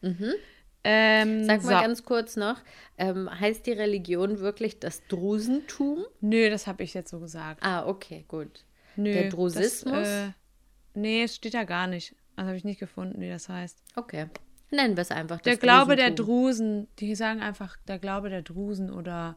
Ähm, 0.87 1.40
Mhm. 1.40 1.45
Sag 1.47 1.62
mal 1.64 1.77
so. 1.77 1.81
ganz 1.83 2.05
kurz 2.05 2.37
noch, 2.37 2.59
ähm, 2.99 3.31
heißt 3.40 3.64
die 3.67 3.73
Religion 3.73 4.40
wirklich 4.40 4.79
das 4.81 5.07
Drusentum? 5.09 6.05
Nö, 6.21 6.51
das 6.51 6.67
habe 6.67 6.83
ich 6.83 6.93
jetzt 6.93 7.11
so 7.11 7.21
gesagt. 7.21 7.62
Ah, 7.64 7.87
okay, 7.87 8.25
gut. 8.29 8.64
Nö, 8.97 9.11
Der 9.12 9.31
Drusismus? 9.31 9.93
Das, 9.95 10.09
äh, 10.09 10.31
nee, 10.93 11.23
es 11.23 11.35
steht 11.37 11.55
da 11.55 11.64
gar 11.64 11.87
nicht. 11.87 12.14
Also 12.37 12.49
habe 12.49 12.59
ich 12.59 12.64
nicht 12.64 12.81
gefunden, 12.81 13.21
wie 13.21 13.31
das 13.31 13.49
heißt. 13.49 13.79
Okay. 13.97 14.27
Nennen 14.70 14.96
wir 14.96 15.03
es 15.03 15.11
einfach. 15.11 15.40
Der 15.40 15.57
Glaube 15.57 15.96
der. 15.96 16.11
Drusen, 16.11 16.88
die 16.98 17.14
sagen 17.14 17.40
einfach 17.40 17.77
der 17.87 17.98
Glaube 17.98 18.31
der 18.31 18.42
Drusen 18.42 18.90
oder 18.90 19.37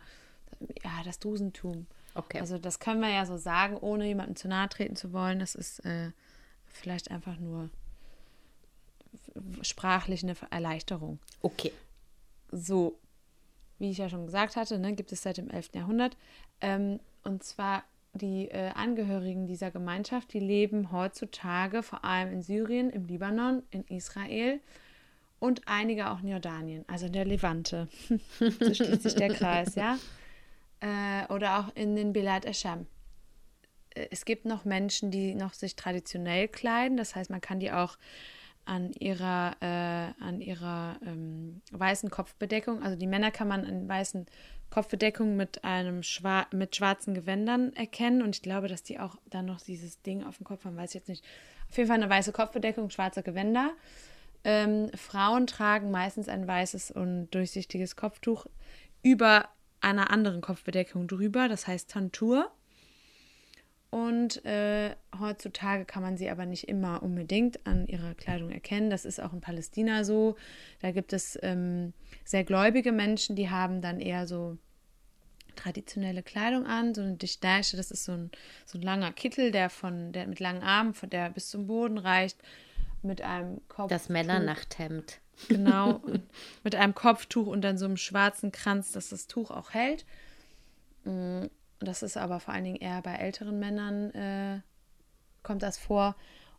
ja, 0.83 0.91
das 1.05 1.19
Drusentum. 1.19 1.87
Okay. 2.15 2.39
Also 2.39 2.57
das 2.57 2.79
können 2.79 3.01
wir 3.01 3.11
ja 3.11 3.25
so 3.25 3.37
sagen, 3.37 3.77
ohne 3.77 4.07
jemandem 4.07 4.35
zu 4.35 4.47
nahe 4.47 4.69
treten 4.69 4.95
zu 4.95 5.13
wollen. 5.13 5.39
Das 5.39 5.53
ist 5.53 5.85
äh, 5.85 6.11
vielleicht 6.65 7.11
einfach 7.11 7.37
nur 7.37 7.69
sprachlich 9.61 10.23
eine 10.23 10.35
Erleichterung. 10.49 11.19
okay. 11.41 11.71
So, 12.49 12.97
wie 13.77 13.91
ich 13.91 13.97
ja 13.97 14.09
schon 14.09 14.25
gesagt 14.25 14.55
hatte, 14.55 14.79
ne, 14.79 14.93
gibt 14.93 15.11
es 15.11 15.21
seit 15.21 15.35
dem 15.35 15.49
11. 15.49 15.71
Jahrhundert. 15.75 16.15
Ähm, 16.61 17.01
und 17.23 17.43
zwar 17.43 17.83
die 18.13 18.47
äh, 18.49 18.69
Angehörigen 18.69 19.47
dieser 19.47 19.69
Gemeinschaft, 19.69 20.31
die 20.31 20.39
leben 20.39 20.93
heutzutage 20.93 21.83
vor 21.83 22.05
allem 22.05 22.31
in 22.31 22.41
Syrien, 22.41 22.89
im 22.89 23.05
Libanon, 23.05 23.63
in 23.69 23.83
Israel 23.85 24.61
und 25.39 25.61
einige 25.67 26.09
auch 26.09 26.21
in 26.21 26.29
Jordanien, 26.29 26.85
also 26.87 27.07
in 27.07 27.13
der 27.13 27.25
Levante. 27.25 27.87
so 28.39 28.73
schließt 28.73 29.03
sich 29.03 29.15
der 29.15 29.33
Kreis, 29.33 29.75
ja. 29.75 29.97
Äh, 30.79 31.31
oder 31.33 31.59
auch 31.59 31.75
in 31.75 31.95
den 31.95 32.13
Bilad 32.13 32.45
Esham. 32.45 32.87
Äh, 33.95 34.07
Es 34.11 34.25
gibt 34.25 34.45
noch 34.45 34.65
Menschen, 34.65 35.11
die 35.11 35.35
noch 35.35 35.53
sich 35.53 35.75
traditionell 35.75 36.47
kleiden, 36.47 36.97
das 36.97 37.15
heißt, 37.15 37.29
man 37.29 37.41
kann 37.41 37.59
die 37.59 37.71
auch 37.71 37.97
an 38.65 38.91
ihrer, 38.93 39.55
äh, 39.61 40.23
an 40.23 40.41
ihrer 40.41 40.97
ähm, 41.05 41.61
weißen 41.71 42.09
Kopfbedeckung, 42.09 42.83
also 42.83 42.97
die 42.97 43.07
Männer 43.07 43.31
kann 43.31 43.47
man 43.47 43.63
einen 43.65 43.87
weißen 43.87 44.25
Kopfbedeckung 44.69 45.35
mit 45.35 45.63
einem 45.63 46.03
Schwa 46.03 46.45
mit 46.51 46.75
schwarzen 46.75 47.13
Gewändern 47.13 47.73
erkennen. 47.73 48.21
Und 48.21 48.35
ich 48.35 48.41
glaube, 48.41 48.67
dass 48.67 48.83
die 48.83 48.99
auch 48.99 49.15
dann 49.29 49.45
noch 49.45 49.61
dieses 49.61 50.01
Ding 50.01 50.23
auf 50.23 50.37
dem 50.37 50.45
Kopf 50.45 50.65
haben, 50.65 50.75
weiß 50.75 50.91
ich 50.91 50.95
jetzt 50.95 51.09
nicht. 51.09 51.23
Auf 51.69 51.77
jeden 51.77 51.87
Fall 51.87 52.01
eine 52.01 52.09
weiße 52.09 52.31
Kopfbedeckung, 52.31 52.89
schwarze 52.89 53.23
Gewänder. 53.23 53.71
Ähm, 54.49 54.89
Frauen 54.95 55.45
tragen 55.45 55.91
meistens 55.91 56.29
ein 56.29 56.47
weißes 56.47 56.91
und 56.91 57.29
durchsichtiges 57.31 57.97
Kopftuch 57.97 58.45
über 59.03 59.49
einer 59.81 60.09
anderen 60.09 60.39
Kopfbedeckung 60.39 61.09
drüber, 61.09 61.49
das 61.49 61.67
heißt 61.67 61.91
Tantur. 61.91 62.49
Und 63.89 64.45
äh, 64.45 64.95
heutzutage 65.19 65.83
kann 65.83 66.01
man 66.01 66.15
sie 66.15 66.29
aber 66.29 66.45
nicht 66.45 66.69
immer 66.69 67.03
unbedingt 67.03 67.67
an 67.67 67.87
ihrer 67.87 68.15
Kleidung 68.15 68.49
erkennen. 68.49 68.89
Das 68.89 69.03
ist 69.03 69.21
auch 69.21 69.33
in 69.33 69.41
Palästina 69.41 70.05
so. 70.05 70.37
Da 70.79 70.91
gibt 70.91 71.11
es 71.11 71.37
ähm, 71.41 71.91
sehr 72.23 72.45
gläubige 72.45 72.93
Menschen, 72.93 73.35
die 73.35 73.49
haben 73.49 73.81
dann 73.81 73.99
eher 73.99 74.27
so 74.27 74.57
traditionelle 75.57 76.23
Kleidung 76.23 76.65
an, 76.65 76.95
so 76.95 77.01
eine 77.01 77.15
Dichtasche, 77.15 77.75
das 77.75 77.91
ist 77.91 78.05
so 78.05 78.13
ein, 78.13 78.31
so 78.65 78.77
ein 78.77 78.81
langer 78.81 79.11
Kittel, 79.11 79.51
der 79.51 79.69
von 79.69 80.13
der 80.13 80.25
mit 80.27 80.39
langen 80.39 80.63
Armen, 80.63 80.93
von 80.93 81.09
der 81.09 81.31
bis 81.31 81.49
zum 81.49 81.67
Boden 81.67 81.97
reicht, 81.97 82.37
mit 83.07 83.21
einem 83.21 83.61
Kopf. 83.67 83.89
Das 83.89 84.09
Männernachthemd. 84.09 85.19
Genau, 85.47 86.01
mit 86.63 86.75
einem 86.75 86.95
Kopftuch 86.95 87.47
und 87.47 87.61
dann 87.61 87.77
so 87.77 87.85
einem 87.85 87.97
schwarzen 87.97 88.51
Kranz, 88.51 88.91
dass 88.91 89.09
das 89.09 89.27
Tuch 89.27 89.51
auch 89.51 89.73
hält. 89.73 90.05
Mm, 91.03 91.45
das 91.79 92.03
ist 92.03 92.17
aber 92.17 92.39
vor 92.39 92.53
allen 92.53 92.63
Dingen 92.63 92.77
eher 92.77 93.01
bei 93.01 93.13
älteren 93.13 93.59
Männern 93.59 94.11
äh, 94.11 94.61
kommt 95.43 95.63
das 95.63 95.77
vor. 95.77 96.15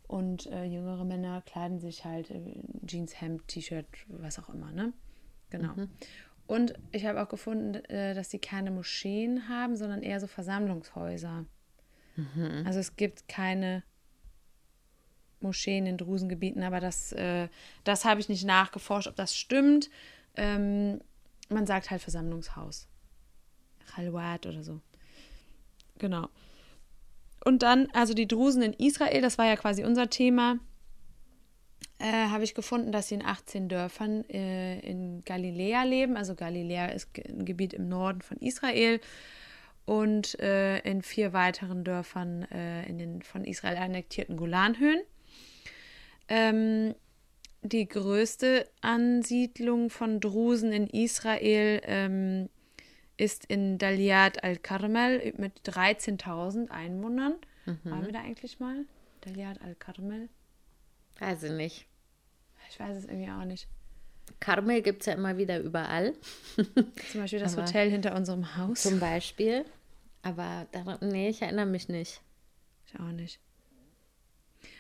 Und 0.07 0.47
äh, 0.47 0.65
jüngere 0.65 1.05
Männer 1.05 1.43
kleiden 1.43 1.81
sich 1.81 2.05
halt 2.05 2.31
äh, 2.31 2.41
Jeans, 2.87 3.21
Hemd, 3.21 3.47
T-Shirt, 3.47 3.87
was 4.09 4.39
auch 4.39 4.49
immer, 4.49 4.73
ne? 4.73 4.95
Genau. 5.51 5.75
Mhm. 5.75 5.91
Und 6.47 6.75
ich 6.93 7.05
habe 7.05 7.23
auch 7.23 7.29
gefunden, 7.29 7.75
äh, 7.75 8.15
dass 8.15 8.31
die 8.31 8.39
keine 8.39 8.71
Moscheen 8.71 9.51
haben, 9.51 9.77
sondern 9.77 10.03
eher 10.03 10.19
so 10.19 10.27
Versammlungshäuser. 10.27 11.45
Mhm. 12.17 12.63
Also 12.65 12.81
es 12.81 12.97
gibt 12.97 13.29
keine 13.29 13.83
Moscheen 15.41 15.87
in 15.87 15.97
Drusengebieten, 15.97 16.63
aber 16.63 16.81
das, 16.81 17.13
äh, 17.13 17.49
das 17.85 18.05
habe 18.05 18.21
ich 18.21 18.29
nicht 18.29 18.45
nachgeforscht, 18.45 19.09
ob 19.09 19.17
das 19.17 19.37
stimmt. 19.37 19.91
Ähm, 20.37 21.01
man 21.49 21.67
sagt 21.67 21.91
halt 21.91 22.03
Versammlungshaus. 22.03 22.89
Chalwat 23.95 24.47
oder 24.47 24.63
so. 24.63 24.81
Genau. 25.99 26.29
Und 27.45 27.63
dann, 27.63 27.89
also 27.93 28.15
die 28.15 28.29
Drusen 28.29 28.63
in 28.63 28.73
Israel, 28.73 29.23
das 29.23 29.39
war 29.39 29.47
ja 29.47 29.57
quasi 29.57 29.85
unser 29.85 30.11
Thema, 30.11 30.59
äh, 31.99 32.29
habe 32.29 32.45
ich 32.45 32.55
gefunden, 32.55 32.93
dass 32.93 33.09
sie 33.09 33.17
in 33.17 33.25
18 33.25 33.69
Dörfern 33.69 34.25
äh, 34.29 34.79
in 34.81 35.23
Galiläa 35.25 35.83
leben. 35.85 36.17
Also 36.17 36.35
Galiläa 36.35 36.87
ist 36.87 37.09
ein 37.17 37.45
Gebiet 37.45 37.73
im 37.73 37.89
Norden 37.89 38.23
von 38.23 38.37
Israel 38.39 39.01
und 39.85 40.39
äh, 40.41 40.79
in 40.81 41.03
vier 41.03 41.33
weiteren 41.33 41.83
Dörfern 41.83 42.43
äh, 42.53 42.87
in 42.87 42.99
den 42.99 43.23
von 43.23 43.45
Israel 43.45 43.79
annektierten 43.79 44.37
Golanhöhen. 44.37 45.01
Ähm, 46.29 46.95
die 47.63 47.89
größte 47.89 48.69
Ansiedlung 48.81 49.91
von 49.91 50.21
Drusen 50.21 50.73
in 50.73 50.87
Israel 50.87 51.81
ähm, 51.85 52.49
ist 53.17 53.45
in 53.47 53.79
Daliat 53.79 54.45
al-Karmel 54.45 55.35
mit 55.37 55.61
13.000 55.65 56.71
Einwohnern. 56.71 57.35
Mhm. 57.67 57.91
Waren 57.91 58.07
wir 58.07 58.13
da 58.13 58.21
eigentlich 58.21 58.61
mal? 58.61 58.85
Daliat 59.23 59.61
al-Karmel? 59.61 60.29
Weiß 61.19 61.43
ich 61.43 61.53
nicht. 61.53 61.87
Ich 62.71 62.79
weiß 62.79 62.97
es 62.97 63.05
irgendwie 63.07 63.31
auch 63.31 63.45
nicht. 63.45 63.67
Karmel 64.41 64.83
gibt 64.83 65.03
es 65.03 65.07
ja 65.07 65.15
immer 65.15 65.37
wieder 65.37 65.59
überall. 65.59 66.15
Zum 67.11 67.21
Beispiel 67.21 67.41
das 67.41 67.55
Aber 67.55 67.67
Hotel 67.67 67.91
hinter 67.91 68.15
unserem 68.15 68.57
Haus. 68.57 68.83
Zum 68.83 69.01
Beispiel. 69.01 69.65
Aber 70.23 70.67
daran, 70.73 70.99
nee, 71.01 71.29
ich 71.29 71.43
erinnere 71.43 71.67
mich 71.67 71.89
nicht. 71.89 72.21
Ich 72.87 73.01
auch 73.01 73.11
nicht. 73.11 73.41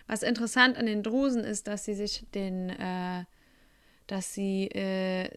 Was 0.09 0.23
interessant 0.23 0.77
an 0.77 0.87
den 0.87 1.03
Drusen 1.03 1.45
ist, 1.45 1.69
dass 1.69 1.85
sie 1.85 1.95
sich 1.95 2.27
den, 2.35 2.71
äh, 2.71 3.25
dass 4.07 4.35
sie 4.35 4.67
äh, 4.69 5.31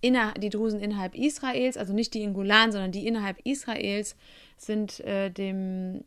inner, 0.00 0.34
die 0.34 0.50
Drusen 0.50 0.80
innerhalb 0.80 1.14
Israels, 1.14 1.78
also 1.78 1.94
nicht 1.94 2.12
die 2.12 2.22
in 2.22 2.34
Golan, 2.34 2.72
sondern 2.72 2.92
die 2.92 3.06
innerhalb 3.06 3.38
Israels, 3.44 4.16
sind 4.58 5.00
äh, 5.00 5.30
dem 5.30 6.02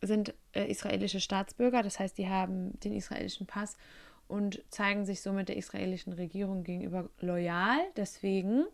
sind 0.00 0.34
äh, 0.52 0.68
israelische 0.68 1.20
Staatsbürger, 1.20 1.82
das 1.82 2.00
heißt, 2.00 2.18
die 2.18 2.28
haben 2.28 2.78
den 2.80 2.92
israelischen 2.92 3.46
Pass 3.46 3.76
und 4.26 4.62
zeigen 4.68 5.04
sich 5.04 5.20
somit 5.20 5.48
der 5.48 5.56
israelischen 5.56 6.12
Regierung 6.12 6.64
gegenüber 6.64 7.08
loyal. 7.20 7.78
Deswegen 7.96 8.64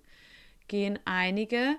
gehen 0.69 0.99
einige 1.05 1.77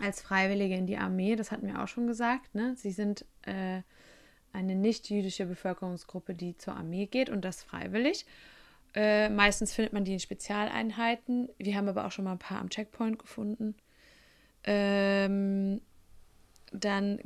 als 0.00 0.20
Freiwillige 0.20 0.76
in 0.76 0.86
die 0.86 0.98
Armee, 0.98 1.36
das 1.36 1.50
hatten 1.50 1.66
wir 1.66 1.82
auch 1.82 1.88
schon 1.88 2.06
gesagt. 2.06 2.54
Ne? 2.54 2.74
Sie 2.76 2.90
sind 2.90 3.24
äh, 3.42 3.82
eine 4.56 4.74
nicht-jüdische 4.74 5.46
Bevölkerungsgruppe, 5.46 6.34
die 6.34 6.56
zur 6.56 6.74
Armee 6.74 7.06
geht 7.06 7.28
und 7.28 7.44
das 7.44 7.62
freiwillig. 7.62 8.24
Äh, 8.94 9.28
meistens 9.28 9.74
findet 9.74 9.92
man 9.92 10.04
die 10.04 10.14
in 10.14 10.20
Spezialeinheiten. 10.20 11.50
Wir 11.58 11.76
haben 11.76 11.88
aber 11.88 12.06
auch 12.06 12.12
schon 12.12 12.24
mal 12.24 12.32
ein 12.32 12.38
paar 12.38 12.60
am 12.60 12.70
Checkpoint 12.70 13.18
gefunden. 13.18 13.74
Ähm, 14.64 15.82
dann 16.72 17.20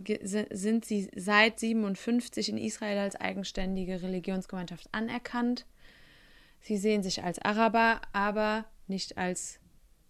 sind 0.50 0.84
sie 0.84 1.10
seit 1.16 1.60
57 1.60 2.50
in 2.50 2.58
Israel 2.58 2.98
als 2.98 3.16
eigenständige 3.16 4.02
Religionsgemeinschaft 4.02 4.88
anerkannt. 4.92 5.64
Sie 6.60 6.76
sehen 6.76 7.02
sich 7.02 7.22
als 7.22 7.38
Araber, 7.38 8.02
aber 8.12 8.66
nicht 8.86 9.16
als 9.16 9.60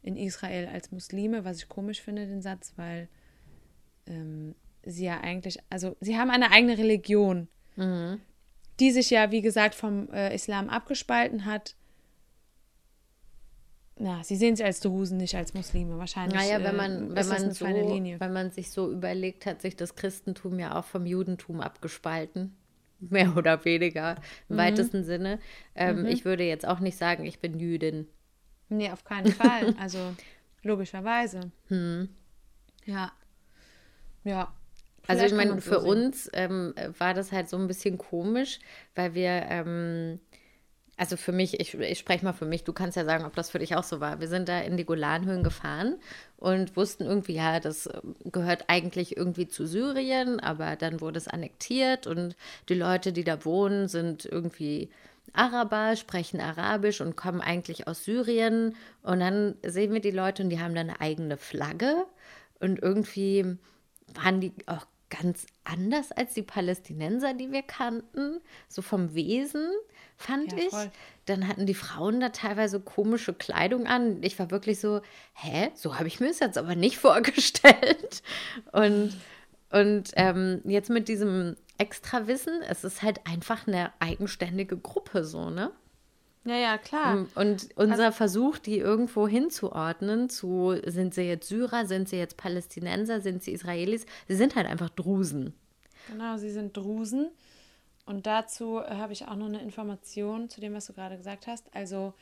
in 0.03 0.17
Israel 0.17 0.67
als 0.67 0.91
Muslime, 0.91 1.45
was 1.45 1.59
ich 1.59 1.69
komisch 1.69 2.01
finde, 2.01 2.27
den 2.27 2.43
Satz, 2.43 2.73
weil 2.77 3.09
ähm, 4.07 4.55
sie 4.85 5.05
ja 5.05 5.21
eigentlich, 5.21 5.59
also 5.71 5.97
sie 6.01 6.19
haben 6.19 6.31
eine 6.31 6.51
eigene 6.51 6.79
Religion. 6.79 7.49
Mhm 7.77 8.21
die 8.81 8.91
sich 8.91 9.11
ja, 9.11 9.31
wie 9.31 9.43
gesagt, 9.43 9.75
vom 9.75 10.09
äh, 10.13 10.35
Islam 10.35 10.71
abgespalten 10.71 11.45
hat. 11.45 11.77
Ja, 13.99 14.25
sie 14.25 14.37
sehen 14.37 14.57
sich 14.57 14.65
als 14.65 14.81
Drusen, 14.81 15.19
nicht 15.19 15.35
als 15.35 15.53
Muslime 15.53 15.99
wahrscheinlich. 15.99 16.41
Naja, 16.41 16.65
wenn 16.65 16.77
man, 16.77 17.13
äh, 17.13 17.17
wenn, 17.17 17.29
man 17.29 17.53
so, 17.53 17.67
wenn 17.67 18.33
man 18.33 18.51
sich 18.51 18.71
so 18.71 18.91
überlegt, 18.91 19.45
hat 19.45 19.61
sich 19.61 19.77
das 19.77 19.95
Christentum 19.95 20.59
ja 20.59 20.79
auch 20.79 20.87
vom 20.87 21.05
Judentum 21.05 21.61
abgespalten. 21.61 22.57
Mehr 23.01 23.37
oder 23.37 23.63
weniger, 23.65 24.17
im 24.49 24.57
mhm. 24.57 24.61
weitesten 24.61 25.05
Sinne. 25.05 25.39
Ähm, 25.75 26.01
mhm. 26.01 26.07
Ich 26.07 26.25
würde 26.25 26.45
jetzt 26.45 26.67
auch 26.67 26.81
nicht 26.81 26.97
sagen, 26.97 27.27
ich 27.27 27.39
bin 27.39 27.59
Jüdin. 27.59 28.07
Nee, 28.71 28.91
auf 28.91 29.05
keinen 29.05 29.33
Fall. 29.33 29.75
Also 29.79 30.15
logischerweise. 30.63 31.53
Hm. 31.69 32.09
Ja. 32.87 33.13
Ja. 34.25 34.55
Also 35.11 35.25
ich 35.25 35.33
meine, 35.33 35.61
für 35.61 35.81
uns 35.81 36.31
ähm, 36.33 36.75
war 36.99 37.15
das 37.15 37.33
halt 37.33 37.49
so 37.49 37.57
ein 37.57 37.67
bisschen 37.67 37.99
komisch, 37.99 38.61
weil 38.95 39.15
wir, 39.15 39.47
ähm, 39.49 40.21
also 40.97 41.17
für 41.17 41.33
mich, 41.33 41.59
ich, 41.59 41.75
ich 41.75 41.99
spreche 41.99 42.25
mal 42.25 42.33
für 42.33 42.45
mich, 42.45 42.65
du 42.65 42.73
kannst 42.73 42.97
ja 42.97 43.05
sagen, 43.05 43.25
ob 43.25 43.35
das 43.35 43.51
für 43.51 43.59
dich 43.59 43.75
auch 43.75 43.85
so 43.85 44.01
war. 44.01 44.21
Wir 44.21 44.29
sind 44.29 44.49
da 44.49 44.61
in 44.61 44.77
die 44.77 44.85
Golanhöhen 44.85 45.43
gefahren 45.43 45.97
und 46.37 46.77
wussten 46.77 47.05
irgendwie, 47.05 47.35
ja, 47.35 47.59
das 47.59 47.87
ähm, 47.87 48.15
gehört 48.31 48.65
eigentlich 48.69 49.17
irgendwie 49.17 49.49
zu 49.49 49.67
Syrien, 49.67 50.41
aber 50.41 50.77
dann 50.77 51.01
wurde 51.01 51.19
es 51.19 51.29
annektiert 51.29 52.07
und 52.07 52.37
die 52.69 52.75
Leute, 52.75 53.13
die 53.13 53.25
da 53.25 53.45
wohnen, 53.45 53.89
sind 53.89 54.25
irgendwie 54.27 54.91
Araber, 55.33 55.97
sprechen 55.97 56.41
Arabisch 56.41 57.01
und 57.01 57.17
kommen 57.17 57.41
eigentlich 57.41 57.87
aus 57.87 58.05
Syrien. 58.05 58.75
Und 59.03 59.21
dann 59.21 59.55
sehen 59.65 59.93
wir 59.93 60.01
die 60.01 60.11
Leute 60.11 60.43
und 60.43 60.51
die 60.51 60.61
haben 60.61 60.75
da 60.75 60.81
eine 60.81 61.01
eigene 61.01 61.37
Flagge 61.37 62.05
und 62.59 62.81
irgendwie 62.81 63.57
waren 64.15 64.41
die 64.41 64.53
auch 64.67 64.87
ganz 65.11 65.47
anders 65.65 66.13
als 66.13 66.35
die 66.35 66.43
Palästinenser, 66.43 67.35
die 67.35 67.53
wir 67.53 67.63
kannten, 67.63 68.41
so 68.69 68.81
vom 68.81 69.15
Wesen, 69.15 69.69
fand 70.17 70.53
ja, 70.53 70.59
ich. 70.59 70.91
Dann 71.27 71.47
hatten 71.47 71.67
die 71.67 71.75
Frauen 71.75 72.21
da 72.21 72.31
teilweise 72.31 72.81
komische 72.81 73.35
Kleidung 73.35 73.87
an. 73.87 74.23
Ich 74.23 74.39
war 74.39 74.51
wirklich 74.51 74.81
so, 74.81 75.01
hä, 75.35 75.71
so 75.75 75.99
habe 75.99 76.09
ich 76.09 76.21
mir 76.21 76.31
es 76.31 76.41
jetzt 76.41 76.59
aber 76.59 76.75
nicht 76.75 76.97
vorgestellt. 76.99 78.23
Und, 78.73 79.17
und 79.71 80.11
ähm, 80.17 80.63
jetzt 80.65 80.91
mit 80.91 81.09
diesem 81.09 81.57
Extrawissen, 81.79 82.63
es 82.69 82.85
ist 82.85 83.03
halt 83.03 83.27
einfach 83.27 83.67
eine 83.67 83.93
eigenständige 84.01 84.77
Gruppe, 84.77 85.25
so, 85.25 85.51
ne? 85.51 85.73
Ja, 86.45 86.57
ja, 86.57 86.79
klar. 86.79 87.17
Mm, 87.17 87.29
und 87.35 87.69
unser 87.77 88.05
also, 88.07 88.17
Versuch, 88.17 88.59
die 88.59 88.79
irgendwo 88.79 89.29
hinzuordnen, 89.29 90.31
zu 90.31 90.75
sind 90.87 91.15
sie 91.15 91.23
jetzt 91.23 91.49
Syrer, 91.49 91.87
sind 91.87 92.09
sie 92.09 92.17
jetzt 92.17 92.37
Palästinenser, 92.37 93.21
sind 93.21 93.43
sie 93.43 93.53
Israelis, 93.53 94.07
sie 94.27 94.37
sind 94.37 94.57
halt 94.57 94.67
einfach 94.67 94.89
Drusen. 94.91 95.53
Genau, 96.09 96.39
sie 96.39 96.51
sind 96.51 96.77
Drusen. 96.77 97.31
Und 98.07 98.27
dazu 98.27 98.79
äh, 98.79 98.95
habe 98.95 99.13
ich 99.13 99.29
auch 99.29 99.37
noch 99.37 99.47
eine 99.47 99.61
Information 99.61 100.49
zu 100.49 100.61
dem, 100.61 100.75
was 100.75 100.87
du 100.87 100.95
gerade 100.95 101.17
gesagt 101.17 101.47
hast. 101.47 101.67
Also 101.75 102.15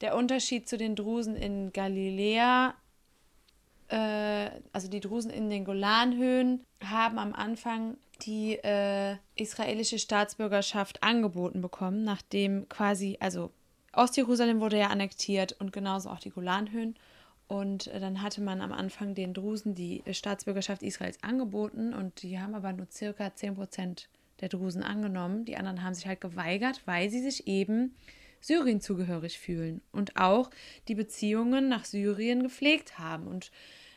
der 0.00 0.16
Unterschied 0.16 0.68
zu 0.68 0.76
den 0.76 0.96
Drusen 0.96 1.36
in 1.36 1.72
Galiläa, 1.72 2.74
äh, 3.88 4.50
also 4.72 4.88
die 4.88 5.00
Drusen 5.00 5.30
in 5.30 5.48
den 5.48 5.64
Golanhöhen, 5.64 6.64
haben 6.84 7.18
am 7.18 7.32
Anfang 7.34 7.96
die 8.22 8.56
äh, 8.56 9.16
israelische 9.36 9.98
Staatsbürgerschaft 9.98 11.02
angeboten 11.02 11.62
bekommen, 11.62 12.04
nachdem 12.04 12.68
quasi, 12.68 13.16
also 13.20 13.50
Ostjerusalem 13.92 14.60
wurde 14.60 14.78
ja 14.78 14.88
annektiert 14.88 15.56
und 15.58 15.72
genauso 15.72 16.10
auch 16.10 16.20
die 16.20 16.30
Golanhöhen. 16.30 16.96
Und 17.48 17.88
äh, 17.88 17.98
dann 17.98 18.22
hatte 18.22 18.40
man 18.40 18.60
am 18.60 18.72
Anfang 18.72 19.14
den 19.14 19.34
Drusen 19.34 19.74
die 19.74 20.02
äh, 20.06 20.14
Staatsbürgerschaft 20.14 20.82
Israels 20.82 21.22
angeboten 21.22 21.92
und 21.92 22.22
die 22.22 22.38
haben 22.38 22.54
aber 22.54 22.72
nur 22.72 22.86
circa 22.90 23.34
10 23.34 23.56
Prozent 23.56 24.08
der 24.40 24.48
Drusen 24.48 24.84
angenommen. 24.84 25.44
Die 25.44 25.56
anderen 25.56 25.82
haben 25.82 25.94
sich 25.94 26.06
halt 26.06 26.20
geweigert, 26.20 26.82
weil 26.86 27.10
sie 27.10 27.20
sich 27.20 27.48
eben 27.48 27.96
Syrien 28.40 28.80
zugehörig 28.80 29.38
fühlen 29.38 29.82
und 29.92 30.16
auch 30.16 30.50
die 30.88 30.94
Beziehungen 30.94 31.68
nach 31.68 31.84
Syrien 31.84 32.42
gepflegt 32.42 32.98
haben. 32.98 33.26
Und 33.26 33.50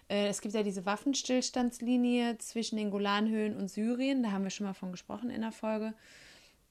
äh, 0.10 0.28
es 0.28 0.42
gibt 0.42 0.54
ja 0.56 0.64
diese 0.64 0.86
Waffenstillstandslinie 0.86 2.40
zwischen 2.40 2.78
den 2.78 2.92
Golanhöhen 2.92 3.56
und 3.56 3.70
Syrien, 3.70 4.24
da 4.24 4.32
haben 4.32 4.44
wir 4.44 4.50
schon 4.50 4.66
mal 4.66 4.74
von 4.74 4.92
gesprochen 4.92 5.30
in 5.30 5.42
der 5.42 5.52
Folge. 5.52 5.94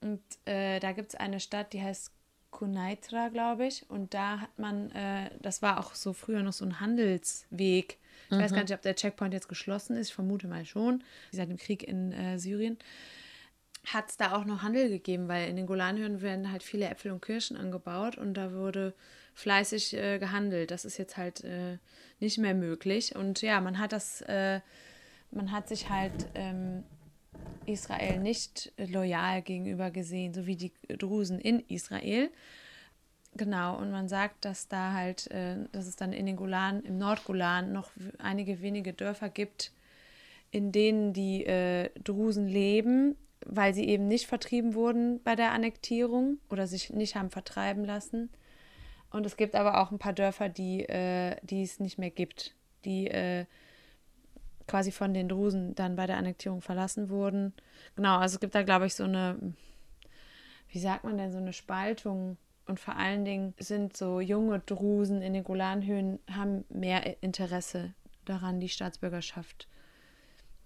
Und 0.01 0.21
äh, 0.45 0.79
da 0.79 0.91
gibt 0.91 1.13
es 1.13 1.15
eine 1.15 1.39
Stadt, 1.39 1.73
die 1.73 1.81
heißt 1.81 2.11
Kunaitra, 2.53 3.29
glaube 3.29 3.65
ich. 3.65 3.89
Und 3.89 4.13
da 4.13 4.39
hat 4.39 4.57
man, 4.57 4.91
äh, 4.91 5.29
das 5.41 5.61
war 5.61 5.79
auch 5.79 5.95
so 5.95 6.13
früher 6.13 6.43
noch 6.43 6.53
so 6.53 6.63
ein 6.63 6.79
Handelsweg. 6.79 7.97
Ich 8.29 8.37
weiß 8.37 8.53
gar 8.53 8.61
nicht, 8.61 8.73
ob 8.73 8.81
der 8.81 8.95
Checkpoint 8.95 9.33
jetzt 9.33 9.49
geschlossen 9.49 9.97
ist. 9.97 10.09
Ich 10.09 10.13
vermute 10.15 10.47
mal 10.47 10.65
schon. 10.65 11.03
Seit 11.31 11.49
dem 11.49 11.57
Krieg 11.57 11.83
in 11.83 12.13
äh, 12.13 12.39
Syrien 12.39 12.77
hat 13.85 14.09
es 14.09 14.17
da 14.17 14.35
auch 14.35 14.45
noch 14.45 14.63
Handel 14.63 14.89
gegeben, 14.89 15.27
weil 15.27 15.49
in 15.49 15.55
den 15.57 15.65
Golanhöhen 15.65 16.21
werden 16.21 16.51
halt 16.51 16.63
viele 16.63 16.87
Äpfel 16.87 17.11
und 17.11 17.21
Kirschen 17.21 17.57
angebaut 17.57 18.17
und 18.17 18.33
da 18.35 18.53
wurde 18.53 18.93
fleißig 19.33 19.95
äh, 19.95 20.19
gehandelt. 20.19 20.71
Das 20.71 20.85
ist 20.85 20.97
jetzt 20.97 21.17
halt 21.17 21.43
äh, 21.43 21.77
nicht 22.19 22.37
mehr 22.37 22.53
möglich. 22.53 23.15
Und 23.15 23.41
ja, 23.41 23.59
man 23.59 23.79
hat 23.79 23.91
das, 23.91 24.21
äh, 24.21 24.61
man 25.31 25.51
hat 25.51 25.67
sich 25.67 25.89
halt 25.89 26.13
ähm, 26.35 26.83
Israel 27.65 28.19
nicht 28.19 28.71
loyal 28.77 29.41
gegenüber 29.41 29.91
gesehen, 29.91 30.33
so 30.33 30.45
wie 30.45 30.55
die 30.55 30.71
Drusen 30.97 31.39
in 31.39 31.59
Israel. 31.67 32.29
Genau, 33.35 33.77
und 33.77 33.89
man 33.91 34.07
sagt, 34.07 34.45
dass 34.45 34.67
da 34.67 34.93
halt, 34.93 35.29
äh, 35.31 35.57
dass 35.71 35.87
es 35.87 35.95
dann 35.95 36.13
in 36.13 36.25
den 36.25 36.35
Golan, 36.35 36.83
im 36.83 36.97
Nordgolan 36.97 37.71
noch 37.71 37.89
einige 38.19 38.61
wenige 38.61 38.93
Dörfer 38.93 39.29
gibt, 39.29 39.71
in 40.51 40.71
denen 40.71 41.13
die 41.13 41.45
äh, 41.45 41.89
Drusen 42.03 42.47
leben, 42.47 43.15
weil 43.45 43.73
sie 43.73 43.87
eben 43.87 44.07
nicht 44.07 44.27
vertrieben 44.27 44.75
wurden 44.75 45.21
bei 45.23 45.35
der 45.35 45.51
Annektierung 45.51 46.37
oder 46.49 46.67
sich 46.67 46.91
nicht 46.91 47.15
haben 47.15 47.31
vertreiben 47.31 47.85
lassen. 47.85 48.29
Und 49.09 49.25
es 49.25 49.35
gibt 49.35 49.55
aber 49.55 49.81
auch 49.81 49.91
ein 49.91 49.99
paar 49.99 50.13
Dörfer, 50.13 50.49
die, 50.49 50.87
äh, 50.87 51.35
die 51.41 51.63
es 51.63 51.79
nicht 51.79 51.97
mehr 51.97 52.11
gibt, 52.11 52.53
die 52.85 53.09
quasi 54.67 54.91
von 54.91 55.13
den 55.13 55.29
Drusen 55.29 55.75
dann 55.75 55.95
bei 55.95 56.07
der 56.07 56.17
Annektierung 56.17 56.61
verlassen 56.61 57.09
wurden. 57.09 57.53
Genau, 57.95 58.17
also 58.17 58.35
es 58.35 58.39
gibt 58.39 58.55
da, 58.55 58.63
glaube 58.63 58.85
ich, 58.85 58.95
so 58.95 59.03
eine, 59.03 59.37
wie 60.69 60.79
sagt 60.79 61.03
man 61.03 61.17
denn, 61.17 61.31
so 61.31 61.37
eine 61.37 61.53
Spaltung. 61.53 62.37
Und 62.65 62.79
vor 62.79 62.95
allen 62.95 63.25
Dingen 63.25 63.53
sind 63.59 63.97
so 63.97 64.21
junge 64.21 64.59
Drusen 64.59 65.21
in 65.21 65.33
den 65.33 65.43
Golanhöhen, 65.43 66.19
haben 66.31 66.63
mehr 66.69 67.21
Interesse 67.21 67.93
daran, 68.23 68.61
die 68.61 68.69
Staatsbürgerschaft 68.69 69.67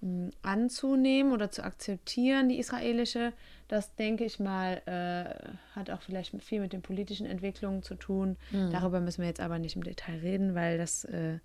mh, 0.01 0.29
anzunehmen 0.43 1.31
oder 1.33 1.49
zu 1.49 1.63
akzeptieren, 1.63 2.49
die 2.49 2.59
israelische. 2.59 3.33
Das 3.67 3.95
denke 3.95 4.25
ich 4.25 4.39
mal, 4.39 4.81
äh, 4.85 5.75
hat 5.75 5.89
auch 5.89 6.03
vielleicht 6.03 6.39
viel 6.43 6.61
mit 6.61 6.71
den 6.71 6.83
politischen 6.83 7.25
Entwicklungen 7.25 7.81
zu 7.81 7.95
tun. 7.95 8.37
Darüber 8.71 8.99
müssen 8.99 9.21
wir 9.21 9.27
jetzt 9.27 9.41
aber 9.41 9.57
nicht 9.57 9.75
im 9.75 9.83
Detail 9.83 10.19
reden, 10.19 10.53
weil 10.53 10.77
das 10.77 11.03
äh, 11.05 11.39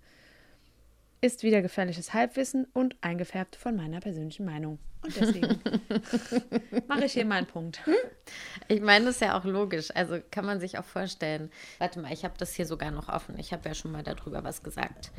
ist 1.23 1.41
wieder 1.41 1.61
gefährliches 1.61 2.13
Halbwissen 2.13 2.67
und 2.73 2.97
eingefärbt 3.01 3.55
von 3.55 3.75
meiner 3.77 4.01
persönlichen 4.01 4.45
Meinung. 4.45 4.77
Und 5.01 5.15
deswegen 5.15 5.59
mache 6.87 7.05
ich 7.05 7.13
hier 7.13 7.25
mal 7.25 7.37
einen 7.37 7.47
Punkt. 7.47 7.81
Ich 8.67 8.81
meine, 8.81 9.05
das 9.05 9.15
ist 9.15 9.21
ja 9.21 9.37
auch 9.37 9.45
logisch. 9.45 9.89
Also 9.95 10.19
kann 10.31 10.45
man 10.45 10.59
sich 10.59 10.77
auch 10.77 10.83
vorstellen. 10.83 11.49
Warte 11.79 12.01
mal, 12.01 12.11
ich 12.11 12.25
habe 12.25 12.33
das 12.37 12.53
hier 12.53 12.65
sogar 12.65 12.91
noch 12.91 13.07
offen. 13.07 13.39
Ich 13.39 13.53
habe 13.53 13.67
ja 13.67 13.73
schon 13.73 13.91
mal 13.91 14.03
darüber 14.03 14.43
was 14.43 14.63
gesagt. 14.63 15.11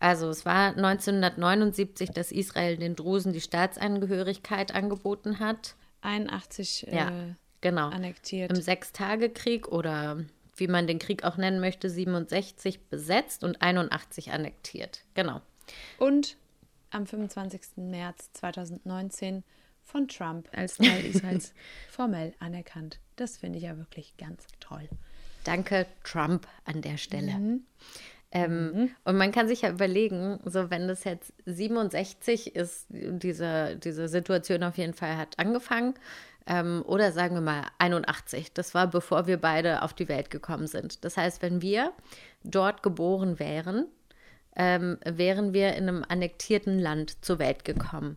Also 0.00 0.28
es 0.28 0.44
war 0.44 0.70
1979, 0.76 2.10
dass 2.10 2.32
Israel 2.32 2.76
den 2.76 2.96
Drusen 2.96 3.32
die 3.32 3.40
Staatsangehörigkeit 3.40 4.74
angeboten 4.74 5.38
hat. 5.38 5.76
81 6.02 6.88
Ja, 6.90 7.08
äh, 7.08 7.34
genau. 7.60 7.88
annektiert. 7.88 8.50
Im 8.50 8.60
Sechstagekrieg 8.60 9.68
oder 9.68 10.18
wie 10.56 10.68
man 10.68 10.86
den 10.86 10.98
Krieg 10.98 11.24
auch 11.24 11.36
nennen 11.36 11.60
möchte, 11.60 11.90
67 11.90 12.88
besetzt 12.88 13.44
und 13.44 13.62
81 13.62 14.32
annektiert. 14.32 15.02
Genau. 15.14 15.40
und 15.98 16.36
am 16.90 17.06
25. 17.06 17.60
März 17.76 18.30
2019 18.34 19.42
von 19.82 20.08
Trump 20.08 20.48
als 20.52 20.76
Teil 20.78 21.04
Israels 21.04 21.52
formell 21.90 22.34
anerkannt. 22.38 22.98
Das 23.16 23.36
finde 23.36 23.58
ich 23.58 23.64
ja 23.64 23.76
wirklich 23.76 24.16
ganz 24.16 24.46
toll. 24.60 24.88
Danke, 25.44 25.86
Trump, 26.04 26.46
an 26.64 26.82
der 26.82 26.96
Stelle. 26.96 27.32
Mhm. 27.32 27.64
Ähm, 28.32 28.90
Und 29.04 29.16
man 29.16 29.30
kann 29.30 29.46
sich 29.46 29.62
ja 29.62 29.70
überlegen, 29.70 30.40
so 30.44 30.70
wenn 30.70 30.88
das 30.88 31.04
jetzt 31.04 31.32
67 31.46 32.56
ist, 32.56 32.86
diese, 32.88 33.76
diese 33.76 34.08
Situation 34.08 34.62
auf 34.64 34.76
jeden 34.76 34.94
Fall 34.94 35.16
hat 35.16 35.38
angefangen, 35.38 35.94
ähm, 36.46 36.82
oder 36.86 37.12
sagen 37.12 37.34
wir 37.34 37.40
mal 37.40 37.64
81, 37.78 38.52
das 38.52 38.74
war 38.74 38.86
bevor 38.86 39.26
wir 39.26 39.38
beide 39.38 39.82
auf 39.82 39.94
die 39.94 40.08
Welt 40.08 40.30
gekommen 40.30 40.66
sind. 40.66 41.04
Das 41.04 41.16
heißt, 41.16 41.42
wenn 41.42 41.62
wir 41.62 41.92
dort 42.44 42.82
geboren 42.82 43.38
wären, 43.38 43.86
ähm, 44.54 44.98
wären 45.04 45.52
wir 45.52 45.74
in 45.74 45.88
einem 45.88 46.04
annektierten 46.08 46.78
Land 46.78 47.24
zur 47.24 47.38
Welt 47.38 47.64
gekommen. 47.64 48.16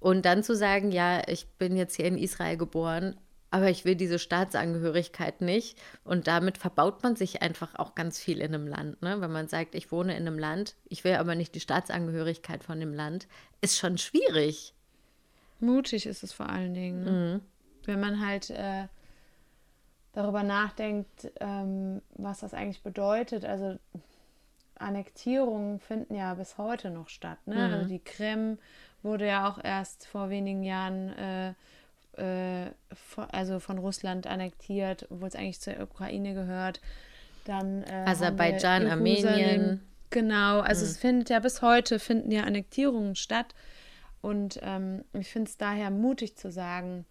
Und 0.00 0.24
dann 0.24 0.42
zu 0.42 0.54
sagen, 0.54 0.90
ja, 0.90 1.26
ich 1.26 1.46
bin 1.58 1.76
jetzt 1.76 1.96
hier 1.96 2.06
in 2.06 2.18
Israel 2.18 2.56
geboren, 2.56 3.16
aber 3.50 3.70
ich 3.70 3.84
will 3.84 3.94
diese 3.94 4.18
Staatsangehörigkeit 4.18 5.40
nicht. 5.40 5.78
Und 6.04 6.26
damit 6.26 6.58
verbaut 6.58 7.02
man 7.02 7.16
sich 7.16 7.42
einfach 7.42 7.74
auch 7.76 7.94
ganz 7.94 8.18
viel 8.18 8.40
in 8.40 8.54
einem 8.54 8.66
Land. 8.66 9.00
Ne? 9.02 9.20
Wenn 9.20 9.32
man 9.32 9.48
sagt, 9.48 9.74
ich 9.74 9.92
wohne 9.92 10.16
in 10.16 10.26
einem 10.26 10.38
Land, 10.38 10.74
ich 10.88 11.04
will 11.04 11.14
aber 11.14 11.34
nicht 11.34 11.54
die 11.54 11.60
Staatsangehörigkeit 11.60 12.64
von 12.64 12.80
dem 12.80 12.92
Land, 12.92 13.28
ist 13.60 13.78
schon 13.78 13.98
schwierig. 13.98 14.74
Mutig 15.60 16.06
ist 16.06 16.22
es 16.22 16.32
vor 16.32 16.48
allen 16.48 16.74
Dingen. 16.74 17.04
Ne? 17.04 17.40
Wenn 17.86 18.00
man 18.00 18.24
halt 18.24 18.50
äh, 18.50 18.88
darüber 20.12 20.42
nachdenkt, 20.42 21.30
ähm, 21.40 22.00
was 22.14 22.40
das 22.40 22.54
eigentlich 22.54 22.82
bedeutet. 22.82 23.44
Also 23.44 23.78
Annektierungen 24.78 25.78
finden 25.78 26.14
ja 26.14 26.34
bis 26.34 26.58
heute 26.58 26.90
noch 26.90 27.08
statt. 27.08 27.38
Ne? 27.46 27.72
Also 27.72 27.88
die 27.88 27.98
Krim 27.98 28.58
wurde 29.02 29.26
ja 29.26 29.48
auch 29.48 29.62
erst 29.62 30.06
vor 30.06 30.30
wenigen 30.30 30.62
Jahren 30.62 31.12
äh, 31.16 31.48
äh, 32.16 32.70
von, 32.94 33.24
also 33.30 33.60
von 33.60 33.78
Russland 33.78 34.26
annektiert, 34.26 35.06
obwohl 35.10 35.28
es 35.28 35.36
eigentlich 35.36 35.60
zur 35.60 35.78
Ukraine 35.80 36.34
gehört. 36.34 36.80
Dann 37.44 37.82
äh, 37.84 38.04
Aserbaidschan. 38.06 38.86
Armenien. 38.86 39.82
Genau, 40.10 40.60
also 40.60 40.84
es 40.84 40.96
findet 40.96 41.28
ja 41.28 41.40
bis 41.40 41.60
heute 41.62 41.98
finden 41.98 42.30
ja 42.30 42.44
Annektierungen 42.44 43.16
statt. 43.16 43.54
Und 44.22 44.58
ähm, 44.62 45.04
ich 45.12 45.28
finde 45.28 45.50
es 45.50 45.58
daher 45.58 45.90
mutig 45.90 46.36
zu 46.36 46.50
sagen, 46.50 47.04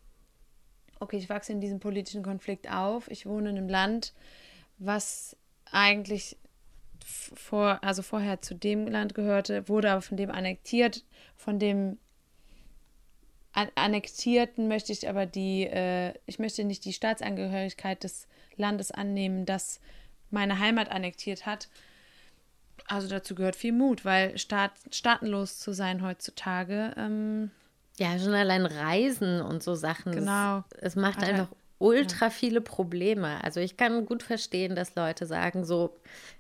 okay, 0.99 1.17
ich 1.17 1.29
wachse 1.29 1.51
in 1.51 1.61
diesem 1.61 1.79
politischen 1.79 2.23
Konflikt 2.23 2.71
auf, 2.71 3.09
ich 3.09 3.25
wohne 3.25 3.49
in 3.49 3.57
einem 3.57 3.69
Land, 3.69 4.13
was 4.77 5.37
eigentlich 5.71 6.37
vor, 7.03 7.83
also 7.83 8.01
vorher 8.01 8.41
zu 8.41 8.55
dem 8.55 8.87
Land 8.87 9.13
gehörte, 9.13 9.67
wurde 9.69 9.91
aber 9.91 10.01
von 10.01 10.17
dem 10.17 10.31
annektiert, 10.31 11.03
von 11.35 11.59
dem 11.59 11.97
An 13.51 13.69
Annektierten 13.75 14.67
möchte 14.67 14.91
ich 14.91 15.07
aber 15.07 15.25
die, 15.25 15.63
äh, 15.63 16.13
ich 16.25 16.39
möchte 16.39 16.63
nicht 16.63 16.83
die 16.83 16.93
Staatsangehörigkeit 16.93 18.03
des 18.03 18.27
Landes 18.57 18.91
annehmen, 18.91 19.45
das 19.45 19.79
meine 20.29 20.59
Heimat 20.59 20.89
annektiert 20.89 21.45
hat. 21.45 21.69
Also 22.87 23.07
dazu 23.07 23.33
gehört 23.33 23.55
viel 23.55 23.71
Mut, 23.71 24.03
weil 24.03 24.37
Staat, 24.37 24.73
staatenlos 24.91 25.59
zu 25.59 25.73
sein 25.73 26.01
heutzutage, 26.01 26.93
ähm, 26.97 27.51
Ja, 27.97 28.19
schon 28.19 28.33
allein 28.33 28.65
Reisen 28.65 29.41
und 29.41 29.63
so 29.63 29.75
Sachen. 29.75 30.13
Genau. 30.13 30.63
Es 30.79 30.95
macht 30.95 31.17
Hat 31.17 31.29
einfach 31.29 31.47
ultra 31.77 32.29
viele 32.29 32.61
Probleme. 32.61 33.43
Also 33.43 33.59
ich 33.59 33.77
kann 33.77 34.05
gut 34.05 34.23
verstehen, 34.23 34.75
dass 34.75 34.95
Leute 34.95 35.25
sagen, 35.25 35.65
so, 35.65 35.95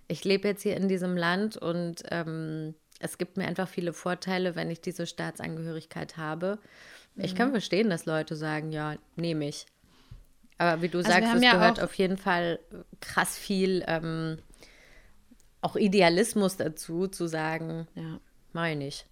ich 0.07 0.23
lebe 0.23 0.47
jetzt 0.47 0.63
hier 0.63 0.75
in 0.77 0.87
diesem 0.87 1.15
Land 1.17 1.57
und 1.57 2.03
ähm, 2.11 2.75
es 2.99 3.17
gibt 3.17 3.37
mir 3.37 3.45
einfach 3.47 3.67
viele 3.67 3.93
Vorteile, 3.93 4.55
wenn 4.55 4.71
ich 4.71 4.81
diese 4.81 5.05
Staatsangehörigkeit 5.07 6.17
habe. 6.17 6.59
Ich 7.17 7.33
Mhm. 7.33 7.37
kann 7.37 7.51
verstehen, 7.51 7.89
dass 7.89 8.05
Leute 8.05 8.35
sagen, 8.35 8.71
ja, 8.71 8.95
nehme 9.15 9.47
ich. 9.47 9.65
Aber 10.57 10.81
wie 10.81 10.89
du 10.89 10.99
Also 10.99 11.09
wir 11.09 11.13
sagst, 11.15 11.29
haben 11.29 11.37
es 11.37 11.43
ja 11.43 11.51
gehört 11.53 11.81
auf 11.81 11.93
jeden 11.95 12.17
Fall 12.17 12.59
krass 13.01 13.37
viel 13.37 13.83
ähm, 13.87 14.39
auch 15.61 15.75
Idealismus 15.75 16.57
dazu, 16.57 17.07
zu 17.07 17.27
sagen, 17.27 17.87
ja. 17.95 18.19
meine 18.53 18.87
ich. 18.87 19.05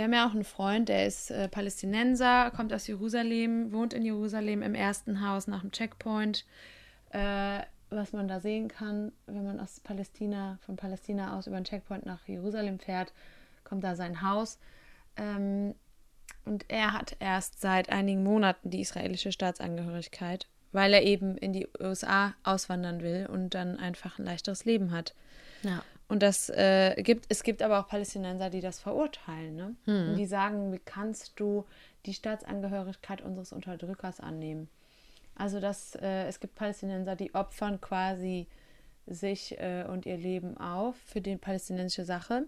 Wir 0.00 0.04
haben 0.04 0.14
ja 0.14 0.26
auch 0.26 0.32
einen 0.32 0.44
Freund, 0.44 0.88
der 0.88 1.04
ist 1.04 1.30
äh, 1.30 1.46
Palästinenser, 1.46 2.52
kommt 2.56 2.72
aus 2.72 2.86
Jerusalem, 2.86 3.70
wohnt 3.70 3.92
in 3.92 4.02
Jerusalem 4.02 4.62
im 4.62 4.74
ersten 4.74 5.20
Haus 5.20 5.46
nach 5.46 5.60
dem 5.60 5.72
Checkpoint. 5.72 6.46
Äh, 7.10 7.60
was 7.90 8.14
man 8.14 8.26
da 8.26 8.40
sehen 8.40 8.68
kann, 8.68 9.12
wenn 9.26 9.44
man 9.44 9.60
aus 9.60 9.78
Palästina, 9.80 10.58
von 10.64 10.76
Palästina 10.76 11.36
aus 11.36 11.46
über 11.46 11.60
den 11.60 11.66
Checkpoint 11.66 12.06
nach 12.06 12.26
Jerusalem 12.26 12.78
fährt, 12.78 13.12
kommt 13.62 13.84
da 13.84 13.94
sein 13.94 14.22
Haus. 14.22 14.58
Ähm, 15.16 15.74
und 16.46 16.64
er 16.68 16.94
hat 16.94 17.16
erst 17.20 17.60
seit 17.60 17.90
einigen 17.90 18.24
Monaten 18.24 18.70
die 18.70 18.80
israelische 18.80 19.32
Staatsangehörigkeit, 19.32 20.46
weil 20.72 20.94
er 20.94 21.02
eben 21.02 21.36
in 21.36 21.52
die 21.52 21.68
USA 21.78 22.32
auswandern 22.42 23.02
will 23.02 23.28
und 23.30 23.52
dann 23.52 23.76
einfach 23.76 24.18
ein 24.18 24.24
leichteres 24.24 24.64
Leben 24.64 24.92
hat. 24.92 25.14
Ja. 25.62 25.82
Und 26.10 26.24
das 26.24 26.50
äh, 26.50 27.00
gibt, 27.02 27.26
es 27.28 27.44
gibt 27.44 27.62
aber 27.62 27.78
auch 27.78 27.86
Palästinenser, 27.86 28.50
die 28.50 28.60
das 28.60 28.80
verurteilen, 28.80 29.54
ne? 29.54 29.76
Und 30.10 30.16
die 30.16 30.26
sagen, 30.26 30.72
wie 30.72 30.80
kannst 30.80 31.38
du 31.38 31.66
die 32.04 32.14
Staatsangehörigkeit 32.14 33.22
unseres 33.22 33.52
Unterdrückers 33.52 34.18
annehmen? 34.18 34.68
Also 35.36 35.60
das, 35.60 35.94
äh, 35.94 36.26
es 36.26 36.40
gibt 36.40 36.56
Palästinenser, 36.56 37.14
die 37.14 37.32
opfern 37.32 37.80
quasi 37.80 38.48
sich 39.06 39.56
äh, 39.60 39.84
und 39.88 40.04
ihr 40.04 40.16
Leben 40.16 40.56
auf 40.56 40.96
für 40.96 41.20
die 41.20 41.36
palästinensische 41.36 42.04
Sache. 42.04 42.44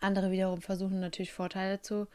Andere 0.00 0.32
wiederum 0.32 0.60
versuchen 0.60 0.98
natürlich 0.98 1.32
Vorteile 1.32 1.80
zu 1.80 2.08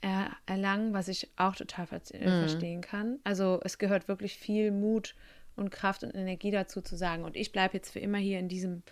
er 0.00 0.30
erlangen, 0.46 0.94
was 0.94 1.08
ich 1.08 1.28
auch 1.36 1.54
total 1.54 1.86
ver 1.86 2.00
äh, 2.14 2.40
verstehen 2.40 2.80
kann. 2.80 3.18
Also 3.24 3.60
es 3.62 3.76
gehört 3.76 4.08
wirklich 4.08 4.38
viel 4.38 4.70
Mut 4.70 5.14
und 5.56 5.70
Kraft 5.70 6.02
und 6.02 6.14
Energie 6.14 6.50
dazu 6.50 6.80
zu 6.80 6.96
sagen, 6.96 7.24
und 7.24 7.36
ich 7.36 7.52
bleibe 7.52 7.74
jetzt 7.74 7.92
für 7.92 7.98
immer 7.98 8.16
hier 8.16 8.38
in 8.38 8.48
diesem 8.48 8.82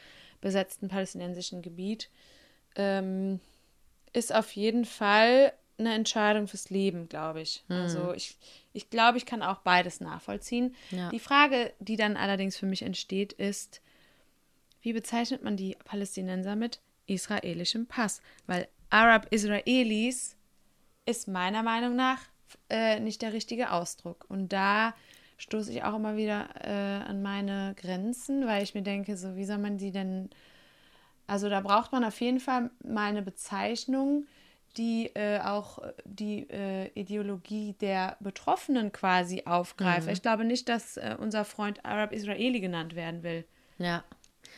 besetzten 0.41 0.89
palästinensischen 0.89 1.62
Gebiet, 1.62 2.11
ähm, 2.76 3.41
ist 4.12 4.34
auf 4.34 4.53
jeden 4.53 4.84
Fall 4.84 5.53
eine 5.78 5.95
Entscheidung 5.95 6.49
fürs 6.49 6.70
Leben, 6.70 7.09
glaube 7.09 7.41
ich. 7.41 7.62
Also 7.68 8.12
ich, 8.12 8.36
ich 8.72 8.91
glaube, 8.91 9.16
ich 9.16 9.26
kann 9.26 9.43
auch 9.43 9.59
beides 9.59 10.01
nachvollziehen. 10.01 10.74
Ja. 10.91 11.09
Die 11.11 11.20
Frage, 11.20 11.72
die 11.78 11.97
dann 11.97 12.16
allerdings 12.16 12.57
für 12.57 12.66
mich 12.66 12.82
entsteht, 12.82 13.32
ist, 13.32 13.80
wie 14.82 14.93
bezeichnet 14.93 15.45
man 15.45 15.57
die 15.57 15.76
Palästinenser 15.84 16.57
mit 16.57 16.80
israelischem 17.07 17.86
Pass? 17.86 18.22
Weil 18.47 18.68
Arab 18.91 19.28
Israelis 19.30 20.36
ist 21.07 21.28
meiner 21.28 21.62
Meinung 21.62 21.95
nach 21.95 22.22
äh, 22.68 22.99
nicht 23.01 23.22
der 23.22 23.32
richtige 23.32 23.70
Ausdruck. 23.70 24.24
Und 24.28 24.53
da 24.53 24.95
stoße 25.39 25.72
ich 25.72 25.82
auch 25.84 25.95
immer 25.95 26.16
wieder 26.16 26.49
äh, 26.62 27.09
an 27.09 27.22
meine 27.22 27.74
Grenzen, 27.76 28.47
weil 28.47 28.62
ich 28.62 28.74
mir 28.74 28.82
denke, 28.82 29.16
so 29.16 29.36
wie 29.36 29.45
soll 29.45 29.59
man 29.59 29.78
die 29.78 29.91
denn. 29.93 30.28
Also 31.26 31.49
da 31.49 31.61
braucht 31.61 31.93
man 31.93 32.05
auf 32.05 32.20
jeden 32.20 32.41
Fall 32.41 32.70
mal 32.84 33.09
eine 33.09 33.22
Bezeichnung, 33.22 34.26
die 34.76 35.07
äh, 35.14 35.41
auch 35.41 35.78
die 36.05 36.49
äh, 36.51 36.89
Ideologie 36.95 37.74
der 37.80 38.16
Betroffenen 38.20 38.93
quasi 38.93 39.43
aufgreift. 39.45 40.09
Ich 40.09 40.22
glaube 40.22 40.45
nicht, 40.45 40.68
dass 40.68 40.97
äh, 40.97 41.16
unser 41.18 41.45
Freund 41.45 41.84
Arab 41.84 42.12
Israeli 42.12 42.61
genannt 42.61 42.95
werden 42.95 43.22
will, 43.22 43.45
Ja. 43.78 44.05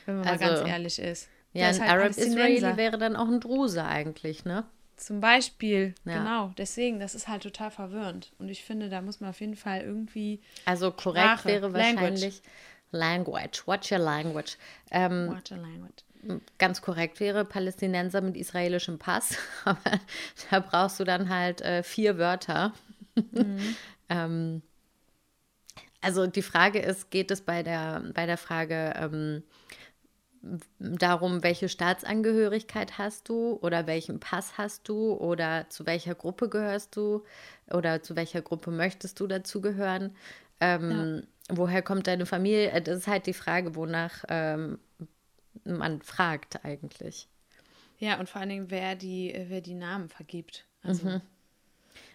wenn 0.06 0.18
man 0.18 0.28
Also, 0.28 0.44
mal 0.44 0.54
ganz 0.56 0.68
ehrlich 0.68 0.98
ist. 0.98 1.28
Ja, 1.52 1.70
ist 1.70 1.80
ein 1.80 1.88
halt 1.88 2.00
Arab 2.00 2.16
Israeli 2.16 2.76
wäre 2.76 2.98
dann 2.98 3.16
auch 3.16 3.28
ein 3.28 3.40
Druse 3.40 3.84
eigentlich, 3.84 4.44
ne? 4.44 4.64
Zum 5.00 5.20
Beispiel, 5.20 5.94
Ja. 6.04 6.18
genau. 6.18 6.52
Deswegen, 6.58 7.00
das 7.00 7.14
ist 7.14 7.26
halt 7.26 7.42
total 7.42 7.70
verwirrend. 7.70 8.32
Und 8.38 8.48
ich 8.50 8.62
finde, 8.64 8.88
da 8.90 9.00
muss 9.00 9.20
man 9.20 9.30
auf 9.30 9.40
jeden 9.40 9.56
Fall 9.56 9.80
irgendwie 9.80 10.40
Also 10.66 10.90
korrekt 10.92 11.40
Sprache, 11.40 11.48
wäre 11.48 11.68
Language. 11.68 11.96
wahrscheinlich 11.96 12.42
Language. 12.92 13.66
What's 13.66 13.90
your 13.90 13.98
language? 13.98 14.56
Ähm, 14.90 15.28
Watch 15.30 15.52
a 15.52 15.56
language. 15.56 16.04
ganz 16.58 16.82
korrekt 16.82 17.18
wäre 17.18 17.44
Palästinenser 17.46 18.20
mit 18.20 18.36
israelischem 18.36 18.98
Pass, 18.98 19.38
aber 19.64 19.78
da 20.50 20.60
brauchst 20.60 21.00
du 21.00 21.04
dann 21.04 21.28
halt 21.30 21.62
äh, 21.62 21.82
vier 21.82 22.18
Wörter. 22.18 22.72
ähm, 24.10 24.62
also 26.02 26.26
die 26.26 26.42
Frage 26.42 26.78
ist, 26.80 27.10
geht 27.10 27.30
es 27.30 27.40
bei 27.42 27.62
der, 27.62 28.02
bei 28.14 28.26
der 28.26 28.36
Frage 28.38 28.92
ähm, 28.96 29.42
darum, 30.78 31.42
welche 31.42 31.68
Staatsangehörigkeit 31.68 32.98
hast 32.98 33.28
du 33.28 33.58
oder 33.60 33.86
welchen 33.86 34.20
Pass 34.20 34.56
hast 34.56 34.88
du 34.88 35.12
oder 35.14 35.68
zu 35.68 35.86
welcher 35.86 36.14
Gruppe 36.14 36.48
gehörst 36.48 36.96
du 36.96 37.24
oder 37.70 38.02
zu 38.02 38.16
welcher 38.16 38.40
Gruppe 38.40 38.70
möchtest 38.70 39.20
du 39.20 39.26
dazugehören? 39.26 40.16
Ähm, 40.60 41.26
Woher 41.52 41.82
kommt 41.82 42.06
deine 42.06 42.26
Familie? 42.26 42.70
Äh, 42.70 42.82
Das 42.82 42.98
ist 42.98 43.06
halt 43.06 43.26
die 43.26 43.34
Frage, 43.34 43.74
wonach 43.74 44.24
ähm, 44.28 44.78
man 45.64 46.00
fragt 46.02 46.64
eigentlich. 46.64 47.28
Ja, 47.98 48.18
und 48.18 48.28
vor 48.28 48.40
allen 48.40 48.50
Dingen, 48.50 48.70
wer 48.70 48.94
die, 48.94 49.34
wer 49.48 49.60
die 49.60 49.74
Namen 49.74 50.08
vergibt. 50.08 50.64
Also, 50.82 51.20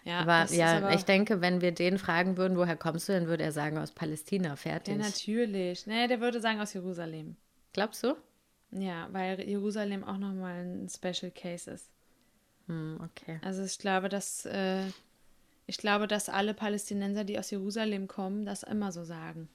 ja, 0.03 0.19
Aber 0.19 0.51
ja, 0.51 0.77
aber, 0.77 0.95
ich 0.95 1.05
denke, 1.05 1.41
wenn 1.41 1.61
wir 1.61 1.71
den 1.71 1.99
fragen 1.99 2.37
würden, 2.37 2.57
woher 2.57 2.75
kommst 2.75 3.07
du, 3.07 3.13
dann 3.13 3.27
würde 3.27 3.43
er 3.43 3.51
sagen, 3.51 3.77
aus 3.77 3.91
Palästina, 3.91 4.55
fertig. 4.55 4.95
Ja, 4.95 5.03
natürlich. 5.03 5.85
Nee, 5.85 6.07
der 6.07 6.21
würde 6.21 6.39
sagen 6.39 6.59
aus 6.59 6.73
Jerusalem. 6.73 7.35
Glaubst 7.75 8.05
du? 8.05 8.15
Ja, 8.71 9.09
weil 9.11 9.41
Jerusalem 9.41 10.05
auch 10.05 10.17
nochmal 10.17 10.63
ein 10.63 10.87
Special 10.87 11.29
Case 11.29 11.69
ist. 11.69 11.89
Hm, 12.67 13.01
okay. 13.03 13.37
Also 13.43 13.65
ich 13.65 13.77
glaube, 13.77 14.07
dass 14.07 14.45
äh, 14.45 14.85
ich 15.67 15.77
glaube, 15.77 16.07
dass 16.07 16.29
alle 16.29 16.53
Palästinenser, 16.53 17.25
die 17.25 17.37
aus 17.37 17.51
Jerusalem 17.51 18.07
kommen, 18.07 18.45
das 18.45 18.63
immer 18.63 18.93
so 18.93 19.03
sagen. 19.03 19.49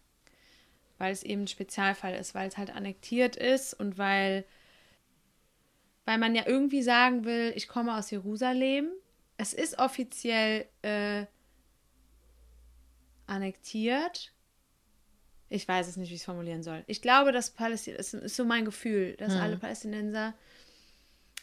Weil 0.99 1.14
es 1.14 1.23
eben 1.23 1.45
ein 1.45 1.49
Spezialfall 1.49 2.14
ist, 2.14 2.35
weil 2.35 2.47
es 2.47 2.59
halt 2.59 2.68
annektiert 2.68 3.37
ist 3.37 3.73
und 3.73 3.97
weil, 3.97 4.45
weil 6.05 6.18
man 6.18 6.35
ja 6.35 6.47
irgendwie 6.47 6.83
sagen 6.83 7.25
will, 7.25 7.55
ich 7.57 7.68
komme 7.68 7.97
aus 7.97 8.11
Jerusalem. 8.11 8.91
Es 9.39 9.55
ist 9.55 9.79
offiziell 9.79 10.66
äh, 10.83 11.25
annektiert. 13.27 14.35
Ich 15.51 15.69
weiß 15.69 15.89
es 15.89 15.97
nicht, 15.97 16.11
wie 16.11 16.15
ich 16.15 16.21
es 16.21 16.25
formulieren 16.25 16.63
soll. 16.63 16.85
Ich 16.87 17.03
glaube, 17.03 17.33
dass 17.33 17.51
Palästina, 17.51 17.99
es 17.99 18.15
ist 18.15 18.37
so 18.37 18.45
mein 18.45 18.65
Gefühl, 18.65 19.17
dass 19.19 19.35
alle 19.35 19.57
Palästinenser 19.57 20.35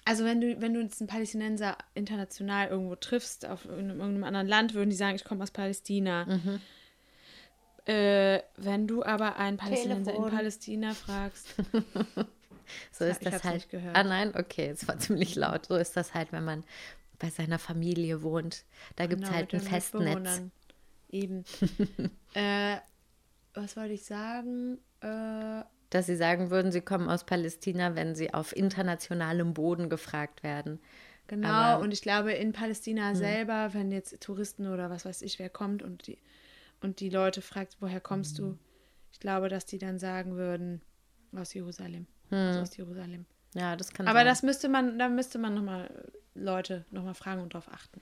also 0.05 0.23
wenn 0.23 0.39
du, 0.39 0.61
wenn 0.61 0.73
du 0.73 0.79
jetzt 0.79 1.01
einen 1.01 1.09
Palästinenser 1.09 1.77
international 1.93 2.69
irgendwo 2.69 2.95
triffst, 2.95 3.45
auf 3.45 3.65
irgendeinem, 3.65 3.99
irgendeinem 3.99 4.23
anderen 4.23 4.47
Land, 4.47 4.73
würden 4.73 4.89
die 4.89 4.95
sagen, 4.95 5.17
ich 5.17 5.25
komme 5.25 5.43
aus 5.43 5.51
Palästina. 5.51 6.39
Äh, 7.85 8.41
wenn 8.55 8.87
du 8.87 9.03
aber 9.03 9.35
einen 9.35 9.57
Palästinenser 9.57 10.11
Telefon. 10.11 10.29
in 10.29 10.35
Palästina 10.37 10.93
fragst, 10.93 11.55
So 12.91 13.05
ist 13.05 13.25
das 13.25 13.43
halt. 13.43 13.67
Ah 13.93 14.03
nein, 14.03 14.33
okay, 14.35 14.69
es 14.69 14.87
war 14.87 14.97
ziemlich 14.99 15.35
laut. 15.35 15.67
So 15.67 15.75
ist 15.75 15.95
das 15.95 16.13
halt, 16.13 16.31
wenn 16.31 16.43
man 16.43 16.63
bei 17.19 17.29
seiner 17.29 17.59
Familie 17.59 18.21
wohnt. 18.21 18.65
Da 18.95 19.05
gibt 19.07 19.23
es 19.23 19.29
genau, 19.29 19.37
halt 19.37 19.53
ein 19.53 19.61
Festnetz. 19.61 20.41
Eben. 21.09 21.45
äh, 22.33 22.77
was 23.57 23.75
wollte 23.77 23.93
ich 23.93 24.05
sagen? 24.05 24.77
Äh, 25.01 25.63
Dass 25.89 26.05
sie 26.05 26.15
sagen 26.15 26.49
würden, 26.49 26.71
sie 26.71 26.81
kommen 26.81 27.09
aus 27.09 27.25
Palästina, 27.25 27.95
wenn 27.95 28.15
sie 28.15 28.33
auf 28.33 28.55
internationalem 28.55 29.53
Boden 29.53 29.89
gefragt 29.89 30.43
werden. 30.43 30.79
Genau, 31.27 31.47
Aber- 31.49 31.83
und 31.83 31.91
ich 31.91 32.01
glaube, 32.01 32.31
in 32.31 32.53
Palästina 32.53 33.13
selber, 33.15 33.73
wenn 33.73 33.91
jetzt 33.91 34.21
Touristen 34.21 34.67
oder 34.67 34.89
was 34.89 35.03
weiß 35.05 35.21
ich, 35.23 35.39
wer 35.39 35.49
kommt 35.49 35.83
und 35.83 36.07
die, 36.07 36.17
und 36.81 36.99
die 37.01 37.09
Leute 37.09 37.41
fragt, 37.41 37.77
woher 37.81 37.99
kommst 37.99 38.39
du? 38.39 38.57
Ich 39.11 39.19
glaube, 39.19 39.49
dass 39.49 39.65
die 39.65 39.77
dann 39.77 39.99
sagen 39.99 40.35
würden, 40.37 40.81
aus 41.35 41.53
Jerusalem. 41.53 42.07
Also 42.29 42.61
aus 42.61 42.77
Jerusalem. 42.77 43.25
Ja, 43.55 43.75
das 43.75 43.91
kann 43.93 44.07
Aber 44.07 44.19
sein. 44.19 44.27
das 44.27 44.43
müsste 44.43 44.69
man, 44.69 44.97
da 44.99 45.09
müsste 45.09 45.37
man 45.39 45.53
nochmal 45.53 45.89
Leute 46.35 46.85
nochmal 46.91 47.13
fragen 47.15 47.41
und 47.41 47.53
drauf 47.53 47.67
achten. 47.71 48.01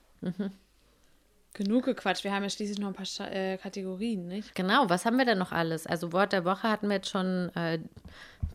Genug 1.56 1.86
gequatscht. 1.86 2.26
Wir 2.26 2.34
haben 2.34 2.43
ja 2.43 2.49
schließlich 2.49 2.80
noch 2.80 2.89
ein 2.89 2.93
paar 2.93 3.06
Scha 3.06 3.28
äh, 3.28 3.58
Kategorien, 3.58 4.28
nicht? 4.28 4.53
Genau, 4.56 4.89
was 4.89 5.06
haben 5.06 5.18
wir 5.18 5.24
denn 5.24 5.38
noch 5.38 5.53
alles? 5.53 5.88
Also 5.88 6.12
Wort 6.12 6.34
der 6.34 6.43
Woche 6.43 6.64
hatten 6.64 6.89
wir 6.89 6.97
jetzt 6.97 7.10
schon 7.10 7.49
äh, 7.56 7.80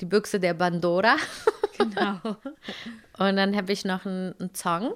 die 0.00 0.04
Büchse 0.04 0.38
der 0.38 0.54
Bandora. 0.54 1.16
Genau. 1.78 2.36
Und 3.18 3.36
dann 3.36 3.56
habe 3.56 3.72
ich 3.72 3.86
noch 3.86 4.04
einen, 4.04 4.34
einen 4.38 4.54
Song 4.54 4.92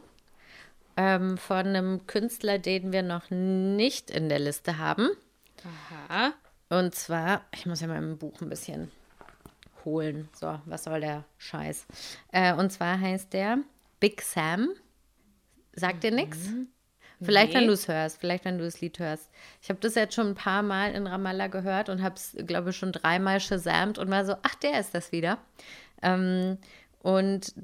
ähm, 0.99 1.39
von 1.39 1.67
einem 1.67 2.07
Künstler, 2.07 2.59
den 2.59 2.93
wir 2.93 3.03
noch 3.03 3.31
nicht 3.31 4.11
in 4.11 4.29
der 4.29 4.39
Liste 4.39 4.77
haben. 4.77 5.09
Aha. 5.65 6.35
Und 6.69 6.95
zwar, 6.95 7.41
ich 7.55 7.65
muss 7.65 7.81
ja 7.81 7.87
mal 7.87 7.97
im 7.97 8.19
Buch 8.19 8.39
ein 8.43 8.51
bisschen 8.51 8.91
holen. 9.87 10.29
So, 10.35 10.61
was 10.67 10.85
soll 10.85 11.01
der 11.01 11.25
Scheiß? 11.39 11.87
Äh, 12.33 12.53
und 12.53 12.71
zwar 12.71 13.01
heißt 13.01 13.33
der 13.33 13.61
Big 13.99 14.21
Sam. 14.21 14.69
Sagt 15.73 16.05
dir 16.05 16.11
nichts? 16.11 16.51
Vielleicht, 17.23 17.55
wenn 17.55 17.63
Nee. 17.63 17.67
du 17.69 17.73
es 17.73 17.89
hörst, 17.89 18.19
vielleicht, 18.19 18.45
wenn 18.45 18.59
du 18.59 18.65
das 18.65 18.81
Lied 18.81 18.99
hörst. 18.99 19.31
Ich 19.63 19.69
habe 19.69 19.81
das 19.81 19.95
jetzt 19.95 20.15
schon 20.15 20.29
ein 20.29 20.35
paar 20.35 20.63
Mal 20.63 20.93
in 20.93 21.07
Ramallah 21.07 21.47
gehört 21.47 21.89
und 21.89 22.03
habe 22.03 22.17
es, 22.17 22.37
glaube 22.47 22.71
ich, 22.71 22.77
schon 22.77 22.93
dreimal 22.93 23.41
shazamt 23.41 23.99
und 23.99 24.11
war 24.11 24.25
so, 24.25 24.35
ach, 24.43 24.55
der 24.57 24.81
ist 24.81 24.95
das 24.95 25.13
wieder. 25.13 25.39
Ähm, 26.03 26.59
und 27.01 27.55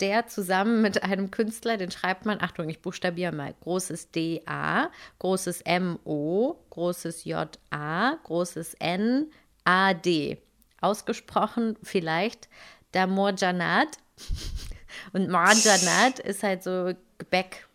der 0.00 0.26
zusammen 0.28 0.80
mit 0.80 1.02
einem 1.02 1.30
Künstler, 1.30 1.76
den 1.76 1.90
schreibt 1.90 2.24
man, 2.24 2.40
Achtung, 2.40 2.68
ich 2.70 2.80
buchstabiere 2.80 3.32
mal, 3.32 3.52
großes 3.60 4.12
D-A, 4.12 4.88
großes 5.18 5.60
M-O, 5.62 6.56
großes 6.70 7.24
J-A, 7.24 8.14
großes 8.24 8.74
N-A-D. 8.74 10.38
Ausgesprochen 10.80 11.76
vielleicht 11.82 12.48
Damorjanat. 12.92 13.88
Und 15.12 15.28
Marjanat 15.28 16.18
ist 16.20 16.42
halt 16.42 16.62
so 16.62 16.92
Gebäck, 17.18 17.66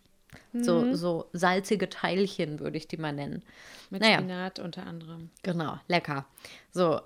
so, 0.62 0.94
so 0.96 1.30
salzige 1.34 1.90
Teilchen, 1.90 2.60
würde 2.60 2.78
ich 2.78 2.88
die 2.88 2.98
mal 2.98 3.12
nennen. 3.14 3.44
Mit 3.90 4.02
Naja. 4.02 4.18
Spinat 4.18 4.60
unter 4.60 4.86
anderem. 4.88 5.30
Genau, 5.44 5.78
lecker. 5.88 6.26
So, 6.72 7.02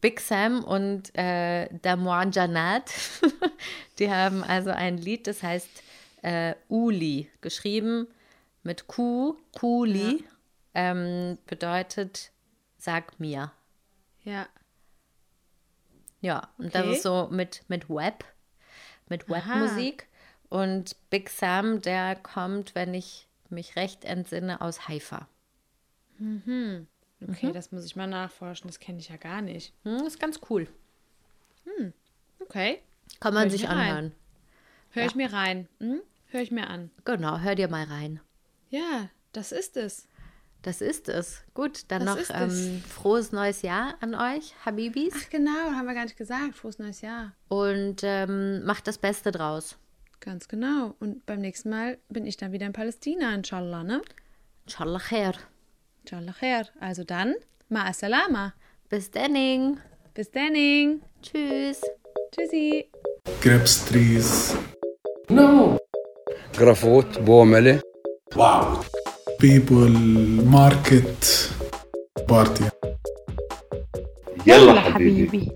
Big 0.00 0.20
Sam 0.20 0.64
und 0.64 1.14
äh, 1.16 1.68
Damouan 1.82 2.32
Janat, 2.32 2.90
die 3.98 4.10
haben 4.10 4.42
also 4.42 4.70
ein 4.70 4.96
Lied, 4.98 5.26
das 5.26 5.42
heißt 5.42 5.68
äh, 6.22 6.54
Uli, 6.68 7.30
geschrieben 7.42 8.06
mit 8.62 8.86
Q, 8.86 9.36
Kuli, 9.52 10.24
ähm, 10.72 11.36
bedeutet 11.46 12.30
sag 12.78 13.20
mir. 13.20 13.52
Ja. 14.22 14.46
Ja, 16.20 16.48
und 16.56 16.74
das 16.74 16.82
Okay. 16.84 16.92
ist 16.94 17.02
so 17.02 17.28
mit, 17.30 17.62
mit 17.68 17.90
Web, 17.90 18.24
mit 19.10 19.28
Webmusik. 19.28 20.06
Und 20.48 20.96
Big 21.10 21.30
Sam, 21.30 21.80
der 21.80 22.16
kommt, 22.16 22.74
wenn 22.74 22.94
ich 22.94 23.28
mich 23.48 23.76
recht 23.76 24.04
entsinne, 24.04 24.60
aus 24.60 24.88
Haifa. 24.88 25.28
Okay, 27.28 27.52
das 27.52 27.72
muss 27.72 27.84
ich 27.84 27.96
mal 27.96 28.06
nachforschen. 28.06 28.68
Das 28.68 28.78
kenne 28.78 28.98
ich 28.98 29.08
ja 29.08 29.16
gar 29.16 29.42
nicht. 29.42 29.72
Hm, 29.84 30.06
ist 30.06 30.20
ganz 30.20 30.40
cool. 30.48 30.68
Okay. 32.40 32.80
Kann 33.20 33.34
man 33.34 33.50
sich 33.50 33.68
anhören. 33.68 34.12
Hör 34.90 35.06
ich 35.06 35.14
mir 35.14 35.32
rein. 35.32 35.68
Hm? 35.80 36.00
Hör 36.26 36.40
ich 36.40 36.50
mir 36.50 36.68
an. 36.68 36.90
Genau, 37.04 37.38
hör 37.38 37.54
dir 37.54 37.68
mal 37.68 37.84
rein. 37.84 38.20
Ja, 38.70 39.08
das 39.32 39.50
ist 39.52 39.76
es. 39.76 40.08
Das 40.62 40.80
ist 40.80 41.08
es. 41.08 41.42
Gut, 41.52 41.84
dann 41.88 42.06
Das 42.06 42.28
noch 42.28 42.40
ähm, 42.40 42.82
frohes 42.88 43.32
neues 43.32 43.62
Jahr 43.62 43.96
an 44.00 44.14
euch, 44.14 44.54
Habibis. 44.64 45.14
Ach 45.16 45.30
genau, 45.30 45.50
haben 45.50 45.86
wir 45.86 45.94
gar 45.94 46.04
nicht 46.04 46.16
gesagt. 46.16 46.54
Frohes 46.54 46.78
neues 46.78 47.02
Jahr. 47.02 47.32
Und 47.48 48.00
ähm, 48.02 48.64
macht 48.64 48.86
das 48.86 48.98
Beste 48.98 49.30
draus. 49.30 49.76
Ganz 50.23 50.47
genau. 50.47 50.95
Und 50.99 51.25
beim 51.25 51.39
nächsten 51.39 51.69
Mal 51.69 51.97
bin 52.09 52.25
ich 52.25 52.37
dann 52.37 52.51
wieder 52.51 52.65
in 52.65 52.73
Palästina, 52.73 53.33
inshallah, 53.33 53.83
ne? 53.83 54.01
Inshallah 54.65 54.99
khair. 54.99 55.33
Inshallah 56.03 56.33
khair. 56.33 56.67
Also 56.79 57.03
dann, 57.03 57.35
ma'a 57.69 57.93
salama. 57.93 58.53
Bis 58.89 59.11
denning. 59.11 59.77
Bis 60.13 60.29
dann. 60.31 61.01
Tschüss. 61.21 61.81
Tschüssi. 62.31 62.89
grapes 63.41 63.85
trees, 63.85 64.55
No. 65.29 65.77
جرافوت 66.59 67.19
بومله 67.19 67.81
Wow. 68.35 68.85
people, 69.39 69.89
market, 70.45 71.49
party. 72.27 72.63
يلا 74.47 74.81
حبيبي. 74.81 75.51